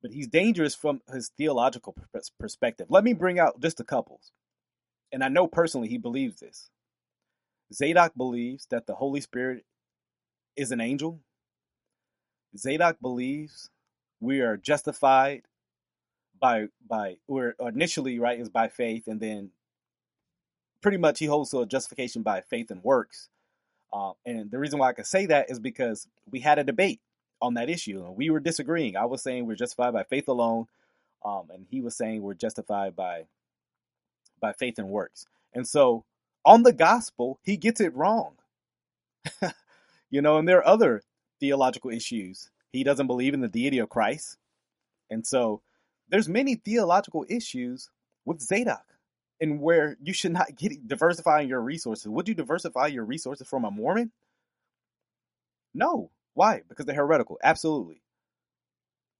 but 0.01 0.11
he's 0.11 0.27
dangerous 0.27 0.75
from 0.75 1.01
his 1.11 1.29
theological 1.37 1.95
perspective. 2.39 2.87
Let 2.89 3.03
me 3.03 3.13
bring 3.13 3.39
out 3.39 3.59
just 3.59 3.79
a 3.79 3.83
couple. 3.83 4.21
And 5.11 5.23
I 5.23 5.27
know 5.27 5.47
personally 5.47 5.89
he 5.89 5.97
believes 5.97 6.39
this. 6.39 6.69
Zadok 7.73 8.13
believes 8.15 8.67
that 8.71 8.87
the 8.87 8.95
Holy 8.95 9.21
Spirit 9.21 9.65
is 10.55 10.71
an 10.71 10.81
angel. 10.81 11.19
Zadok 12.57 12.99
believes 13.01 13.69
we 14.19 14.41
are 14.41 14.57
justified 14.57 15.43
by 16.39 16.67
by 16.87 17.17
we're 17.27 17.55
initially 17.59 18.17
right 18.19 18.39
is 18.39 18.49
by 18.49 18.67
faith 18.67 19.07
and 19.07 19.19
then 19.19 19.51
pretty 20.81 20.97
much 20.97 21.19
he 21.19 21.25
holds 21.25 21.51
to 21.51 21.59
a 21.59 21.65
justification 21.65 22.23
by 22.23 22.41
faith 22.41 22.71
and 22.71 22.83
works. 22.83 23.29
Uh, 23.91 24.11
and 24.25 24.51
the 24.51 24.59
reason 24.59 24.79
why 24.79 24.89
I 24.89 24.93
can 24.93 25.05
say 25.05 25.25
that 25.27 25.49
is 25.49 25.59
because 25.59 26.07
we 26.29 26.39
had 26.39 26.59
a 26.59 26.63
debate 26.63 26.99
on 27.41 27.55
that 27.55 27.69
issue, 27.69 28.03
and 28.05 28.15
we 28.15 28.29
were 28.29 28.39
disagreeing. 28.39 28.95
I 28.95 29.05
was 29.05 29.21
saying 29.21 29.45
we're 29.45 29.55
justified 29.55 29.93
by 29.93 30.03
faith 30.03 30.27
alone, 30.27 30.67
um, 31.25 31.49
and 31.53 31.65
he 31.69 31.81
was 31.81 31.95
saying 31.95 32.21
we're 32.21 32.33
justified 32.33 32.95
by 32.95 33.25
by 34.41 34.53
faith 34.53 34.77
and 34.77 34.89
works. 34.89 35.25
And 35.53 35.67
so 35.67 36.05
on 36.45 36.63
the 36.63 36.73
gospel, 36.73 37.39
he 37.43 37.57
gets 37.57 37.81
it 37.81 37.95
wrong. 37.95 38.35
you 40.09 40.21
know, 40.21 40.37
and 40.37 40.47
there 40.47 40.59
are 40.59 40.67
other 40.67 41.03
theological 41.39 41.91
issues. 41.91 42.49
He 42.71 42.83
doesn't 42.83 43.07
believe 43.07 43.33
in 43.33 43.41
the 43.41 43.47
deity 43.47 43.79
of 43.79 43.89
Christ. 43.89 44.37
And 45.09 45.25
so 45.25 45.61
there's 46.09 46.29
many 46.29 46.55
theological 46.55 47.25
issues 47.29 47.89
with 48.25 48.41
Zadok 48.41 48.83
and 49.41 49.61
where 49.61 49.97
you 50.01 50.13
should 50.13 50.33
not 50.33 50.55
get 50.55 50.87
diversifying 50.87 51.47
your 51.47 51.61
resources. 51.61 52.07
Would 52.07 52.27
you 52.27 52.35
diversify 52.35 52.87
your 52.87 53.05
resources 53.05 53.47
from 53.47 53.65
a 53.65 53.71
Mormon? 53.71 54.11
No. 55.73 56.11
Why? 56.33 56.61
Because 56.67 56.85
they're 56.85 56.95
heretical. 56.95 57.37
Absolutely. 57.43 58.01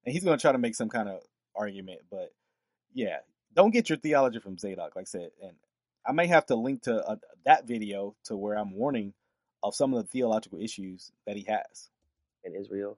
And 0.05 0.13
he's 0.13 0.23
going 0.23 0.37
to 0.37 0.41
try 0.41 0.51
to 0.51 0.57
make 0.57 0.75
some 0.75 0.89
kind 0.89 1.09
of 1.09 1.21
argument, 1.55 2.01
but 2.09 2.31
yeah, 2.93 3.17
don't 3.53 3.71
get 3.71 3.89
your 3.89 3.97
theology 3.97 4.39
from 4.39 4.57
Zadok, 4.57 4.95
like 4.95 5.03
I 5.03 5.05
said. 5.05 5.31
And 5.41 5.53
I 6.05 6.11
may 6.13 6.27
have 6.27 6.45
to 6.47 6.55
link 6.55 6.83
to 6.83 7.05
uh, 7.05 7.15
that 7.45 7.67
video 7.67 8.15
to 8.25 8.37
where 8.37 8.55
I'm 8.57 8.73
warning 8.75 9.13
of 9.63 9.75
some 9.75 9.93
of 9.93 10.01
the 10.03 10.09
theological 10.09 10.59
issues 10.61 11.11
that 11.27 11.35
he 11.35 11.45
has. 11.47 11.89
In 12.43 12.55
Israel, 12.55 12.97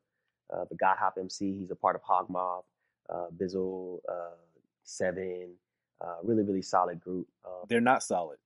uh, 0.54 0.66
the 0.70 0.76
God 0.76 0.98
Hop 1.00 1.18
MC, 1.20 1.58
he's 1.58 1.72
a 1.72 1.76
part 1.76 1.96
of 1.96 2.04
Hog 2.04 2.30
Mob, 2.30 2.64
uh, 3.10 3.28
Bizzle, 3.36 4.00
uh, 4.10 4.36
Seven, 4.84 5.54
uh, 6.02 6.16
really, 6.24 6.44
really 6.44 6.62
solid 6.62 7.02
group. 7.02 7.28
Um, 7.46 7.66
They're 7.70 7.82
not 7.82 8.04
solid 8.04 8.38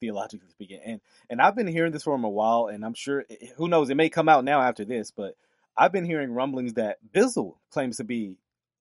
theologically 0.00 0.48
speaking. 0.50 0.80
And 0.84 1.00
and 1.30 1.40
I've 1.40 1.56
been 1.56 1.66
hearing 1.66 1.92
this 1.92 2.02
for 2.02 2.14
him 2.14 2.24
a 2.24 2.28
while, 2.30 2.66
and 2.68 2.84
I'm 2.84 2.94
sure 2.94 3.24
who 3.56 3.68
knows 3.68 3.90
it 3.90 3.96
may 3.96 4.08
come 4.08 4.28
out 4.28 4.44
now 4.44 4.60
after 4.60 4.84
this, 4.84 5.10
but 5.10 5.36
I've 5.76 5.92
been 5.92 6.04
hearing 6.04 6.32
rumblings 6.32 6.74
that 6.74 6.98
Bizzle 7.14 7.54
claims 7.70 7.96
to 7.98 8.04
be 8.04 8.36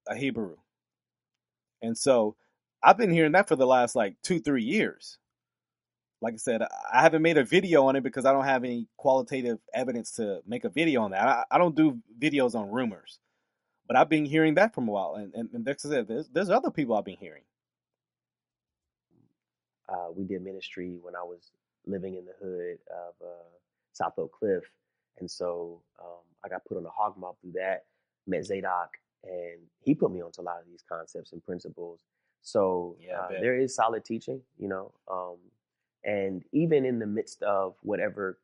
a 0.07 0.15
Hebrew, 0.15 0.57
and 1.82 1.97
so 1.97 2.36
I've 2.86 2.97
been 2.97 3.11
hearing 3.11 3.33
that 3.33 3.47
for 3.49 3.57
the 3.57 3.67
last 3.67 3.95
like 3.95 4.15
two 4.23 4.39
three 4.39 4.63
years. 4.63 5.17
Like 6.21 6.36
I 6.36 6.38
said, 6.38 6.61
I 6.63 7.01
haven't 7.01 7.23
made 7.23 7.38
a 7.38 7.43
video 7.43 7.86
on 7.88 7.95
it 7.95 8.03
because 8.03 8.25
I 8.25 8.31
don't 8.31 8.45
have 8.45 8.63
any 8.63 8.88
qualitative 8.97 9.59
evidence 9.73 10.11
to 10.13 10.41
make 10.47 10.63
a 10.65 10.69
video 10.69 11.01
on 11.01 11.11
that. 11.11 11.27
I, 11.27 11.43
I 11.51 11.57
don't 11.57 11.75
do 11.75 11.99
videos 12.19 12.55
on 12.55 12.71
rumors, 12.71 13.19
but 13.88 13.97
I've 13.97 14.09
been 14.09 14.25
hearing 14.25 14.55
that 14.55 14.75
from 14.75 14.88
a 14.88 14.91
while, 14.91 15.15
and 15.15 15.33
and, 15.36 15.49
and 15.53 15.65
Dexter 15.65 15.89
said 15.89 16.07
there's, 16.07 16.29
there's 16.29 16.51
other 16.51 16.71
people 16.71 16.95
I've 16.95 17.05
been 17.05 17.17
hearing. 17.19 17.43
Uh, 19.89 20.07
we 20.15 20.25
did 20.25 20.43
ministry 20.43 20.97
when 21.01 21.15
I 21.15 21.23
was 21.23 21.51
living 21.86 22.15
in 22.15 22.25
the 22.25 22.33
hood 22.41 22.79
of 22.91 23.13
uh, 23.25 23.49
South 23.93 24.13
Oak 24.19 24.31
Cliff, 24.33 24.63
and 25.19 25.29
so 25.29 25.81
um, 26.03 26.21
I 26.45 26.49
got 26.49 26.65
put 26.65 26.77
on 26.77 26.86
a 26.86 26.89
hog 26.89 27.15
mob 27.17 27.36
through 27.41 27.53
that. 27.53 27.86
Met 28.27 28.45
Zadok, 28.45 28.89
and 29.23 29.59
he 29.83 29.93
put 29.95 30.11
me 30.11 30.21
onto 30.21 30.41
a 30.41 30.43
lot 30.43 30.59
of 30.59 30.67
these 30.67 30.83
concepts 30.89 31.33
and 31.33 31.43
principles. 31.43 31.99
So 32.45 32.95
yeah, 32.99 33.21
uh, 33.21 33.27
there 33.41 33.57
is 33.57 33.75
solid 33.75 34.05
teaching, 34.05 34.39
you 34.59 34.67
know, 34.67 34.93
um, 35.11 35.37
and 36.03 36.43
even 36.53 36.85
in 36.85 36.99
the 36.99 37.07
midst 37.07 37.41
of 37.41 37.73
whatever 37.81 38.37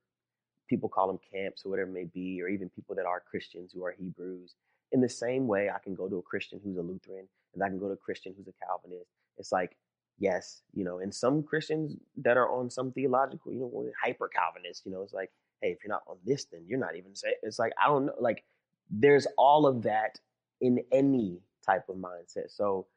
people 0.68 0.90
call 0.90 1.06
them 1.06 1.20
camps 1.32 1.64
or 1.64 1.70
whatever 1.70 1.92
it 1.92 1.94
may 1.94 2.06
be, 2.06 2.42
or 2.42 2.48
even 2.48 2.68
people 2.70 2.96
that 2.96 3.06
are 3.06 3.22
Christians 3.22 3.72
who 3.72 3.86
are 3.86 3.92
Hebrews, 3.92 4.56
in 4.92 5.02
the 5.02 5.10
same 5.10 5.46
way, 5.46 5.70
I 5.70 5.78
can 5.78 5.94
go 5.94 6.10
to 6.10 6.18
a 6.18 6.22
Christian 6.24 6.60
who's 6.64 6.78
a 6.78 6.82
Lutheran, 6.82 7.28
and 7.54 7.64
I 7.64 7.70
can 7.70 7.78
go 7.78 7.88
to 7.88 7.94
a 7.94 7.98
Christian 7.98 8.34
who's 8.36 8.48
a 8.48 8.66
Calvinist. 8.66 9.12
It's 9.38 9.52
like 9.52 9.78
yes, 10.18 10.64
you 10.74 10.84
know, 10.84 11.00
and 11.00 11.14
some 11.14 11.44
Christians 11.44 11.96
that 12.18 12.38
are 12.38 12.52
on 12.52 12.70
some 12.70 12.92
theological, 12.92 13.54
you 13.54 13.60
know, 13.60 13.90
hyper 14.04 14.30
Calvinist, 14.30 14.84
you 14.86 14.92
know, 14.92 15.02
it's 15.04 15.14
like, 15.14 15.32
hey, 15.62 15.70
if 15.70 15.80
you're 15.84 15.94
not 15.94 16.04
on 16.08 16.18
this, 16.26 16.46
then 16.46 16.62
you're 16.68 16.80
not 16.80 16.96
even 16.96 17.16
saying. 17.16 17.36
It's 17.44 17.60
like 17.60 17.74
I 17.84 17.88
don't 17.88 18.08
know, 18.08 18.16
like 18.20 18.44
there's 18.90 19.28
all 19.38 19.68
of 19.68 19.84
that 19.84 20.20
in 20.60 20.80
any 20.92 21.40
type 21.64 21.88
of 21.90 21.96
mindset. 21.98 22.50
So 22.50 22.88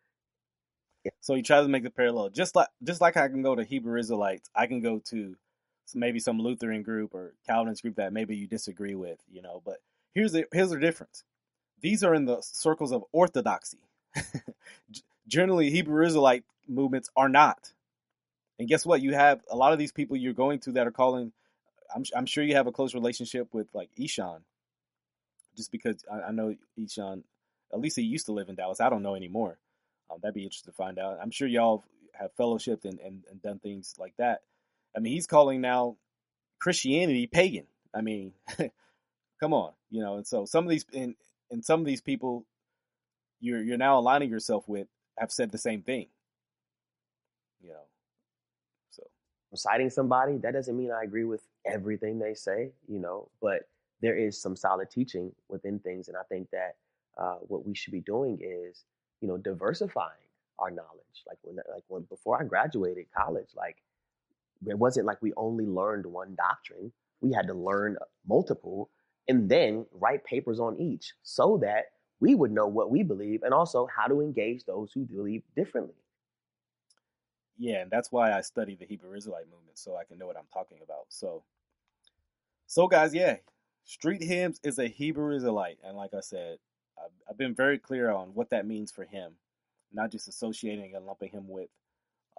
Yeah. 1.05 1.13
So 1.21 1.35
he 1.35 1.43
tries 1.43 1.65
to 1.65 1.69
make 1.69 1.85
the 1.85 1.91
parallel, 1.91 2.31
just 2.31 2.57
like 2.57 2.69
just 2.83 3.01
like 3.01 3.17
I 3.17 3.29
can 3.29 3.43
go 3.43 3.55
to 3.55 3.65
Hebrew 3.65 3.99
Israelites, 3.99 4.51
I 4.55 4.67
can 4.67 4.81
go 4.81 5.01
to 5.11 5.37
maybe 5.95 6.21
some 6.21 6.41
Lutheran 6.41 6.83
group 6.83 7.15
or 7.15 7.35
Calvinist 7.47 7.83
group 7.83 7.97
that 7.97 8.13
maybe 8.13 8.37
you 8.37 8.47
disagree 8.47 8.95
with, 8.95 9.19
you 9.31 9.43
know. 9.43 9.63
But 9.65 9.79
here's 10.15 10.33
the 10.33 10.47
here's 10.53 10.71
the 10.71 10.81
difference. 10.81 11.25
These 11.81 12.05
are 12.05 12.15
in 12.15 12.27
the 12.27 12.41
circles 12.43 12.93
of 12.93 13.05
orthodoxy. 13.13 13.79
Generally, 15.29 15.71
Hebrew 15.71 16.07
Israelite 16.07 16.45
movements 16.69 17.11
are 17.17 17.29
not. 17.29 17.73
And 18.59 18.69
guess 18.69 18.87
what? 18.87 19.03
You 19.03 19.15
have 19.15 19.41
a 19.51 19.57
lot 19.57 19.73
of 19.73 19.79
these 19.79 19.93
people 19.93 20.17
you're 20.17 20.33
going 20.33 20.61
to 20.61 20.73
that 20.73 20.87
are 20.87 20.93
calling. 20.93 21.33
I'm 21.95 22.05
I'm 22.17 22.27
sure 22.27 22.45
you 22.45 22.55
have 22.57 22.67
a 22.67 22.73
close 22.73 22.95
relationship 22.95 23.49
with 23.53 23.69
like 23.75 23.91
Eshon, 23.99 24.41
just 25.57 25.73
because 25.73 26.05
I, 26.13 26.29
I 26.29 26.31
know 26.33 26.55
Eshon. 26.79 27.25
At 27.73 27.81
least 27.81 27.97
he 27.97 28.03
used 28.03 28.27
to 28.27 28.33
live 28.33 28.49
in 28.49 28.55
Dallas. 28.55 28.81
I 28.81 28.89
don't 28.89 29.03
know 29.03 29.17
anymore. 29.17 29.59
Um, 30.15 30.21
that'd 30.23 30.35
be 30.35 30.45
interesting 30.45 30.73
to 30.73 30.77
find 30.77 30.99
out. 30.99 31.19
I'm 31.21 31.31
sure 31.31 31.49
y'all 31.49 31.85
have 32.15 32.35
fellowshipped 32.37 32.85
and, 32.85 33.01
and, 33.01 33.25
and 33.31 33.43
done 33.43 33.59
things 33.59 33.95
like 33.99 34.15
that. 34.19 34.43
I 34.97 35.01
mean, 35.01 35.13
he's 35.13 35.27
calling 35.27 35.61
now 35.61 35.97
Christianity 36.61 37.27
pagan. 37.27 37.67
I 37.95 38.01
mean, 38.01 38.33
come 39.41 39.53
on, 39.53 39.73
you 39.91 40.01
know. 40.03 40.17
And 40.17 40.27
so 40.27 40.45
some 40.45 40.65
of 40.65 40.71
these 40.71 40.87
and 40.95 41.15
and 41.51 41.65
some 41.65 41.81
of 41.81 41.87
these 41.87 42.01
people 42.01 42.47
you're 43.41 43.63
you're 43.63 43.79
now 43.79 43.99
aligning 43.99 44.31
yourself 44.31 44.65
with 44.69 44.89
have 45.19 45.33
said 45.33 45.53
the 45.53 45.59
same 45.59 45.83
thing. 45.83 46.07
You 47.63 47.71
know. 47.71 47.85
So 48.91 49.03
I'm 49.53 49.57
citing 49.57 49.91
somebody, 49.91 50.39
that 50.39 50.53
doesn't 50.53 50.77
mean 50.77 50.91
I 50.91 51.05
agree 51.05 51.25
with 51.25 51.43
everything 51.67 52.19
they 52.19 52.35
say, 52.35 52.73
you 52.89 52.99
know, 52.99 53.29
but 53.41 53.69
there 54.01 54.17
is 54.17 54.41
some 54.41 54.57
solid 54.57 54.91
teaching 54.91 55.33
within 55.49 55.79
things. 55.79 56.09
And 56.09 56.17
I 56.17 56.23
think 56.29 56.51
that 56.51 56.77
uh, 57.17 57.37
what 57.41 57.67
we 57.67 57.75
should 57.75 57.93
be 57.93 58.01
doing 58.01 58.39
is, 58.43 58.85
you 59.21 59.29
know, 59.29 59.37
diversifying 59.37 60.11
our 60.59 60.71
knowledge. 60.71 61.25
Like 61.27 61.39
when, 61.43 61.57
like 61.57 61.85
when 61.89 62.03
before 62.03 62.41
I 62.41 62.45
graduated 62.45 63.07
college, 63.17 63.51
like 63.57 63.77
it 64.67 64.79
wasn't 64.79 65.07
like 65.07 65.23
we 65.23 65.33
only 65.37 65.67
learned 65.67 66.07
one 66.07 66.35
doctrine. 66.37 66.93
We 67.21 67.33
had 67.33 67.47
to 67.49 67.55
learn 67.55 67.97
multiple 68.27 68.91
and 69.29 69.49
then 69.49 69.87
write 69.93 70.25
papers 70.25 70.61
on 70.61 70.79
each 70.79 71.15
so 71.23 71.59
that 71.63 71.87
we 72.21 72.35
would 72.35 72.53
know 72.53 72.67
what 72.67 72.91
we 72.91 73.03
believe 73.03 73.43
and 73.43 73.55
also 73.55 73.87
how 73.95 74.07
to 74.07 74.21
engage 74.21 74.65
those 74.65 74.93
who 74.93 75.05
believe 75.05 75.43
differently. 75.57 75.95
Yeah, 77.59 77.83
and 77.83 77.91
that's 77.91 78.11
why 78.11 78.33
I 78.33 78.41
study 78.41 78.77
the 78.77 78.87
Hebrew 78.87 79.15
Israelite 79.17 79.47
movement 79.51 79.79
so 79.79 79.97
I 79.97 80.05
can 80.05 80.19
know 80.19 80.27
what 80.27 80.37
I'm 80.37 80.49
talking 80.53 80.79
about. 80.83 81.07
So, 81.09 81.45
so 82.67 82.89
guys, 82.89 83.15
yeah, 83.15 83.37
Street 83.85 84.23
Hymns 84.23 84.61
is 84.65 84.79
a 84.79 84.89
Hebrew 84.89 85.35
Israelite, 85.37 85.79
and 85.85 85.97
like 85.97 86.15
I 86.15 86.21
said, 86.21 86.59
I've, 87.29 87.39
been 87.39 87.55
very 87.55 87.79
clear 87.79 88.11
on 88.11 88.29
what 88.35 88.51
that 88.51 88.67
means 88.67 88.93
for 88.93 89.05
him, 89.05 89.33
not 89.93 90.11
just 90.11 90.29
associating 90.29 90.95
and 90.95 91.07
lumping 91.07 91.31
him 91.31 91.49
with 91.49 91.69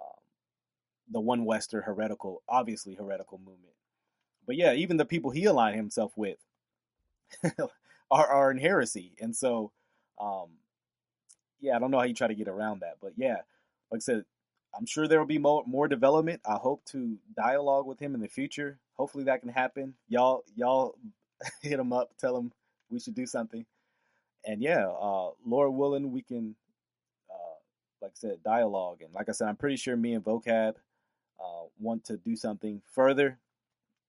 um, 0.00 0.20
the 1.10 1.20
one 1.20 1.44
Western 1.44 1.82
heretical, 1.82 2.42
obviously 2.48 2.94
heretical 2.94 3.38
movement. 3.38 3.74
But 4.46 4.56
yeah, 4.56 4.72
even 4.74 4.96
the 4.96 5.04
people 5.04 5.30
he 5.30 5.44
aligned 5.44 5.76
himself 5.76 6.12
with 6.16 6.38
are, 8.10 8.26
are 8.26 8.50
in 8.50 8.58
heresy. 8.58 9.12
And 9.20 9.34
so, 9.34 9.72
um, 10.20 10.48
yeah, 11.60 11.76
I 11.76 11.78
don't 11.78 11.90
know 11.90 11.98
how 11.98 12.04
you 12.04 12.14
try 12.14 12.28
to 12.28 12.34
get 12.34 12.48
around 12.48 12.80
that. 12.80 12.96
But 13.00 13.12
yeah, 13.16 13.38
like 13.90 13.98
I 13.98 14.00
said, 14.00 14.24
I'm 14.76 14.86
sure 14.86 15.08
there 15.08 15.18
will 15.18 15.26
be 15.26 15.38
more, 15.38 15.64
more 15.66 15.88
development. 15.88 16.40
I 16.46 16.54
hope 16.54 16.84
to 16.86 17.16
dialogue 17.36 17.86
with 17.86 17.98
him 17.98 18.14
in 18.14 18.20
the 18.20 18.28
future. 18.28 18.78
Hopefully 18.94 19.24
that 19.24 19.40
can 19.40 19.48
happen. 19.48 19.94
Y'all, 20.08 20.44
y'all 20.54 20.96
hit 21.62 21.78
him 21.78 21.92
up, 21.92 22.10
tell 22.18 22.36
him 22.36 22.52
we 22.90 23.00
should 23.00 23.14
do 23.14 23.26
something. 23.26 23.64
And 24.46 24.62
yeah, 24.62 24.86
uh, 24.86 25.30
Lord 25.44 25.74
willing, 25.74 26.12
we 26.12 26.22
can, 26.22 26.54
uh, 27.28 27.58
like 28.00 28.12
I 28.12 28.14
said, 28.14 28.42
dialogue. 28.44 29.02
And 29.02 29.12
like 29.12 29.28
I 29.28 29.32
said, 29.32 29.48
I'm 29.48 29.56
pretty 29.56 29.76
sure 29.76 29.96
me 29.96 30.14
and 30.14 30.24
Vocab 30.24 30.74
uh, 31.40 31.64
want 31.80 32.04
to 32.04 32.16
do 32.16 32.36
something 32.36 32.80
further. 32.94 33.38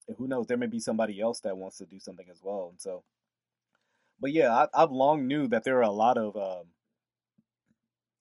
And 0.07 0.15
who 0.15 0.27
knows, 0.27 0.45
there 0.45 0.57
may 0.57 0.67
be 0.67 0.79
somebody 0.79 1.19
else 1.19 1.39
that 1.41 1.57
wants 1.57 1.79
to 1.79 1.85
do 1.85 1.99
something 1.99 2.27
as 2.29 2.39
well. 2.43 2.67
And 2.69 2.79
so, 2.79 3.03
but 4.21 4.31
yeah, 4.31 4.53
I, 4.53 4.83
I've 4.83 4.91
long 4.91 5.27
knew 5.27 5.47
that 5.47 5.63
there 5.63 5.79
are 5.79 5.81
a 5.81 5.91
lot 5.91 6.17
of 6.17 6.35
um, 6.37 6.67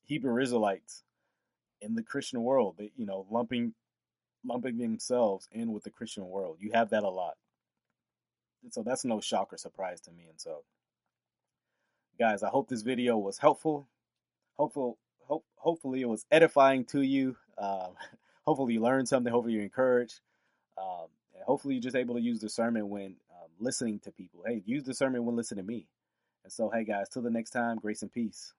Hebrew 0.04 0.40
Israelites 0.42 1.02
in 1.82 1.94
the 1.94 2.02
Christian 2.02 2.42
world, 2.42 2.76
that, 2.78 2.90
you 2.96 3.04
know, 3.04 3.26
lumping 3.30 3.74
lumping 4.44 4.78
themselves 4.78 5.48
in 5.52 5.72
with 5.72 5.84
the 5.84 5.90
Christian 5.90 6.28
world. 6.28 6.58
You 6.60 6.70
have 6.72 6.90
that 6.90 7.02
a 7.02 7.10
lot. 7.10 7.34
And 8.62 8.72
so 8.72 8.82
that's 8.82 9.04
no 9.04 9.20
shock 9.20 9.52
or 9.52 9.58
surprise 9.58 10.00
to 10.02 10.12
me. 10.12 10.26
And 10.30 10.40
so, 10.40 10.62
guys, 12.18 12.42
I 12.42 12.48
hope 12.48 12.68
this 12.68 12.82
video 12.82 13.16
was 13.18 13.38
helpful. 13.38 13.88
Hopeful, 14.56 14.98
hope, 15.26 15.44
hopefully 15.56 16.02
it 16.02 16.08
was 16.08 16.24
edifying 16.30 16.84
to 16.86 17.02
you. 17.02 17.36
Um, 17.58 17.94
hopefully 18.46 18.74
you 18.74 18.80
learned 18.80 19.08
something. 19.08 19.32
Hopefully 19.32 19.54
you're 19.54 19.62
encouraged. 19.62 20.20
Um, 20.78 21.06
and 21.34 21.44
hopefully 21.44 21.74
you're 21.74 21.82
just 21.82 21.96
able 21.96 22.14
to 22.14 22.20
use 22.20 22.40
the 22.40 22.48
sermon 22.48 22.88
when 22.88 23.16
um, 23.30 23.48
listening 23.58 24.00
to 24.00 24.10
people. 24.12 24.42
Hey, 24.46 24.62
use 24.64 24.84
the 24.84 24.94
sermon 24.94 25.24
when 25.24 25.36
listening 25.36 25.64
to 25.64 25.68
me. 25.68 25.86
And 26.44 26.52
so, 26.52 26.70
hey 26.70 26.84
guys, 26.84 27.08
till 27.08 27.22
the 27.22 27.30
next 27.30 27.50
time, 27.50 27.78
grace 27.78 28.02
and 28.02 28.12
peace. 28.12 28.52